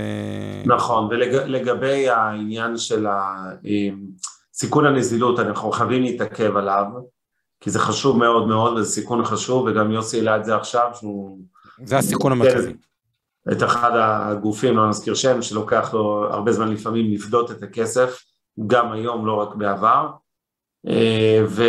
נכון, 0.65 1.07
ולגבי 1.11 2.09
העניין 2.09 2.77
של 2.77 3.05
סיכון 4.53 4.85
הנזילות, 4.85 5.39
אנחנו 5.39 5.71
חייבים 5.71 6.03
להתעכב 6.03 6.57
עליו, 6.57 6.85
כי 7.59 7.69
זה 7.69 7.79
חשוב 7.79 8.17
מאוד 8.17 8.47
מאוד, 8.47 8.77
וזה 8.77 8.91
סיכון 8.91 9.25
חשוב, 9.25 9.65
וגם 9.65 9.91
יוסי 9.91 10.17
העלה 10.17 10.37
את 10.37 10.45
זה 10.45 10.55
עכשיו, 10.55 10.91
שהוא... 10.93 11.39
זה 11.83 11.97
הסיכון 11.97 12.31
המרכזי. 12.31 12.73
את 13.51 13.63
אחד 13.63 13.91
הגופים, 13.95 14.77
לא 14.77 14.89
נזכיר 14.89 15.13
שם, 15.15 15.41
שלוקח 15.41 15.93
לו 15.93 16.27
הרבה 16.31 16.51
זמן 16.51 16.71
לפעמים 16.73 17.13
לפדות 17.13 17.51
את 17.51 17.63
הכסף, 17.63 18.21
גם 18.67 18.91
היום, 18.91 19.25
לא 19.25 19.33
רק 19.33 19.55
בעבר. 19.55 20.09
אה, 20.87 21.41
ו... 21.47 21.63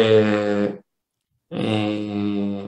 אה, 1.53 2.66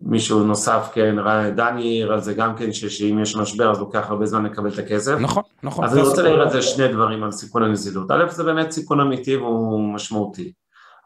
מישהו 0.00 0.44
נוסף, 0.44 0.90
כן, 0.92 1.16
דני 1.56 1.82
העיר 1.82 2.12
על 2.12 2.20
זה 2.20 2.34
גם 2.34 2.56
כן, 2.56 2.72
שאם 2.72 3.18
יש 3.22 3.36
משבר 3.36 3.70
אז 3.70 3.78
לוקח 3.78 4.06
הרבה 4.08 4.26
זמן 4.26 4.44
לקבל 4.44 4.72
את 4.72 4.78
הכסף. 4.78 5.16
נכון, 5.20 5.42
נכון. 5.62 5.84
אז 5.84 5.94
אני 5.94 6.02
רוצה 6.02 6.22
להעיר 6.22 6.42
על 6.42 6.50
זה 6.50 6.62
שני 6.62 6.88
דברים 6.88 7.22
על 7.22 7.30
סיכון 7.30 7.62
הנזילות. 7.62 8.10
א', 8.10 8.28
זה 8.28 8.44
באמת 8.44 8.70
סיכון 8.70 9.00
אמיתי 9.00 9.36
והוא 9.36 9.94
משמעותי. 9.94 10.52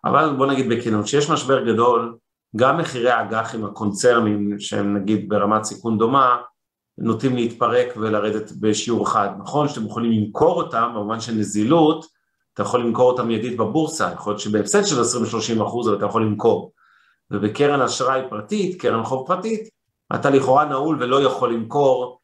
אבל 0.04 0.34
בוא 0.36 0.46
נגיד 0.46 0.68
בכנות, 0.68 1.04
כשיש 1.04 1.30
משבר 1.30 1.64
גדול, 1.64 2.16
גם 2.56 2.78
מחירי 2.78 3.10
האג"חים 3.10 3.64
הקונצרנים, 3.64 4.58
שהם 4.58 4.96
נגיד 4.96 5.28
ברמת 5.28 5.64
סיכון 5.64 5.98
דומה, 5.98 6.36
נוטים 6.98 7.36
להתפרק 7.36 7.88
ולרדת 7.96 8.52
בשיעור 8.60 9.10
חד. 9.10 9.28
נכון 9.38 9.68
שאתם 9.68 9.86
יכולים 9.86 10.12
למכור 10.12 10.62
אותם 10.62 10.92
במובן 10.94 11.20
של 11.20 11.32
נזילות, 11.32 12.06
אתה 12.54 12.62
יכול 12.62 12.80
למכור 12.80 13.10
אותם 13.10 13.28
מיידית 13.28 13.56
בבורסה, 13.56 14.10
יכול 14.12 14.32
להיות 14.32 14.40
שבהפסד 14.40 14.84
של 14.84 15.00
20-30 15.58 15.62
אחוז, 15.62 15.88
אבל 15.88 15.96
אתה 15.96 16.06
יכול 16.06 16.22
למכור. 16.22 16.72
ובקרן 17.30 17.80
אשראי 17.80 18.20
פרטית, 18.30 18.80
קרן 18.80 19.04
חוב 19.04 19.26
פרטית, 19.26 19.68
אתה 20.14 20.30
לכאורה 20.30 20.64
נעול 20.64 21.02
ולא 21.02 21.22
יכול 21.22 21.54
למכור, 21.54 22.18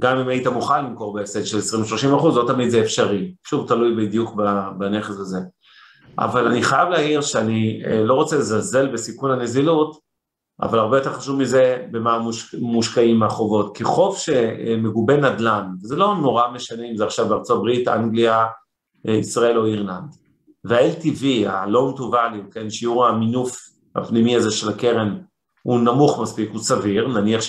גם 0.00 0.18
אם 0.18 0.28
היית 0.28 0.46
מוכן 0.46 0.84
למכור 0.84 1.14
בהפסד 1.14 1.44
של 1.44 1.58
20-30 1.58 2.16
אחוז, 2.16 2.36
לא 2.36 2.44
תמיד 2.46 2.68
זה 2.68 2.80
אפשרי, 2.80 3.34
שוב 3.46 3.68
תלוי 3.68 4.06
בדיוק 4.06 4.34
בנכס 4.78 5.10
הזה. 5.10 5.38
אבל 6.18 6.46
אני 6.46 6.62
חייב 6.62 6.88
להעיר 6.88 7.20
שאני 7.20 7.82
אה, 7.86 8.04
לא 8.04 8.14
רוצה 8.14 8.36
לזלזל 8.36 8.92
בסיכון 8.92 9.30
הנזילות, 9.30 9.98
אבל 10.62 10.78
הרבה 10.78 10.98
יותר 10.98 11.12
חשוב 11.12 11.40
מזה 11.40 11.86
במה 11.90 12.18
מושקעים 12.58 13.18
מהחובות, 13.18 13.76
כי 13.76 13.84
חוב 13.84 14.18
שמגובה 14.18 15.16
נדל"ן, 15.16 15.66
זה 15.80 15.96
לא 15.96 16.14
נורא 16.14 16.48
משנה 16.48 16.90
אם 16.90 16.96
זה 16.96 17.04
עכשיו 17.04 17.28
בארצות 17.28 17.56
הברית, 17.56 17.88
אנגליה, 17.88 18.46
אה, 19.08 19.14
ישראל 19.14 19.58
או 19.58 19.66
אירלנד, 19.66 20.14
וה-LTV, 20.64 21.48
ה-Loan 21.48 21.98
to 21.98 22.00
Value, 22.00 22.52
כן, 22.52 22.70
שיעור 22.70 23.06
המינוף 23.06 23.56
הפנימי 23.96 24.36
הזה 24.36 24.50
של 24.50 24.68
הקרן 24.68 25.18
הוא 25.62 25.80
נמוך 25.80 26.20
מספיק, 26.20 26.50
הוא 26.52 26.60
סביר, 26.60 27.08
נניח 27.08 27.40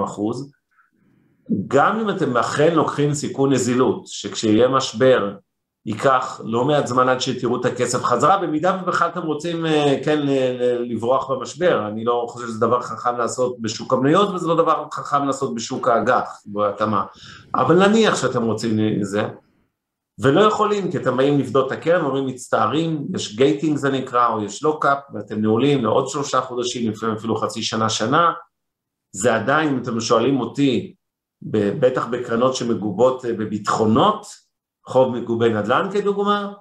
60-70 0.00 0.04
אחוז, 0.04 0.52
גם 1.68 2.00
אם 2.00 2.10
אתם 2.10 2.36
אכן 2.36 2.74
לוקחים 2.74 3.14
סיכון 3.14 3.52
נזילות, 3.52 4.06
שכשיהיה 4.06 4.68
משבר 4.68 5.34
ייקח 5.86 6.40
לא 6.44 6.64
מעט 6.64 6.86
זמן 6.86 7.08
עד 7.08 7.20
שתראו 7.20 7.60
את 7.60 7.64
הכסף 7.64 8.02
חזרה, 8.02 8.38
במידה 8.38 8.80
ובכלל 8.82 9.08
אתם 9.08 9.22
רוצים 9.22 9.66
אה, 9.66 9.96
כן 10.04 10.18
לברוח 10.80 11.30
במשבר, 11.30 11.88
אני 11.88 12.04
לא 12.04 12.26
חושב 12.28 12.46
שזה 12.46 12.60
דבר 12.60 12.80
חכם 12.80 13.18
לעשות 13.18 13.56
בשוק 13.60 13.92
המניות 13.92 14.30
וזה 14.30 14.48
לא 14.48 14.54
דבר 14.54 14.84
חכם 14.92 15.26
לעשות 15.26 15.54
בשוק 15.54 15.88
האג"ח, 15.88 16.42
בהתאמה, 16.46 17.04
אבל 17.54 17.88
נניח 17.88 18.16
שאתם 18.16 18.42
רוצים 18.42 18.78
זה, 19.00 19.28
ולא 20.18 20.40
יכולים, 20.40 20.90
כי 20.90 20.96
אתם 20.96 21.16
באים 21.16 21.38
לפדות 21.38 21.66
את 21.66 21.78
הקרן, 21.78 22.04
אומרים 22.04 22.26
מצטערים, 22.26 23.06
יש 23.14 23.36
גייטינג 23.36 23.76
זה 23.76 23.90
נקרא, 23.90 24.28
או 24.28 24.44
יש 24.44 24.62
לוקאפ, 24.62 24.98
ואתם 25.14 25.40
נעולים 25.40 25.84
לעוד 25.84 26.08
שלושה 26.08 26.40
חודשים, 26.40 26.90
לפעמים 26.90 27.16
אפילו 27.16 27.36
חצי 27.36 27.62
שנה, 27.62 27.90
שנה, 27.90 28.32
זה 29.12 29.34
עדיין, 29.34 29.68
אם 29.68 29.82
אתם 29.82 30.00
שואלים 30.00 30.40
אותי, 30.40 30.94
בטח 31.42 32.06
בקרנות 32.06 32.56
שמגובות 32.56 33.24
אה, 33.24 33.32
בביטחונות, 33.32 34.26
חוב 34.86 35.16
מגובי 35.16 35.48
נדל"ן 35.48 35.88
כדוגמה, 35.92 36.52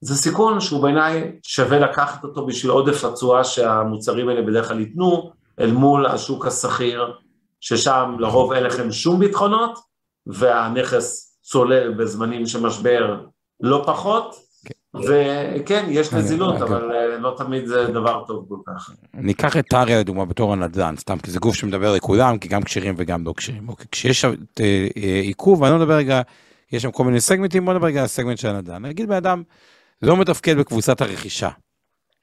זה 0.00 0.16
סיכון 0.16 0.60
שהוא 0.60 0.82
בעיניי 0.82 1.38
שווה 1.42 1.78
לקחת 1.78 2.24
אותו 2.24 2.46
בשביל 2.46 2.70
עודף 2.70 3.04
התשואה 3.04 3.44
שהמוצרים 3.44 4.28
האלה 4.28 4.42
בדרך 4.42 4.68
כלל 4.68 4.80
ייתנו, 4.80 5.32
אל 5.60 5.72
מול 5.72 6.06
השוק 6.06 6.46
השכיר, 6.46 7.12
ששם 7.60 8.16
לרוב 8.18 8.52
אין 8.52 8.64
לכם 8.64 8.92
שום 8.92 9.18
ביטחונות, 9.20 9.78
והנכס 10.26 11.29
צולל 11.42 11.94
בזמנים 11.94 12.46
של 12.46 12.60
משבר 12.60 13.20
לא 13.60 13.82
פחות. 13.86 14.50
כן. 14.64 14.98
וכן, 14.98 15.86
יש 15.88 16.12
נזילות, 16.12 16.62
אבל 16.62 16.92
אה, 16.92 17.18
לא 17.18 17.34
תמיד 17.36 17.66
זה 17.66 17.86
דבר 17.86 18.24
טוב 18.26 18.46
כל 18.48 18.56
כך. 18.66 18.90
ניקח 19.14 19.56
את 19.56 19.64
טריה 19.68 20.00
לדוגמה 20.00 20.24
בתור 20.24 20.52
הנדל"ן, 20.52 20.94
סתם 20.96 21.18
כי 21.18 21.30
זה 21.30 21.38
גוף 21.38 21.54
שמדבר 21.54 21.94
לכולם, 21.94 22.38
כי 22.38 22.48
גם 22.48 22.62
כשרים 22.62 22.94
וגם 22.98 23.24
לא 23.24 23.34
כשרים. 23.36 23.68
אוקיי, 23.68 23.86
כשיש 23.92 24.24
אה, 24.24 24.30
אה, 24.60 25.20
עיכוב, 25.22 25.64
אני 25.64 25.72
לא 25.72 25.78
מדבר 25.78 25.94
רגע, 25.94 26.20
יש 26.72 26.82
שם 26.82 26.90
כל 26.90 27.04
מיני 27.04 27.20
סגמנטים, 27.20 27.64
בוא 27.64 27.74
נדבר 27.74 27.86
רגע 27.86 28.00
על 28.00 28.04
הסגמנט 28.04 28.38
של 28.38 28.48
הנדל"ן. 28.48 28.86
נגיד 28.86 29.08
בן 29.08 29.16
אדם 29.16 29.42
לא 30.02 30.16
מתפקד 30.16 30.56
בקבוצת 30.56 31.00
הרכישה, 31.00 31.50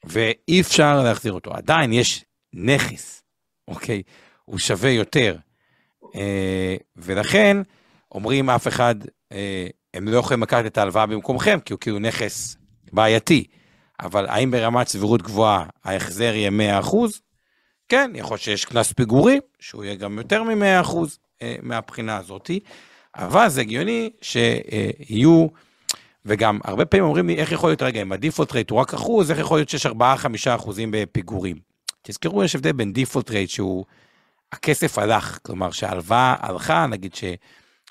ואי 0.04 0.62
אפשר 0.62 1.04
להחזיר 1.04 1.34
אותו. 1.34 1.54
עדיין 1.54 1.94
יש 1.94 2.26
נכס, 2.54 3.24
אוקיי? 3.68 4.02
הוא 4.46 4.60
שווה 4.60 4.90
יותר. 4.90 5.36
ולכן, 6.98 7.58
אומרים 8.12 8.50
אף 8.50 8.68
אחד, 8.68 8.96
הם 9.94 10.08
לא 10.08 10.18
יכולים 10.18 10.44
לקחת 10.44 10.66
את 10.66 10.78
ההלוואה 10.78 11.06
במקומכם, 11.06 11.60
כי 11.66 11.74
הוא 11.74 11.80
כאילו 11.80 12.00
נכס 12.00 12.58
בעייתי. 12.94 13.48
אבל 14.02 14.26
האם 14.30 14.52
ברמת 14.52 14.88
סבירות 14.88 15.22
גבוהה 15.22 15.66
ההחזר 15.84 16.34
יהיה 16.36 16.82
100%? 16.82 16.96
כן, 17.90 18.12
יכול 18.16 18.34
להיות 18.34 18.42
שיש 18.42 18.66
קנס 18.66 18.94
פיגורים, 18.94 19.42
שהוא 19.60 19.84
יהיה 19.84 19.96
גם 19.96 20.18
יותר 20.18 20.44
מ-100% 20.44 20.96
אה, 21.42 21.56
מהבחינה 21.62 22.18
הזאתי, 22.18 22.60
אבל 23.16 23.50
זה 23.50 23.62
הגיוני 23.62 24.10
שיהיו, 24.22 25.48
וגם 26.26 26.60
הרבה 26.64 26.86
פעמים 26.86 27.04
אומרים 27.06 27.28
לי, 27.28 27.36
איך 27.36 27.52
יכול 27.52 27.70
להיות, 27.70 27.82
רגע, 27.82 28.02
אם 28.02 28.12
הדיפולט 28.12 28.54
רייט 28.54 28.70
הוא 28.70 28.80
רק 28.80 28.94
אחוז, 28.94 29.32
איך 29.32 29.40
יכול 29.40 29.58
להיות 29.58 29.70
שיש 29.70 29.86
4-5 29.86 29.90
אחוזים 30.56 30.92
בפיגורים? 30.92 31.58
תזכרו, 32.02 32.44
יש 32.44 32.56
הבדל 32.56 32.72
בין 32.72 32.94
דיפולט 32.94 33.32
רייט 33.32 33.50
שהוא, 33.50 33.86
הכסף 34.52 34.98
הלך, 34.98 35.40
כלומר 35.42 35.72
שההלוואה 35.72 36.36
הלכה, 36.40 36.88
נגיד 36.88 37.16
ש... 37.16 37.24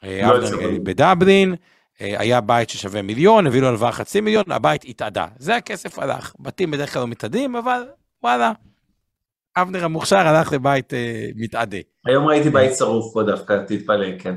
לא 0.02 0.38
בדבלין, 0.82 1.54
אה, 2.00 2.14
היה 2.18 2.40
בית 2.40 2.70
ששווה 2.70 3.02
מיליון, 3.02 3.46
הביא 3.46 3.60
לו 3.60 3.68
הלוואה 3.68 3.92
חצי 3.92 4.20
מיליון, 4.20 4.44
הבית 4.50 4.84
התאדה. 4.88 5.26
זה 5.38 5.56
הכסף 5.56 5.98
הלך. 5.98 6.34
בתים 6.40 6.70
בדרך 6.70 6.92
כלל 6.92 7.02
לא 7.02 7.08
מתאדים, 7.08 7.56
אבל 7.56 7.82
וואלה, 8.22 8.52
אבנר 9.56 9.84
המוכשר 9.84 10.16
הלך 10.16 10.52
לבית 10.52 10.94
אה, 10.94 11.28
מתאדה. 11.36 11.78
היום 12.06 12.26
ראיתי 12.26 12.50
בית 12.50 12.76
שרוף 12.76 13.14
פה 13.14 13.22
דווקא, 13.22 13.62
תתפלא, 13.66 14.18
כן. 14.18 14.34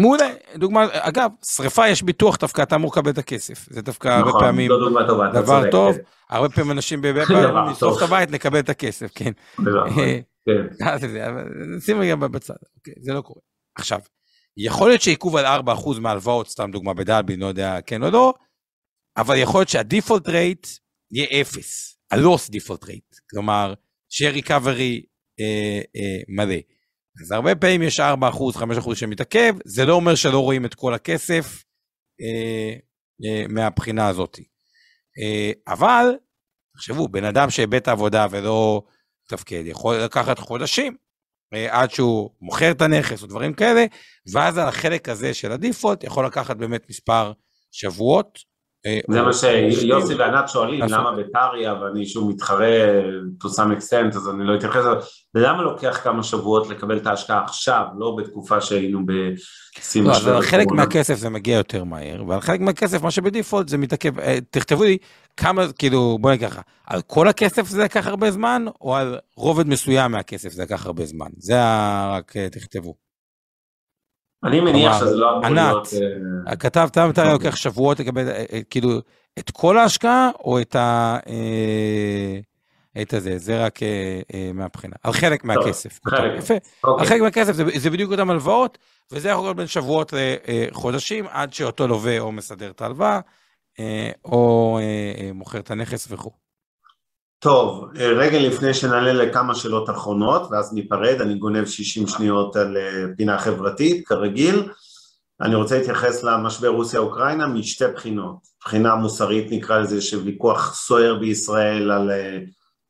מעולה, 0.00 0.28
דוגמה, 0.56 0.86
אגב, 0.92 1.30
שריפה 1.44 1.88
יש 1.88 2.02
ביטוח 2.02 2.36
דווקא, 2.36 2.62
אתה 2.62 2.74
אמור 2.76 2.90
לקבל 2.92 3.10
את 3.10 3.18
הכסף. 3.18 3.66
זה 3.70 3.82
דווקא 3.82 4.08
נכון, 4.08 4.28
הרבה 4.28 4.46
פעמים 4.46 4.70
לא 4.70 5.06
טובה, 5.08 5.30
דבר 5.32 5.70
טוב, 5.70 5.96
כן. 5.96 6.02
הרבה 6.30 6.48
פעמים 6.48 6.70
אנשים 6.70 7.02
בבית 7.02 7.28
נשרוף 7.70 7.98
את 7.98 8.02
הבית, 8.02 8.30
נקבל 8.30 8.58
את 8.58 8.68
הכסף, 8.68 9.10
כן. 9.14 9.30
כן. 10.46 10.86
שים 11.80 12.00
רגע 12.00 12.16
בצד, 12.16 12.54
אוקיי, 12.76 12.94
זה 13.00 13.12
לא 13.12 13.20
קורה. 13.20 13.40
עכשיו, 13.74 14.00
יכול 14.56 14.88
להיות 14.88 15.02
שעיכוב 15.02 15.36
על 15.36 15.60
4% 15.68 16.00
מהלוואות, 16.00 16.48
סתם 16.48 16.70
דוגמה 16.70 16.94
בדלבין, 16.94 17.40
לא 17.40 17.46
יודע 17.46 17.80
כן 17.86 18.02
או 18.02 18.10
לא, 18.10 18.34
אבל 19.16 19.36
יכול 19.36 19.60
להיות 19.60 19.68
שהדיפולט 19.68 20.28
רייט 20.28 20.66
יהיה 21.12 21.40
0, 21.40 21.96
הלוס 22.10 22.50
דיפולט 22.50 22.84
רייט, 22.84 23.16
כלומר, 23.30 23.74
שיהיה 24.08 24.30
ריקאברי 24.30 25.02
אה, 25.40 25.80
אה, 25.96 26.22
מלא. 26.28 26.56
אז 27.22 27.32
הרבה 27.32 27.54
פעמים 27.54 27.82
יש 27.82 28.00
4%, 28.00 28.02
5% 28.02 28.94
שמתעכב, 28.94 29.54
זה 29.64 29.84
לא 29.84 29.94
אומר 29.94 30.14
שלא 30.14 30.38
רואים 30.38 30.64
את 30.64 30.74
כל 30.74 30.94
הכסף 30.94 31.64
אה, 32.20 32.74
אה, 33.24 33.44
מהבחינה 33.48 34.08
הזאת. 34.08 34.38
אה, 35.22 35.52
אבל, 35.68 36.06
תחשבו, 36.76 37.08
בן 37.08 37.24
אדם 37.24 37.50
שאיבד 37.50 37.74
את 37.74 37.88
העבודה 37.88 38.26
ולא 38.30 38.82
תפקד, 39.28 39.62
יכול 39.66 39.96
לקחת 39.96 40.38
חודשים 40.38 40.96
עד 41.52 41.90
שהוא 41.90 42.30
מוכר 42.40 42.70
את 42.70 42.82
הנכס 42.82 43.22
או 43.22 43.26
דברים 43.26 43.54
כאלה, 43.54 43.84
ואז 44.32 44.58
על 44.58 44.68
החלק 44.68 45.08
הזה 45.08 45.34
של 45.34 45.52
הדיפולט 45.52 46.04
יכול 46.04 46.26
לקחת 46.26 46.56
באמת 46.56 46.90
מספר 46.90 47.32
שבועות. 47.72 48.49
אה, 48.86 48.98
זה 49.10 49.22
מה 49.22 49.32
שיוסי 49.32 50.14
וענת 50.14 50.48
שואלים, 50.48 50.80
למה 50.88 51.12
בטריה 51.12 51.74
ואני 51.74 52.06
שוב 52.06 52.30
מתחרה 52.30 52.76
to 53.44 53.46
some 53.46 53.78
extent, 53.78 54.16
אז 54.16 54.28
אני 54.28 54.46
לא 54.46 54.54
אתייחס 54.54 54.76
לזה, 54.76 55.06
ולמה 55.34 55.62
לוקח 55.62 56.00
כמה 56.02 56.22
שבועות 56.22 56.68
לקבל 56.68 56.96
את 56.96 57.06
ההשקעה 57.06 57.44
עכשיו, 57.44 57.84
לא 57.98 58.16
בתקופה 58.18 58.60
שהיינו 58.60 59.00
בשיא 59.06 60.02
לא, 60.02 60.10
משבר. 60.10 60.36
על 60.36 60.42
חלק 60.42 60.66
מהכסף 60.70 61.14
זה 61.14 61.28
מגיע 61.28 61.56
יותר 61.56 61.84
מהר, 61.84 62.24
ועל 62.28 62.40
חלק 62.40 62.60
מהכסף, 62.60 63.02
מה 63.02 63.10
שבדיפולט 63.10 63.68
זה 63.68 63.78
מתעכב, 63.78 64.18
אה, 64.18 64.38
תכתבו 64.50 64.84
לי 64.84 64.98
כמה, 65.36 65.72
כאילו, 65.78 66.18
בוא 66.20 66.30
נגיד 66.30 66.48
ככה, 66.48 66.60
על 66.86 67.02
כל 67.02 67.28
הכסף 67.28 67.68
זה 67.68 67.84
לקח 67.84 68.06
הרבה 68.06 68.30
זמן, 68.30 68.64
או 68.80 68.96
על 68.96 69.18
רובד 69.36 69.66
מסוים 69.66 70.12
מהכסף 70.12 70.52
זה 70.52 70.62
לקח 70.62 70.86
הרבה 70.86 71.06
זמן? 71.06 71.28
זה 71.36 71.54
רק 72.16 72.36
תכתבו. 72.36 73.09
אני 74.44 74.60
מניח 74.60 74.98
שזה 75.00 75.16
לא 75.16 75.30
אמור 75.30 75.48
להיות... 75.48 75.88
ענת, 76.46 76.60
כתבת 76.60 76.98
מתי 76.98 77.20
אוקיי. 77.20 77.32
לוקח 77.32 77.56
שבועות 77.56 78.00
לקבל, 78.00 78.28
אה, 78.28 78.44
אה, 78.52 78.60
כאילו, 78.70 78.90
את 79.38 79.50
כל 79.50 79.78
ההשקעה, 79.78 80.30
או 80.44 80.60
את 80.60 80.76
ה... 80.76 81.18
אה, 81.28 82.40
את 83.02 83.14
הזה, 83.14 83.38
זה 83.38 83.64
רק 83.64 83.78
מהבחינה, 84.54 84.96
על 85.02 85.12
חלק 85.12 85.44
מהכסף. 85.44 85.98
חלק. 86.08 86.38
יפה. 86.38 86.54
אוקיי. 86.84 87.02
על 87.02 87.08
חלק 87.08 87.20
מהכסף, 87.20 87.52
זה 87.76 87.90
בדיוק 87.90 88.12
אותם 88.12 88.30
הלוואות, 88.30 88.78
וזה 89.12 89.28
יכול 89.28 89.44
להיות 89.44 89.56
בין 89.56 89.66
שבועות 89.66 90.14
לחודשים, 90.70 91.26
עד 91.30 91.52
שאותו 91.52 91.88
לווה 91.88 92.18
או 92.18 92.32
מסדר 92.32 92.70
את 92.70 92.82
ההלוואה, 92.82 93.20
או 94.24 94.78
מוכר 95.34 95.58
את 95.58 95.70
הנכס 95.70 96.06
וכו'. 96.10 96.30
טוב, 97.42 97.88
רגע 97.94 98.38
לפני 98.38 98.74
שנעלה 98.74 99.12
לכמה 99.12 99.54
שאלות 99.54 99.90
אחרונות, 99.90 100.48
ואז 100.50 100.72
ניפרד, 100.72 101.20
אני 101.20 101.34
גונב 101.34 101.66
60 101.66 102.06
שניות 102.06 102.56
על 102.56 102.76
אה, 102.76 103.04
פינה 103.16 103.38
חברתית, 103.38 104.06
כרגיל. 104.06 104.68
אני 105.40 105.54
רוצה 105.54 105.78
להתייחס 105.78 106.22
למשבר 106.22 106.68
רוסיה-אוקראינה 106.68 107.46
משתי 107.46 107.84
בחינות. 107.94 108.36
בחינה 108.60 108.94
מוסרית 108.94 109.46
נקרא 109.50 109.78
לזה, 109.78 110.00
שוויכוח 110.00 110.74
סוער 110.74 111.14
בישראל 111.14 111.90
על 111.90 112.10
אה, 112.10 112.38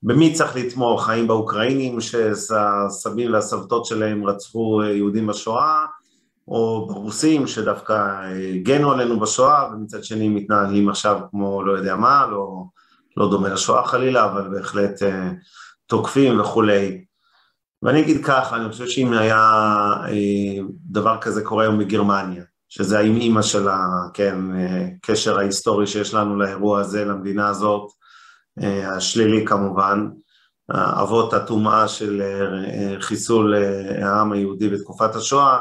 במי 0.03 0.32
צריך 0.32 0.57
לתמוך, 0.57 1.09
האם 1.09 1.26
באוקראינים 1.26 2.01
שהסבים 2.01 3.32
והסבתות 3.32 3.84
שלהם 3.84 4.26
רצחו 4.26 4.82
אה, 4.82 4.90
יהודים 4.90 5.26
בשואה, 5.26 5.84
או 6.48 6.86
ברוסים 6.88 7.46
שדווקא 7.46 8.20
הגנו 8.55 8.92
עלינו 8.92 9.20
בשואה, 9.20 9.68
ומצד 9.72 10.05
שני 10.05 10.28
מתנהלים 10.28 10.88
עכשיו 10.88 11.20
כמו 11.30 11.62
לא 11.62 11.72
יודע 11.72 11.96
מה, 11.96 12.26
לא... 12.30 12.64
לא 13.21 13.31
דומה 13.31 13.49
לשואה 13.49 13.87
חלילה, 13.87 14.25
אבל 14.25 14.49
בהחלט 14.49 15.03
אה, 15.03 15.31
תוקפים 15.87 16.41
וכולי. 16.41 17.05
ואני 17.83 18.01
אגיד 18.01 18.25
ככה, 18.25 18.57
אני 18.57 18.68
חושב 18.68 18.87
שאם 18.87 19.12
היה 19.12 19.53
אה, 20.09 20.62
דבר 20.91 21.18
כזה 21.21 21.45
קורה 21.45 21.64
היום 21.64 21.79
בגרמניה, 21.79 22.45
שזה 22.68 22.99
האם 22.99 23.16
אימא 23.16 23.43
של 23.43 23.68
הקשר 23.68 25.35
כן, 25.35 25.41
ההיסטורי 25.41 25.87
שיש 25.87 26.14
לנו 26.14 26.37
לאירוע 26.37 26.81
הזה, 26.81 27.05
למדינה 27.05 27.49
הזאת, 27.49 27.91
אה, 28.62 28.97
השלילי 28.97 29.47
כמובן, 29.47 30.09
אבות 30.73 31.35
הטומאה 31.35 31.89
של 31.89 32.23
חיסול 33.01 33.55
העם 34.03 34.33
היהודי 34.33 34.68
בתקופת 34.68 35.14
השואה, 35.14 35.59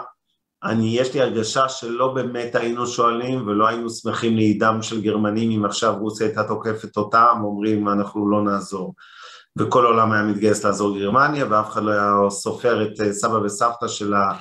אני, 0.63 0.97
יש 0.99 1.13
לי 1.13 1.21
הרגשה 1.21 1.69
שלא 1.69 2.13
באמת 2.13 2.55
היינו 2.55 2.87
שואלים 2.87 3.47
ולא 3.47 3.67
היינו 3.67 3.89
שמחים 3.89 4.35
לעידם 4.35 4.79
של 4.81 5.01
גרמנים 5.01 5.51
אם 5.51 5.65
עכשיו 5.65 5.95
רוסיה 5.99 6.27
הייתה 6.27 6.43
תוקפת 6.43 6.97
אותם, 6.97 7.37
אומרים 7.43 7.89
אנחנו 7.89 8.29
לא 8.29 8.41
נעזור. 8.41 8.93
וכל 9.57 9.85
העולם 9.85 10.11
היה 10.11 10.23
מתגייס 10.23 10.65
לעזור 10.65 10.97
גרמניה 10.97 11.45
ואף 11.49 11.69
אחד 11.69 11.83
לא 11.83 11.91
היה 11.91 12.29
סופר 12.29 12.83
את 12.83 13.01
אה, 13.01 13.13
סבא 13.13 13.35
וסבתא 13.35 13.87
שלה, 13.87 14.33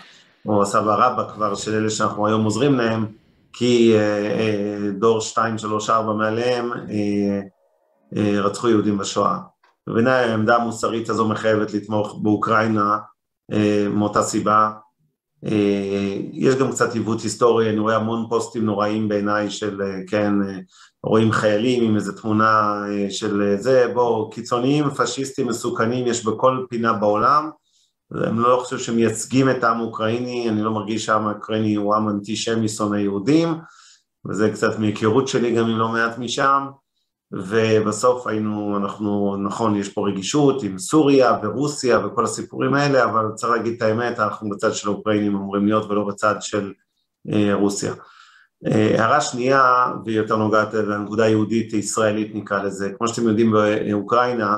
או 0.47 0.67
סבא 0.67 0.95
רבא 0.95 1.33
כבר, 1.35 1.55
של 1.55 1.75
אלה 1.75 1.91
שאנחנו 1.91 2.27
היום 2.27 2.45
עוזרים 2.45 2.75
להם, 2.75 3.07
כי 3.53 3.95
אה, 3.95 4.01
אה, 4.39 4.91
דור 4.99 5.21
2, 5.21 5.59
3, 5.59 5.91
4 5.91 6.13
מעליהם 6.13 6.71
רצחו 8.45 8.69
יהודים 8.69 8.99
בשואה. 8.99 9.39
ובעיניי 9.89 10.25
העמדה 10.25 10.57
המוסרית 10.57 11.11
הזו 11.11 11.29
מחייבת 11.29 11.75
לתמוך 11.75 12.19
באוקראינה 12.23 12.99
מאותה 13.91 14.23
סיבה, 14.23 14.71
יש 16.33 16.55
גם 16.55 16.71
קצת 16.71 16.95
עיוות 16.95 17.21
היסטורי, 17.21 17.71
אני 17.71 17.79
רואה 17.79 17.97
המון 17.97 18.27
פוסטים 18.29 18.65
נוראים 18.65 19.09
בעיניי 19.09 19.51
של, 19.51 19.83
אה, 19.83 20.01
כן, 20.07 20.33
אה, 20.43 20.59
רואים 21.03 21.33
חיילים 21.33 21.85
עם 21.85 21.97
איזה 21.97 22.13
תמונה 22.13 22.83
של 23.09 23.55
זה, 23.59 23.87
בואו, 23.95 24.31
קיצוניים, 24.31 24.91
פשיסטים, 24.91 25.47
מסוכנים, 25.47 26.07
יש 26.07 26.25
בכל 26.25 26.67
פינה 26.69 26.93
בעולם, 26.93 27.51
אני 28.15 28.39
לא 28.39 28.61
חושב 28.65 28.79
שמייצגים 28.79 29.51
את 29.51 29.65
העם 29.65 29.77
האוקראיני, 29.77 30.49
אני 30.49 30.63
לא 30.63 30.71
מרגיש 30.71 31.05
שהעם 31.05 31.27
האוקראיני 31.27 31.75
הוא 31.75 31.95
עם 31.95 32.09
אנטישמי 32.09 32.69
שונא 32.69 32.97
יהודים, 32.97 33.49
וזה 34.29 34.51
קצת 34.51 34.79
מהיכרות 34.79 35.29
שלי 35.29 35.55
גם 35.55 35.67
עם 35.67 35.79
לא 35.79 35.89
מעט 35.89 36.19
משם, 36.19 36.67
ובסוף 37.33 38.27
היינו, 38.27 38.77
אנחנו, 38.77 39.37
נכון, 39.37 39.77
יש 39.77 39.89
פה 39.89 40.09
רגישות 40.09 40.63
עם 40.63 40.79
סוריה 40.79 41.39
ורוסיה 41.43 42.07
וכל 42.07 42.25
הסיפורים 42.25 42.75
האלה, 42.75 43.05
אבל 43.05 43.25
צריך 43.35 43.53
להגיד 43.53 43.75
את 43.77 43.83
האמת, 43.83 44.19
אנחנו 44.19 44.51
בצד 44.51 44.75
של 44.75 44.89
האוקראינים 44.89 45.37
אמורים 45.37 45.67
להיות 45.67 45.91
ולא 45.91 46.05
בצד 46.05 46.35
של 46.41 46.73
אה, 47.33 47.55
רוסיה. 47.55 47.95
אה, 48.67 49.01
הערה 49.01 49.21
שנייה, 49.21 49.87
והיא 50.05 50.17
יותר 50.17 50.37
נוגעת 50.37 50.75
לנקודה 50.75 51.25
היהודית 51.25 51.73
ישראלית 51.73 52.35
נקרא 52.35 52.63
לזה, 52.63 52.93
כמו 52.99 53.09
שאתם 53.09 53.29
יודעים 53.29 53.53
באוקראינה, 53.53 54.57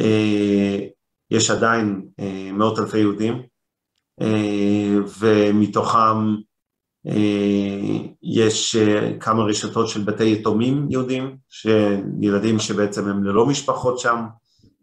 אה, 0.00 0.78
יש 1.30 1.50
עדיין 1.50 2.02
אה, 2.20 2.50
מאות 2.52 2.78
אלפי 2.78 2.98
יהודים, 2.98 3.42
אה, 4.20 4.96
ומתוכם 5.18 6.34
יש 8.22 8.76
כמה 9.20 9.42
רשתות 9.42 9.88
של 9.88 10.00
בתי 10.00 10.32
יתומים 10.32 10.86
יהודים, 10.90 11.36
ילדים 12.20 12.58
שבעצם 12.58 13.08
הם 13.08 13.24
ללא 13.24 13.46
משפחות 13.46 13.98
שם, 13.98 14.24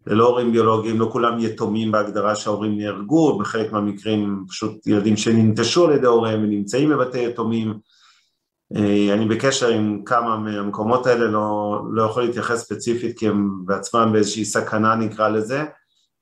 ללא 0.06 0.26
הורים 0.26 0.52
ביולוגיים, 0.52 1.00
לא 1.00 1.08
כולם 1.12 1.38
יתומים 1.38 1.92
בהגדרה 1.92 2.36
שההורים 2.36 2.78
נהרגו, 2.78 3.38
בחלק 3.38 3.72
מהמקרים 3.72 4.44
פשוט 4.48 4.86
ילדים 4.86 5.16
שננטשו 5.16 5.86
על 5.86 5.94
ידי 5.94 6.06
הוריהם 6.06 6.42
ונמצאים 6.42 6.90
בבתי 6.90 7.24
יתומים. 7.24 7.74
אה, 8.76 9.14
אני 9.14 9.26
בקשר 9.26 9.68
עם 9.68 10.02
כמה 10.04 10.36
מהמקומות 10.36 11.06
האלה, 11.06 11.24
לא, 11.24 11.80
לא 11.92 12.02
יכול 12.02 12.22
להתייחס 12.22 12.64
ספציפית 12.64 13.18
כי 13.18 13.28
הם 13.28 13.50
בעצמם 13.64 14.10
באיזושהי 14.12 14.44
סכנה 14.44 14.94
נקרא 14.94 15.28
לזה, 15.28 15.64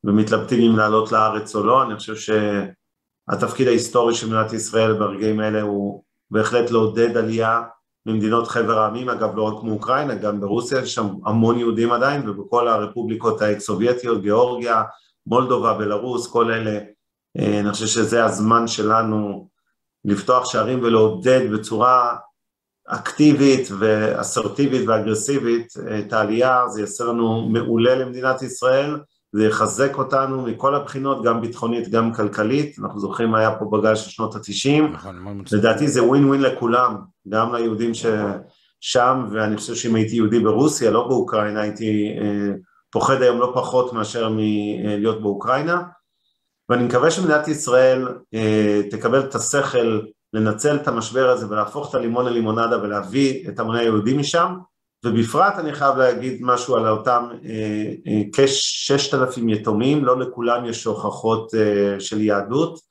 ומתלבטים 0.05 0.71
אם 0.71 0.77
לעלות 0.77 1.13
לארץ 1.13 1.57
או 1.57 1.65
לא, 1.65 1.83
אני 1.83 1.97
חושב 1.97 2.15
שהתפקיד 3.31 3.69
ההיסטורי 3.69 4.15
של 4.15 4.27
מדינת 4.27 4.53
ישראל 4.53 4.93
ברגעים 4.93 5.41
האלה 5.41 5.63
הוא 5.63 6.03
בהחלט 6.31 6.71
לעודד 6.71 7.17
עלייה 7.17 7.63
ממדינות 8.07 8.49
חבר 8.49 8.79
העמים, 8.79 9.09
אגב 9.09 9.37
לא 9.37 9.43
רק 9.43 9.65
מאוקראינה, 9.65 10.15
גם 10.15 10.41
ברוסיה 10.41 10.79
יש 10.79 10.95
שם 10.95 11.07
המון 11.25 11.59
יהודים 11.59 11.93
עדיין, 11.93 12.29
ובכל 12.29 12.69
הרפובליקות 12.69 13.43
האקס-סובייטיות, 13.43 14.23
גיאורגיה, 14.23 14.83
מולדובה, 15.27 15.75
בלרוס, 15.75 16.27
כל 16.27 16.51
אלה, 16.51 16.79
אה, 17.39 17.61
אני 17.61 17.73
חושב 17.73 17.87
שזה 17.87 18.25
הזמן 18.25 18.67
שלנו 18.67 19.49
לפתוח 20.05 20.51
שערים 20.51 20.83
ולעודד 20.83 21.41
בצורה 21.53 22.17
אקטיבית 22.87 23.69
ואסרטיבית 23.79 24.89
ואגרסיבית 24.89 25.73
את 25.99 26.13
העלייה, 26.13 26.69
זה 26.69 26.81
יעשה 26.81 27.05
לנו 27.05 27.49
מעולה 27.49 27.95
למדינת 27.95 28.43
ישראל, 28.43 28.97
זה 29.33 29.45
יחזק 29.45 29.99
אותנו 29.99 30.43
מכל 30.43 30.75
הבחינות, 30.75 31.25
גם 31.25 31.41
ביטחונית, 31.41 31.89
גם 31.89 32.15
כלכלית, 32.15 32.79
אנחנו 32.79 33.01
זוכרים 33.01 33.29
מה 33.29 33.39
היה 33.39 33.57
פה 33.59 33.65
בגל 33.73 33.95
של 33.95 34.11
שנות 34.11 34.35
התשעים, 34.35 34.93
נכון, 34.93 35.45
לדעתי 35.53 35.89
זה 35.89 36.05
ווין 36.05 36.25
ווין 36.25 36.43
לכולם, 36.43 36.97
גם 37.29 37.55
ליהודים 37.55 37.93
ששם, 37.95 39.27
ואני 39.31 39.57
חושב 39.57 39.75
שאם 39.75 39.95
הייתי 39.95 40.17
יהודי 40.17 40.41
ברוסיה, 40.41 40.91
לא 40.91 41.09
באוקראינה, 41.09 41.61
הייתי 41.61 42.17
אה, 42.21 42.55
פוחד 42.91 43.23
היום 43.23 43.39
לא 43.39 43.53
פחות 43.55 43.93
מאשר 43.93 44.29
מלהיות 44.29 45.23
באוקראינה, 45.23 45.83
ואני 46.69 46.85
מקווה 46.85 47.11
שמדינת 47.11 47.49
ישראל 47.49 48.09
אה, 48.35 48.81
תקבל 48.91 49.21
את 49.21 49.35
השכל 49.35 50.01
לנצל 50.33 50.77
את 50.77 50.89
המשבר 50.89 51.29
הזה 51.29 51.51
ולהפוך 51.51 51.91
את 51.91 51.95
הלימון 51.95 52.27
ללימונדה 52.27 52.83
ולהביא 52.83 53.49
את 53.49 53.59
המוני 53.59 53.79
היהודים 53.79 54.19
משם, 54.19 54.55
ובפרט 55.05 55.55
אני 55.59 55.73
חייב 55.73 55.97
להגיד 55.97 56.39
משהו 56.41 56.77
על 56.77 56.89
אותם 56.89 57.29
אה, 57.45 57.93
אה, 58.07 58.23
כששת 58.33 59.15
אלפים 59.15 59.49
יתומים, 59.49 60.05
לא 60.05 60.19
לכולם 60.19 60.65
יש 60.65 60.85
הוכחות 60.85 61.55
אה, 61.55 62.01
של 62.01 62.21
יהדות, 62.21 62.89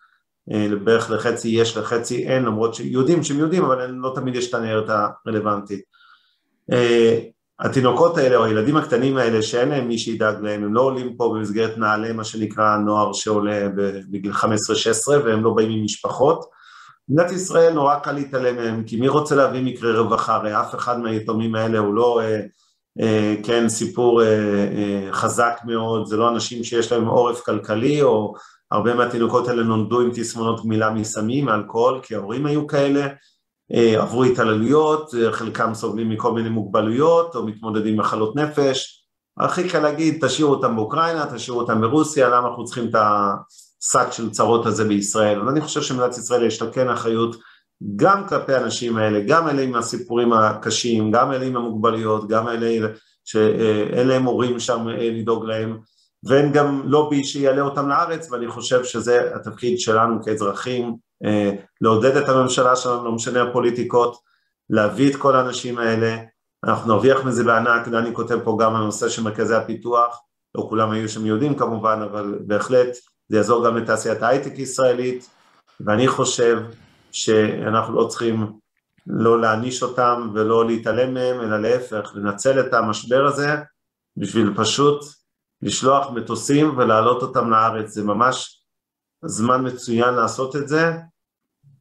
בערך 0.84 1.12
לחצי 1.12 1.48
יש 1.48 1.78
לחצי 1.78 2.28
אין, 2.28 2.44
למרות 2.44 2.76
שיהודים 2.76 3.24
שהם 3.24 3.38
יהודים, 3.38 3.64
אבל 3.64 3.86
לא 3.86 4.12
תמיד 4.16 4.36
יש 4.36 4.50
את 4.50 4.54
הנהרת 4.54 4.90
הרלוונטית. 4.90 5.82
התינוקות 7.60 8.18
האלה 8.18 8.36
או 8.36 8.44
הילדים 8.46 8.78
הקטנים 8.78 9.18
האלה 9.18 9.42
שאין 9.42 9.70
להם 9.70 9.88
מי 9.88 9.98
שידאג 9.98 10.42
להם, 10.42 10.64
הם 10.64 10.74
לא 10.74 10.82
עולים 10.82 11.16
פה 11.18 11.34
במסגרת 11.36 11.78
נעל"ה, 11.78 12.14
מה 12.14 12.24
שנקרא 12.24 12.78
נוער 12.78 13.14
שעולה 13.14 13.68
בגיל 14.10 14.32
15-16 14.32 14.46
והם 15.10 15.44
לא 15.44 15.54
באים 15.54 15.72
עם 15.72 15.84
משפחות, 15.84 16.46
מדינת 17.10 17.32
ישראל 17.32 17.74
נורא 17.74 17.96
קל 17.96 18.12
להתעלם 18.12 18.56
מהם, 18.56 18.84
כי 18.84 18.96
מי 18.96 19.08
רוצה 19.08 19.36
להביא 19.36 19.62
מקרה 19.64 20.00
רווחה? 20.00 20.36
הרי 20.36 20.62
אף 20.62 20.76
אחד 20.76 21.00
מהיתומים 21.00 21.56
האלה 21.56 21.80
הוא 21.80 21.94
לא, 21.94 22.22
אה, 22.22 22.42
אה, 23.02 23.36
כן, 23.44 23.70
סיפור 23.70 24.24
אה, 24.24 24.28
אה, 24.28 25.14
חזק 25.14 25.60
מאוד, 25.66 26.06
זה 26.06 26.18
לא 26.18 26.30
אנשים 26.30 26.64
שיש 26.64 26.92
להם 26.92 27.08
עורף 27.08 27.42
כלכלי, 27.42 28.02
או 28.02 28.34
הרבה 28.72 28.94
מהתינוקות 28.94 29.48
האלה 29.48 29.64
נולדו 29.64 30.02
עם 30.02 30.10
תסמונות 30.14 30.64
גמילה 30.64 30.90
מסמים, 30.90 31.46
מאלכוהול, 31.46 32.00
כי 32.04 32.16
ההורים 32.16 32.46
היו 32.46 32.68
כאלה, 32.68 33.08
אה, 33.74 34.02
עברו 34.02 34.24
התעללויות, 34.24 35.16
אה, 35.16 35.32
חלקם 35.32 35.74
סובלים 35.74 36.10
מכל 36.10 36.34
מיני 36.34 36.50
מוגבלויות, 36.50 37.36
או 37.36 37.46
מתמודדים 37.46 37.94
עם 37.94 38.00
מחלות 38.00 38.36
נפש, 38.36 39.04
הכי 39.40 39.70
קל 39.70 39.80
להגיד, 39.80 40.26
תשאירו 40.26 40.54
אותם 40.54 40.76
באוקראינה, 40.76 41.26
תשאירו 41.36 41.60
אותם 41.60 41.82
ברוסיה, 41.82 42.30
למה 42.30 42.48
אנחנו 42.48 42.66
צריכים 42.66 42.90
את 42.90 42.96
ה... 42.96 43.34
שק 43.80 44.08
של 44.12 44.30
צרות 44.30 44.66
הזה 44.66 44.84
בישראל, 44.84 45.42
ואני 45.42 45.62
חושב 45.62 45.82
שמדינת 45.82 46.18
ישראל 46.18 46.46
יש 46.46 46.62
לה 46.62 46.72
כן 46.72 46.90
אחריות 46.90 47.36
גם 47.96 48.28
כלפי 48.28 48.54
האנשים 48.54 48.98
האלה, 48.98 49.20
גם 49.28 49.48
אלה 49.48 49.62
עם 49.62 49.76
הסיפורים 49.76 50.34
הקשים, 50.34 51.12
גם 51.12 51.32
אלה 51.32 51.46
עם 51.46 51.56
המוגבלויות, 51.56 52.28
גם 52.28 52.48
אלה 52.48 52.88
שאין 53.26 54.08
להם 54.08 54.24
הורים 54.24 54.60
שם 54.60 54.88
אה, 54.88 55.10
לדאוג 55.12 55.46
להם, 55.46 55.78
ואין 56.24 56.52
גם 56.52 56.82
לובי 56.86 57.24
שיעלה 57.24 57.62
אותם 57.62 57.90
לארץ, 57.90 58.32
ואני 58.32 58.48
חושב 58.48 58.84
שזה 58.84 59.36
התפקיד 59.36 59.80
שלנו 59.80 60.24
כאזרחים, 60.24 60.96
אה, 61.26 61.52
לעודד 61.82 62.18
את 62.18 62.30
הממשלה 62.30 62.76
שלנו, 62.76 63.06
לא 63.06 63.12
משנה 63.12 63.44
הפוליטיקות, 63.44 64.18
להביא 64.70 65.12
את 65.12 65.16
כל 65.16 65.36
האנשים 65.36 65.78
האלה, 65.78 66.18
אנחנו 66.64 66.94
נרוויח 66.94 67.26
מזה 67.26 67.44
בענק, 67.44 67.88
דני 67.88 68.14
כותב 68.14 68.40
פה 68.44 68.58
גם 68.60 68.76
על 68.76 68.82
הנושא 68.82 69.10
של 69.10 69.24
מרכזי 69.24 69.56
הפיתוח, 69.56 70.22
לא 70.56 70.66
כולם 70.70 70.92
היו 70.92 71.10
שם 71.10 71.26
יהודים 71.26 71.56
כמובן, 71.56 72.00
אבל 72.12 72.40
בהחלט 72.42 72.88
זה 73.30 73.38
יעזור 73.38 73.66
גם 73.66 73.78
לתעשיית 73.78 74.22
ההייטק 74.22 74.60
ישראלית, 74.60 75.30
ואני 75.80 76.08
חושב 76.08 76.58
שאנחנו 77.12 77.96
לא 77.96 78.08
צריכים 78.08 78.54
לא 79.08 79.42
להעניש 79.42 79.84
אותם 79.84 80.30
ולא 80.34 80.68
להתעלם 80.68 81.14
מהם, 81.14 81.42
אלא 81.42 81.62
להפך, 81.62 82.12
לנצל 82.16 82.60
את 82.60 82.74
המשבר 82.74 83.26
הזה 83.26 83.56
בשביל 84.18 84.54
פשוט 84.56 85.06
לשלוח 85.62 86.10
מטוסים 86.10 86.78
ולהעלות 86.78 87.22
אותם 87.22 87.50
לארץ, 87.50 87.90
זה 87.90 88.04
ממש 88.04 88.64
זמן 89.26 89.68
מצוין 89.68 90.14
לעשות 90.14 90.56
את 90.56 90.68
זה, 90.68 90.92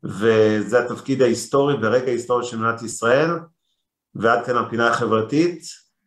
וזה 0.05 0.84
התפקיד 0.84 1.22
ההיסטורי 1.22 1.74
ורגע 1.82 2.11
היסטורי 2.11 2.44
של 2.44 2.57
מדינת 2.57 2.82
ישראל, 2.82 3.30
ועד 4.14 4.47
כאן 4.47 4.57
הפינה 4.57 4.88
החברתית, 4.88 5.62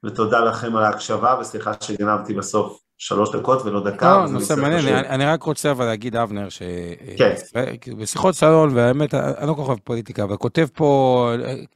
ותודה 0.06 0.40
לכם 0.40 0.76
על 0.76 0.84
ההקשבה, 0.84 1.38
וסליחה 1.42 1.72
שגנבתי 1.82 2.34
בסוף 2.34 2.82
שלוש 3.00 3.36
דקות 3.36 3.66
ולא 3.66 3.84
דקה. 3.84 4.18
לא, 4.18 4.32
נושא 4.32 4.54
מעניין, 4.54 4.88
אני, 4.88 5.10
אני 5.10 5.26
רק 5.26 5.44
רוצה 5.44 5.72
אבל 5.72 5.86
להגיד, 5.86 6.16
אבנר, 6.16 6.48
שבשיחות 6.50 8.36
כן. 8.36 8.40
סלון, 8.40 8.76
והאמת, 8.76 9.14
אני 9.14 9.48
לא 9.48 9.54
כל 9.54 9.62
כך 9.62 9.68
אוהב 9.68 9.80
פוליטיקה, 9.84 10.24
אבל 10.24 10.38
כותב 10.38 10.68
פה, 10.74 11.32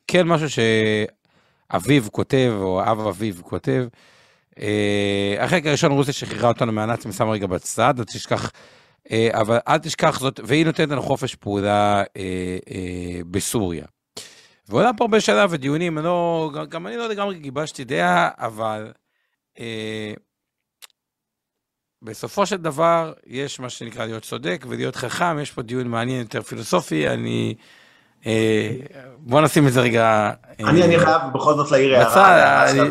כן 0.08 0.28
משהו 0.28 0.48
שאביו 0.50 2.04
כותב, 2.12 2.54
או 2.58 2.82
אב 2.84 3.08
אביו 3.08 3.34
כותב, 3.42 3.86
אה, 4.60 5.36
החלק 5.40 5.66
הראשון 5.66 5.92
רוסיה 5.92 6.14
שחררה 6.14 6.48
אותנו 6.48 6.72
מהנאצים, 6.72 7.12
שמה 7.12 7.32
רגע 7.32 7.48
בצד, 7.48 7.94
אל 8.00 8.04
תשכח, 8.04 8.52
אה, 9.12 9.30
אבל 9.34 9.58
אל 9.68 9.78
תשכח 9.78 10.20
זאת, 10.20 10.40
והיא 10.44 10.66
נותנת 10.66 10.90
לנו 10.90 11.02
חופש 11.02 11.36
פעולה 11.36 12.04
אה, 12.18 12.58
בסוריה. 13.32 13.86
ועולה 14.70 14.92
פה 14.98 15.04
הרבה 15.04 15.22
שאלה 15.22 15.46
ודיונים, 15.50 15.98
לא, 15.98 16.52
גם 16.70 16.88
אני 16.88 16.98
לא 16.98 17.10
לגמרי 17.10 17.40
גיבשתי 17.40 17.84
דעה, 17.84 18.30
אבל 18.38 18.92
בסופו 22.04 22.46
של 22.46 22.58
דבר, 22.58 23.14
יש 23.28 23.60
מה 23.60 23.70
שנקרא 23.70 24.06
להיות 24.06 24.24
צודק 24.24 24.66
ולהיות 24.70 24.96
חכם, 24.96 25.40
יש 25.40 25.52
פה 25.52 25.62
דיון 25.62 25.88
מעניין 25.88 26.22
יותר 26.22 26.42
פילוסופי, 26.42 27.10
אני... 27.10 27.56
אה, 28.26 28.72
בוא 29.18 29.42
נשים 29.42 29.68
את 29.68 29.74
זה 29.74 29.82
רגע... 29.82 30.04
אה, 30.60 30.70
אני, 30.70 30.84
אני 30.84 31.00
חייב 31.00 31.22
בכל 31.34 31.54
זאת 31.54 31.72
להעיר 31.72 31.96
הערה, 31.96 32.90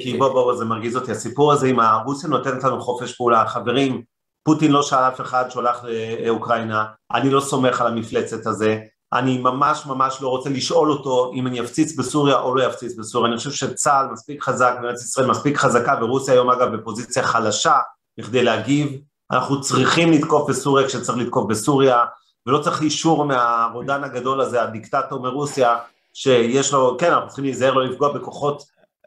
כי 0.00 0.16
בוא 0.18 0.28
בוא 0.28 0.56
זה 0.56 0.64
מרגיז 0.64 0.96
אותי, 0.96 1.12
הסיפור 1.12 1.52
הזה 1.52 1.66
עם 1.66 1.80
הרוסיה 1.80 2.28
נותנת 2.30 2.64
לנו 2.64 2.80
חופש 2.80 3.16
פעולה, 3.16 3.48
חברים, 3.48 4.02
פוטין 4.44 4.72
לא 4.72 4.82
שאל 4.82 4.98
אף 4.98 5.20
אחד 5.20 5.44
שהולך 5.50 5.84
לאוקראינה, 6.24 6.84
אני 7.12 7.30
לא 7.30 7.40
סומך 7.40 7.80
על 7.80 7.86
המפלצת 7.86 8.46
הזה, 8.46 8.78
אני 9.12 9.38
ממש 9.38 9.86
ממש 9.86 10.22
לא 10.22 10.28
רוצה 10.28 10.50
לשאול 10.50 10.90
אותו 10.90 11.32
אם 11.34 11.46
אני 11.46 11.60
אפציץ 11.60 11.96
בסוריה 11.96 12.36
או 12.36 12.54
לא 12.54 12.66
אפציץ 12.66 12.98
בסוריה, 12.98 13.28
אני 13.28 13.36
חושב 13.36 13.50
שצה"ל 13.50 14.06
מספיק 14.12 14.42
חזק, 14.42 14.74
מדינת 14.78 14.94
ישראל 14.94 15.26
מספיק 15.26 15.56
חזקה, 15.56 15.94
ורוסיה 16.02 16.34
היום 16.34 16.50
אגב 16.50 16.76
בפוזיציה 16.76 17.22
חלשה, 17.22 17.76
בכדי 18.18 18.42
להגיב, 18.42 18.88
אנחנו 19.32 19.60
צריכים 19.60 20.12
לתקוף 20.12 20.50
בסוריה 20.50 20.88
כשצריך 20.88 21.18
לתקוף 21.18 21.50
בסוריה, 21.50 22.04
ולא 22.46 22.58
צריך 22.58 22.82
אישור 22.82 23.24
מהרודן 23.24 24.04
הגדול 24.04 24.40
הזה, 24.40 24.62
הדיקטטור 24.62 25.22
מרוסיה, 25.22 25.76
שיש 26.14 26.72
לו, 26.72 26.96
כן, 26.98 27.12
אנחנו 27.12 27.26
צריכים 27.26 27.44
להיזהר 27.44 27.72
לא 27.72 27.84
לפגוע 27.84 28.12
בכוחות 28.12 28.62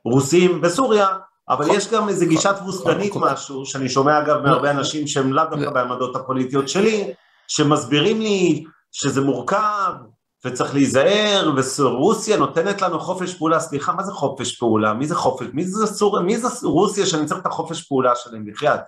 רוסים 0.05 0.61
בסוריה, 0.61 1.07
אבל 1.49 1.65
יש 1.73 1.91
גם 1.91 2.09
איזו 2.09 2.25
גישה 2.25 2.53
תבוסתנית 2.53 3.13
משהו, 3.15 3.65
שאני 3.65 3.89
שומע 3.89 4.19
אגב 4.19 4.41
מהרבה 4.41 4.71
אנשים 4.71 5.07
שהם 5.07 5.33
לאו 5.33 5.43
דווקא 5.49 5.69
בעמדות 5.69 6.15
הפוליטיות 6.15 6.69
שלי, 6.69 7.13
שמסבירים 7.47 8.21
לי 8.21 8.63
שזה 8.91 9.21
מורכב, 9.21 9.93
וצריך 10.45 10.73
להיזהר, 10.73 11.51
ורוסיה 11.79 12.37
נותנת 12.37 12.81
לנו 12.81 12.99
חופש 12.99 13.33
פעולה, 13.33 13.59
סליחה, 13.59 13.93
מה 13.93 14.03
זה 14.03 14.11
חופש 14.11 14.55
פעולה? 14.55 14.93
מי 14.93 15.07
זה 15.07 15.15
חופש? 15.15 15.47
מי 15.53 15.65
זה, 15.65 15.87
סור... 15.87 16.19
מי 16.19 16.37
זה 16.37 16.47
רוסיה 16.63 17.05
שאני 17.05 17.25
צריך 17.25 17.41
את 17.41 17.45
החופש 17.45 17.81
פעולה 17.81 18.15
שלהם, 18.15 18.45
בחייאת? 18.45 18.79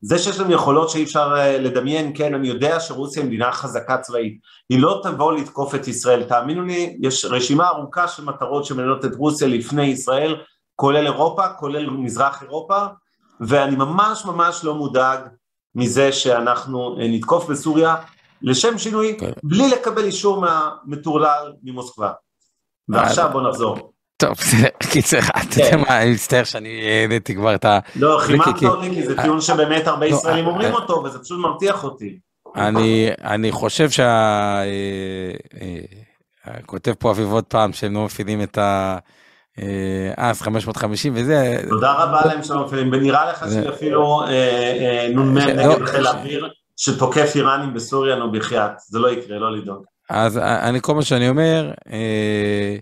זה 0.00 0.18
שיש 0.18 0.40
להם 0.40 0.50
יכולות 0.50 0.90
שאי 0.90 1.02
אפשר 1.02 1.34
אה, 1.36 1.58
לדמיין, 1.58 2.12
כן, 2.14 2.34
אני 2.34 2.48
יודע 2.48 2.80
שרוסיה 2.80 3.22
היא 3.22 3.28
מדינה 3.28 3.52
חזקה 3.52 3.98
צבאית, 3.98 4.38
היא 4.68 4.80
לא 4.80 5.00
תבוא 5.02 5.32
לתקוף 5.32 5.74
את 5.74 5.88
ישראל, 5.88 6.22
תאמינו 6.22 6.62
לי, 6.62 6.96
יש 7.02 7.24
רשימה 7.24 7.68
ארוכה 7.68 8.08
של 8.08 8.24
מטרות 8.24 8.64
שמנהלות 8.64 9.04
את 9.04 9.14
רוסיה 9.14 9.48
לפני 9.48 9.84
ישראל, 9.86 10.36
כולל 10.74 11.06
אירופה, 11.06 11.48
כולל 11.48 11.90
מזרח 11.90 12.42
אירופה, 12.42 12.86
ואני 13.40 13.76
ממש 13.76 14.24
ממש 14.24 14.64
לא 14.64 14.74
מודאג 14.74 15.20
מזה 15.74 16.12
שאנחנו 16.12 16.96
אה, 17.00 17.08
נתקוף 17.08 17.50
בסוריה, 17.50 17.96
לשם 18.46 18.78
שינוי, 18.78 19.16
כן. 19.20 19.30
בלי 19.42 19.68
לקבל 19.68 20.04
אישור 20.04 20.40
מהמטורלל 20.40 21.52
ממוסקבה. 21.62 22.12
ועכשיו 22.88 23.28
בוא 23.32 23.48
נחזור. 23.48 23.92
טוב, 24.16 24.34
קיצר, 24.90 25.18
אתה 25.18 25.60
יודע 25.60 25.76
מה, 25.76 26.02
אני 26.02 26.12
מצטער 26.12 26.44
שאני 26.44 26.80
העליתי 27.02 27.34
כבר 27.34 27.54
את 27.54 27.64
ה... 27.64 27.78
לא, 27.96 28.18
חיממת 28.20 28.58
כי- 28.58 28.66
אותי, 28.66 28.90
כי 28.90 29.06
זה 29.06 29.22
טיעון 29.22 29.40
שבאמת 29.40 29.86
הרבה 29.86 30.08
לא, 30.08 30.16
ישראלים 30.16 30.44
אה, 30.44 30.50
אומרים 30.50 30.68
אה. 30.68 30.74
אותו, 30.74 31.02
וזה 31.04 31.18
פשוט 31.18 31.38
מרתיח 31.40 31.84
אותי. 31.84 32.18
אני, 32.56 33.52
חושב 33.52 33.90
שה... 33.90 34.62
אה, 35.60 36.60
כותב 36.66 36.92
פה 36.98 37.10
אביב 37.10 37.32
עוד 37.32 37.44
פעם 37.44 37.72
שהם 37.72 37.94
לא 37.94 38.04
מפעילים 38.04 38.42
את 38.42 38.58
ה... 38.58 38.98
אה, 39.58 40.12
אז 40.16 40.42
550 40.42 41.12
וזה, 41.16 41.58
תודה 41.68 41.92
רבה 41.92 42.26
להם 42.26 42.42
שלא 42.42 42.64
מפעילים, 42.64 42.88
ונראה 42.92 43.30
לך 43.30 43.44
שאפילו 43.54 44.22
נ"מ 45.14 45.38
נגד 45.38 45.80
לא, 45.80 45.86
חיל 45.86 46.06
האוויר 46.06 46.48
שתוקף 46.76 47.32
איראנים 47.34 47.74
בסוריה, 47.74 48.16
נו 48.16 48.32
בחייאת, 48.32 48.72
זה 48.78 48.98
לא 48.98 49.10
יקרה, 49.10 49.38
לא 49.38 49.56
לדאוג. 49.56 49.84
אז 50.10 50.38
אני 50.38 50.80
כל 50.82 50.94
מה 50.94 51.02
שאני 51.02 51.28
אומר, 51.28 51.72
אה, 51.92 52.76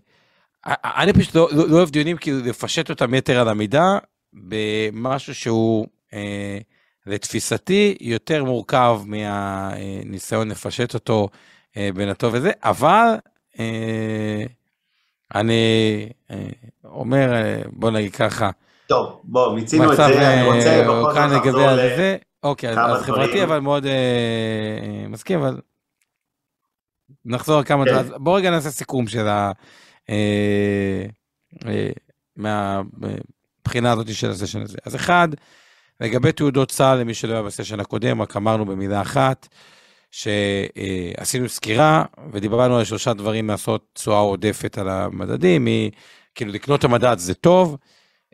אני 0.66 1.12
פשוט 1.12 1.34
לא, 1.34 1.48
לא, 1.52 1.68
לא 1.68 1.76
אוהב 1.76 1.90
דיונים 1.90 2.16
כאילו 2.16 2.38
לפשט 2.44 2.90
אותם 2.90 3.14
יתר 3.14 3.40
על 3.40 3.48
המידה 3.48 3.98
במשהו 4.32 5.34
שהוא 5.34 5.86
אה, 6.14 6.58
לתפיסתי 7.06 7.96
יותר 8.00 8.44
מורכב 8.44 9.00
מהניסיון 9.06 10.50
לפשט 10.50 10.94
אותו 10.94 11.28
אה, 11.76 11.88
בין 11.94 12.08
הטוב 12.08 12.34
וזה, 12.34 12.50
אבל 12.62 13.14
אה, 13.58 14.44
אני 15.34 16.08
אה, 16.30 16.36
אומר, 16.84 17.32
אה, 17.32 17.62
בוא 17.72 17.90
נגיד 17.90 18.14
ככה, 18.14 18.50
טוב, 18.86 19.20
בוא, 19.24 19.54
מיצינו 19.54 19.92
את 19.92 19.96
זה, 19.96 20.34
אני 20.34 20.42
רוצה 20.42 20.80
אה, 20.80 20.82
בכל 20.82 21.14
זאת 21.14 21.46
לחזור 21.46 21.70
ל... 21.70 22.14
אוקיי, 22.44 22.70
אז- 22.70 22.78
אז 22.78 23.02
חברתי 23.02 23.26
דברים. 23.26 23.42
אבל 23.42 23.58
מאוד 23.58 23.86
אה, 23.86 23.92
אה, 24.82 25.08
מסכים, 25.08 25.38
אבל 25.38 25.60
נחזור 27.24 27.62
כמה 27.62 27.84
כן. 27.84 27.90
דברים, 27.90 28.06
אז 28.06 28.12
בוא 28.20 28.38
רגע 28.38 28.50
נעשה 28.50 28.70
סיכום 28.70 29.06
של 29.08 29.28
ה... 29.28 29.52
אה, 30.10 31.06
אה, 31.66 31.90
מהבחינה 32.36 33.92
הזאת 33.92 34.14
של 34.14 34.30
הסשן 34.30 34.62
הזה. 34.62 34.78
אז 34.84 34.94
אחד, 34.96 35.28
לגבי 36.00 36.32
תעודות 36.32 36.70
צה"ל, 36.70 36.98
למי 36.98 37.14
שלא 37.14 37.32
היה 37.32 37.42
בסשן 37.42 37.80
הקודם, 37.80 38.22
רק 38.22 38.36
אמרנו 38.36 38.64
במילה 38.66 39.02
אחת, 39.02 39.48
שעשינו 40.10 41.48
סקירה 41.48 42.04
ודיברנו 42.32 42.78
על 42.78 42.84
שלושה 42.84 43.12
דברים 43.12 43.48
לעשות 43.48 43.86
תשואה 43.92 44.18
עודפת 44.18 44.78
על 44.78 44.88
המדדים, 44.88 45.64
מ- 45.64 45.88
כאילו 46.34 46.52
לקנות 46.52 46.80
את 46.80 46.84
המדד 46.84 47.18
זה 47.18 47.34
טוב, 47.34 47.76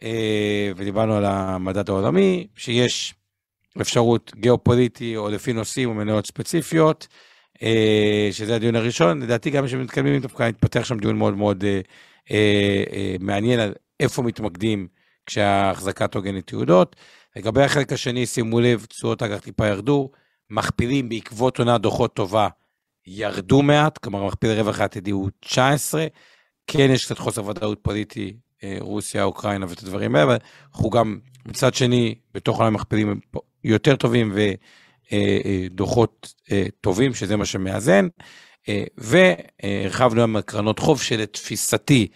אה, 0.03 0.73
ודיברנו 0.77 1.17
על 1.17 1.25
המדד 1.25 1.89
העולמי, 1.89 2.47
שיש 2.57 3.15
אפשרות 3.81 4.33
גיאופוליטי 4.37 5.17
או 5.17 5.29
לפי 5.29 5.53
נושאים 5.53 5.89
או 5.89 5.95
מניות 5.95 6.27
ספציפיות, 6.27 7.09
אה, 7.63 8.29
שזה 8.33 8.55
הדיון 8.55 8.77
הראשון, 8.77 9.23
לדעתי 9.23 9.51
גם 9.51 9.67
כשמתקדמים 9.67 10.21
דווקא 10.21 10.49
מתפתח 10.49 10.85
שם 10.85 10.99
דיון 10.99 11.19
מאוד 11.19 11.35
מאוד 11.35 11.65
אה, 11.65 11.81
אה, 12.31 13.17
מעניין 13.21 13.61
על 13.61 13.75
איפה 14.01 14.23
מתמקדים 14.23 14.89
כשההחזקת 15.27 16.15
הוגנת 16.15 16.47
תעודות. 16.47 16.97
לגבי 17.37 17.63
החלק 17.63 17.93
השני, 17.93 18.27
שימו 18.27 18.61
לב, 18.61 18.85
תשואות 18.85 19.23
אג"ח 19.23 19.39
טיפה 19.39 19.67
ירדו, 19.67 20.11
מכפילים 20.51 21.09
בעקבות 21.09 21.59
עונה 21.59 21.79
דוחות 21.79 22.15
טובה 22.15 22.49
ירדו 23.07 23.63
מעט, 23.63 23.99
כלומר 23.99 24.27
מכפיל 24.27 24.51
רווח 24.51 24.81
העתידי 24.81 25.11
הוא 25.11 25.31
19, 25.41 26.07
כן 26.67 26.91
יש 26.91 27.05
קצת 27.05 27.19
חוסר 27.19 27.47
ודאות 27.47 27.79
פוליטי, 27.83 28.37
רוסיה, 28.81 29.25
אוקראינה 29.25 29.67
ואת 29.69 29.83
הדברים 29.83 30.17
האלה, 30.17 30.37
אנחנו 30.75 30.91
גם 30.91 31.19
מצד 31.47 31.75
שני, 31.75 32.15
בתוך 32.35 32.59
עולם 32.59 32.75
מכפילים 32.75 33.21
יותר 33.65 33.97
טובים 33.97 34.33
ודוחות 35.13 36.35
אה, 36.53 36.67
טובים, 36.81 37.15
שזה 37.15 37.37
מה 37.37 37.45
שמאזן, 37.45 38.09
אה, 38.69 38.85
והרחבנו 38.99 40.21
היום 40.21 40.41
קרנות 40.41 40.79
חוב 40.79 41.03
שלתפיסתי, 41.03 42.09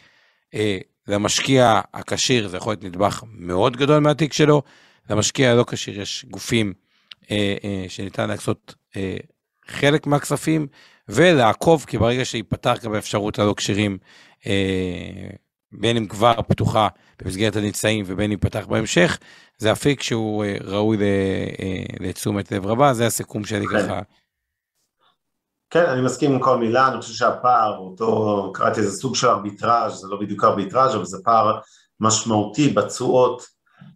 אה, 0.54 0.78
למשקיע 1.08 1.80
הכשיר 1.94 2.48
זה 2.48 2.56
יכול 2.56 2.72
להיות 2.72 2.84
נדבך 2.84 3.22
מאוד 3.32 3.76
גדול 3.76 3.98
מהתיק 3.98 4.32
שלו, 4.32 4.62
למשקיע 5.10 5.50
הלא 5.50 5.64
כשיר 5.68 6.00
יש 6.00 6.24
גופים 6.30 6.72
אה, 7.30 7.56
אה, 7.64 7.84
שניתן 7.88 8.30
אה, 8.96 9.16
חלק 9.66 10.06
מהכספים, 10.06 10.66
ולעקוב, 11.08 11.84
כי 11.88 11.98
ברגע 11.98 12.24
שייפתח 12.24 12.78
גם 12.82 12.94
האפשרות 12.94 13.38
הלא 13.38 13.54
כשירים, 13.56 13.98
אה, 14.46 15.30
בין 15.78 15.96
אם 15.96 16.06
כבר 16.06 16.34
פתוחה 16.48 16.88
במסגרת 17.22 17.56
הנמצאים 17.56 18.04
ובין 18.08 18.32
אם 18.32 18.38
פתח 18.38 18.66
בהמשך, 18.68 19.18
זה 19.58 19.72
אפיק 19.72 20.02
שהוא 20.02 20.44
אה, 20.44 20.56
ראוי 20.60 20.96
אה, 21.00 21.84
לתשומת 22.00 22.52
לב 22.52 22.66
רבה, 22.66 22.94
זה 22.94 23.06
הסיכום 23.06 23.44
שלי 23.44 23.66
כן. 23.66 23.82
ככה. 23.82 24.00
כן, 25.70 25.86
אני 25.86 26.00
מסכים 26.00 26.32
עם 26.32 26.40
כל 26.40 26.58
מילה, 26.58 26.88
אני 26.88 27.00
חושב 27.00 27.14
שהפער, 27.14 27.78
אותו, 27.78 28.50
קראתי 28.54 28.80
איזה 28.80 28.96
סוג 28.96 29.16
של 29.16 29.28
ארביטראז', 29.28 30.00
זה 30.00 30.08
לא 30.08 30.20
בדיוק 30.20 30.44
ארביטראז', 30.44 30.94
אבל 30.94 31.04
זה 31.04 31.18
פער 31.24 31.58
משמעותי 32.00 32.68
בתשואות 32.68 33.42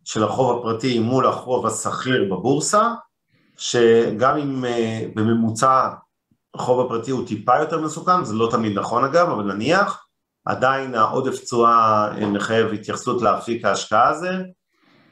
של 0.05 0.25
החוב 0.25 0.59
הפרטי 0.59 0.99
מול 0.99 1.27
החוב 1.27 1.67
השכיר 1.67 2.25
בבורסה, 2.31 2.95
שגם 3.57 4.37
אם 4.37 4.65
אה, 4.65 5.01
בממוצע 5.15 5.89
החוב 6.55 6.87
הפרטי 6.87 7.11
הוא 7.11 7.27
טיפה 7.27 7.59
יותר 7.59 7.81
מסוכן, 7.81 8.25
זה 8.25 8.35
לא 8.35 8.49
תמיד 8.51 8.79
נכון 8.79 9.05
אגב, 9.05 9.31
אבל 9.31 9.55
נניח, 9.55 10.08
עדיין 10.49 10.95
העודף 10.95 11.45
תשואה 11.45 12.09
אה, 12.17 12.27
מחייב 12.27 12.73
התייחסות 12.73 13.23
לאפיק 13.23 13.65
ההשקעה 13.65 14.09
הזה, 14.09 14.31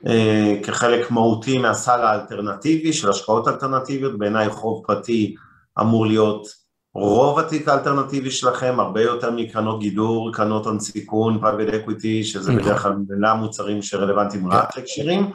אה, 0.06 0.54
כחלק 0.62 1.10
מהותי 1.10 1.58
מהסל 1.58 2.00
האלטרנטיבי 2.00 2.92
של 2.92 3.10
השקעות 3.10 3.48
אלטרנטיביות, 3.48 4.18
בעיניי 4.18 4.50
חוב 4.50 4.82
פרטי 4.86 5.34
אמור 5.80 6.06
להיות 6.06 6.48
רוב 6.94 7.38
התיק 7.38 7.68
האלטרנטיבי 7.68 8.30
שלכם, 8.30 8.80
הרבה 8.80 9.02
יותר 9.02 9.30
מקרנות 9.30 9.80
גידור, 9.80 10.32
קרנות 10.32 10.66
הון 10.66 10.80
סיכון, 10.80 11.44
private 11.44 11.70
equity, 11.70 12.24
שזה 12.24 12.52
נכון. 12.52 12.62
בדרך 12.62 12.82
כלל 12.82 12.92
ממילא 12.92 13.34
מוצרים 13.34 13.82
שרלוונטיים 13.82 14.52
רק 14.52 14.78
לכשירים, 14.78 15.30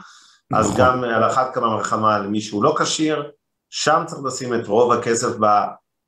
אז 0.54 0.66
נכון. 0.66 0.80
גם 0.80 1.04
על 1.04 1.24
אחת 1.24 1.54
כמה 1.54 1.76
וכמה 1.76 2.18
למי 2.18 2.40
שהוא 2.40 2.64
לא 2.64 2.74
כשיר, 2.78 3.22
שם 3.70 4.02
צריך 4.06 4.22
לשים 4.24 4.54
את 4.54 4.66
רוב 4.66 4.92
הכסף 4.92 5.36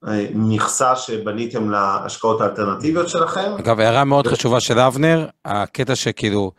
במכסה 0.04 0.96
שבניתם 0.96 1.70
להשקעות 1.70 2.40
האלטרנטיביות 2.40 3.08
שלכם. 3.08 3.52
אגב, 3.58 3.80
הערה 3.80 4.04
מאוד 4.04 4.26
חשובה 4.26 4.60
של 4.60 4.78
אבנר, 4.78 5.28
הקטע 5.44 5.96
שכאילו 5.96 6.52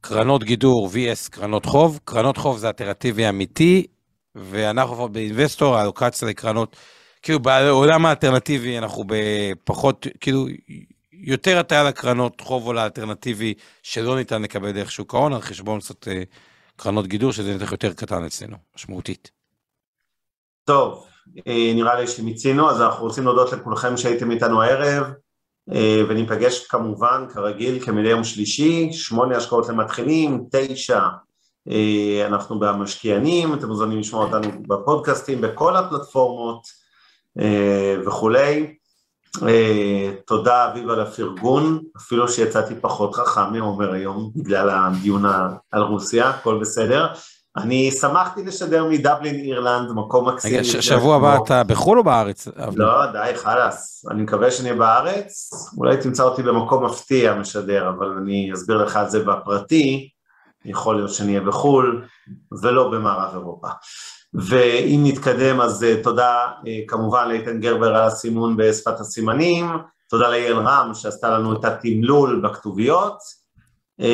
קרנות 0.00 0.44
גידור 0.44 0.88
vs 0.88 1.30
קרנות 1.30 1.66
חוב, 1.66 2.00
קרנות 2.04 2.36
חוב 2.36 2.58
זה 2.58 2.66
אלטרנטיבי 2.66 3.28
אמיתי, 3.28 3.86
ואנחנו 4.34 4.96
פה 4.96 5.08
באינבסטור, 5.08 5.76
האלוקציה 5.76 6.28
לקרנות, 6.28 6.76
כאילו 7.22 7.40
בעולם 7.40 8.06
האלטרנטיבי 8.06 8.78
אנחנו 8.78 9.04
בפחות, 9.06 10.06
כאילו 10.20 10.46
יותר 11.12 11.58
הטיה 11.58 11.84
לקרנות 11.84 12.40
חוב 12.40 12.66
או 12.66 12.72
לאלטרנטיבי 12.72 13.54
שלא 13.82 14.16
ניתן 14.16 14.42
לקבל 14.42 14.72
דרך 14.72 14.90
שוק 14.92 15.14
ההון, 15.14 15.32
על 15.32 15.40
חשבון 15.40 15.80
קצת 15.80 16.08
אה, 16.08 16.22
קרנות 16.76 17.06
גידור, 17.06 17.32
שזה 17.32 17.54
נתח 17.54 17.72
יותר 17.72 17.92
קטן 17.92 18.24
אצלנו, 18.24 18.56
משמעותית. 18.76 19.30
טוב, 20.64 21.06
נראה 21.74 22.00
לי 22.00 22.06
שמיצינו, 22.06 22.70
אז 22.70 22.82
אנחנו 22.82 23.04
רוצים 23.04 23.24
להודות 23.24 23.52
לכולכם 23.52 23.96
שהייתם 23.96 24.30
איתנו 24.30 24.62
הערב, 24.62 25.04
אה, 25.72 26.02
וניפגש 26.08 26.66
כמובן, 26.66 27.24
כרגיל, 27.34 27.84
כמדי 27.84 28.08
יום 28.08 28.24
שלישי, 28.24 28.92
שמונה 28.92 29.36
השקעות 29.36 29.68
למתחילים, 29.68 30.44
תשע, 30.50 31.00
אה, 31.70 32.26
אנחנו 32.26 32.58
במשקיענים, 32.58 33.54
אתם 33.54 33.66
מוזמנים 33.68 33.98
לשמוע 33.98 34.24
אותנו 34.24 34.62
בפודקאסטים, 34.68 35.40
בכל 35.40 35.76
הפלטפורמות 35.76 36.62
אה, 37.40 37.96
וכולי. 38.06 38.74
אה, 39.48 40.10
תודה 40.26 40.70
אביב 40.70 40.88
על 40.90 41.00
הפרגון, 41.00 41.82
אפילו 41.96 42.28
שיצאתי 42.28 42.74
פחות 42.80 43.14
חכם 43.14 43.52
מעומר 43.52 43.92
היום, 43.92 44.30
בגלל 44.36 44.70
הדיון 44.70 45.24
על 45.70 45.82
רוסיה, 45.82 46.28
הכל 46.28 46.58
בסדר. 46.60 47.06
אני 47.62 47.90
שמחתי 47.90 48.44
לשדר 48.44 48.84
מדבלין 48.84 49.34
אירלנד, 49.34 49.92
מקום 49.92 50.28
מקסים. 50.28 50.54
רגע, 50.54 50.64
שבוע 50.64 51.16
הבא 51.16 51.38
אתה 51.44 51.64
בחו"ל 51.64 51.98
או 51.98 52.04
בארץ? 52.04 52.48
לא, 52.76 53.06
די, 53.12 53.32
חלאס. 53.34 54.06
אני 54.10 54.22
מקווה 54.22 54.50
שנהיה 54.50 54.74
בארץ, 54.74 55.50
אולי 55.78 55.96
תמצא 55.96 56.22
אותי 56.22 56.42
במקום 56.42 56.84
מפתיע 56.84 57.34
משדר, 57.34 57.88
אבל 57.88 58.06
אני 58.06 58.50
אסביר 58.54 58.76
לך 58.76 58.96
על 58.96 59.08
זה 59.08 59.24
בפרטי, 59.24 60.08
יכול 60.64 60.96
להיות 60.96 61.12
שנהיה 61.12 61.40
בחו"ל, 61.40 62.04
ולא 62.62 62.90
במערב 62.90 63.34
אירופה. 63.34 63.68
ואם 64.34 65.00
נתקדם, 65.04 65.60
אז 65.60 65.82
uh, 65.82 66.02
תודה 66.02 66.46
uh, 66.60 66.66
כמובן 66.88 67.28
לאיתן 67.28 67.60
גרבר 67.60 67.96
על 67.96 68.06
הסימון 68.06 68.56
בשפת 68.56 69.00
הסימנים, 69.00 69.66
תודה 70.08 70.28
ליעל 70.28 70.58
רם 70.58 70.90
שעשתה 70.94 71.30
לנו 71.30 71.52
את 71.52 71.64
התמלול 71.64 72.40
בכתוביות, 72.44 73.18
um, 74.00 74.04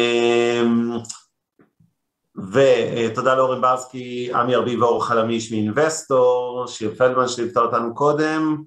ותודה 2.36 3.34
לאורן 3.34 3.60
ברסקי, 3.60 4.30
עמי 4.34 4.54
ארביב 4.54 4.82
ואור 4.82 5.04
חלמיש 5.04 5.52
מאינבסטור, 5.52 6.64
שיר 6.66 6.94
פלדמן 6.94 7.28
שליוותה 7.28 7.60
אותנו 7.60 7.94
קודם, 7.94 8.62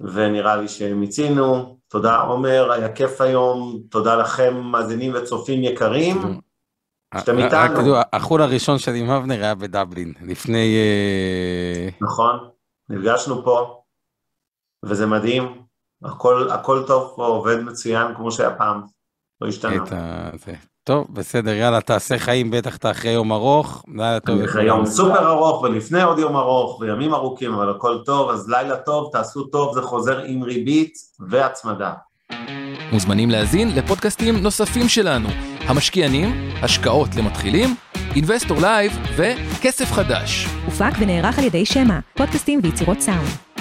ונראה 0.00 0.56
לי 0.56 0.68
שמיצינו. 0.68 1.78
תודה 1.88 2.20
עומר, 2.20 2.72
היה 2.72 2.92
כיף 2.92 3.20
היום, 3.20 3.82
תודה 3.90 4.16
לכם 4.16 4.56
מאזינים 4.56 5.12
וצופים 5.14 5.62
יקרים. 5.62 6.40
שאתם 7.18 7.38
איתנו. 7.38 7.94
החו"ל 8.12 8.42
הראשון 8.42 8.78
שלי 8.78 9.00
עם 9.00 9.10
אבנר 9.10 9.42
היה 9.42 9.54
בדבלין, 9.54 10.12
לפני... 10.22 10.76
אה, 10.76 11.88
נכון, 12.00 12.48
נפגשנו 12.88 13.44
פה. 13.44 13.82
וזה 14.84 15.06
מדהים, 15.06 15.62
הכל, 16.02 16.50
הכל 16.50 16.84
טוב 16.86 17.12
פה, 17.16 17.26
עובד 17.26 17.60
מצוין 17.60 18.14
כמו 18.14 18.32
שהיה 18.32 18.54
פעם, 18.54 18.82
לא 19.40 19.48
השתנה. 19.48 19.84
טוב, 20.84 21.06
בסדר, 21.10 21.50
יאללה, 21.50 21.80
תעשה 21.80 22.18
חיים, 22.18 22.50
בטח 22.50 22.76
אתה 22.76 22.90
אחרי 22.90 23.10
יום 23.10 23.32
ארוך. 23.32 23.84
לילה 23.88 24.20
טוב. 24.20 24.42
אחרי 24.42 24.64
יום 24.64 24.86
סופר 24.86 25.28
ארוך 25.28 25.62
ולפני 25.62 26.02
עוד 26.02 26.18
יום 26.18 26.36
ארוך 26.36 26.80
וימים 26.80 27.14
ארוכים, 27.14 27.54
אבל 27.54 27.70
הכל 27.70 27.98
טוב, 28.04 28.30
אז 28.30 28.48
לילה 28.48 28.76
טוב, 28.76 29.10
תעשו 29.12 29.44
טוב, 29.44 29.74
זה 29.74 29.82
חוזר 29.82 30.18
עם 30.18 30.42
ריבית 30.42 30.94
והצמדה. 31.28 31.92
מוזמנים 32.92 33.30
להאזין 33.30 33.68
לפודקאסטים 33.74 34.36
נוספים 34.36 34.88
שלנו, 34.88 35.28
המשקיענים, 35.60 36.50
השקעות 36.62 37.08
למתחילים, 37.16 37.74
אינבסטור 38.14 38.56
לייב 38.60 38.92
וכסף 39.16 39.92
חדש. 39.92 40.46
הופק 40.64 40.92
ונערך 41.00 41.38
על 41.38 41.44
ידי 41.44 41.66
שמע, 41.66 41.98
פודקאסטים 42.16 42.60
ויצירות 42.62 43.00
סאונד. 43.00 43.51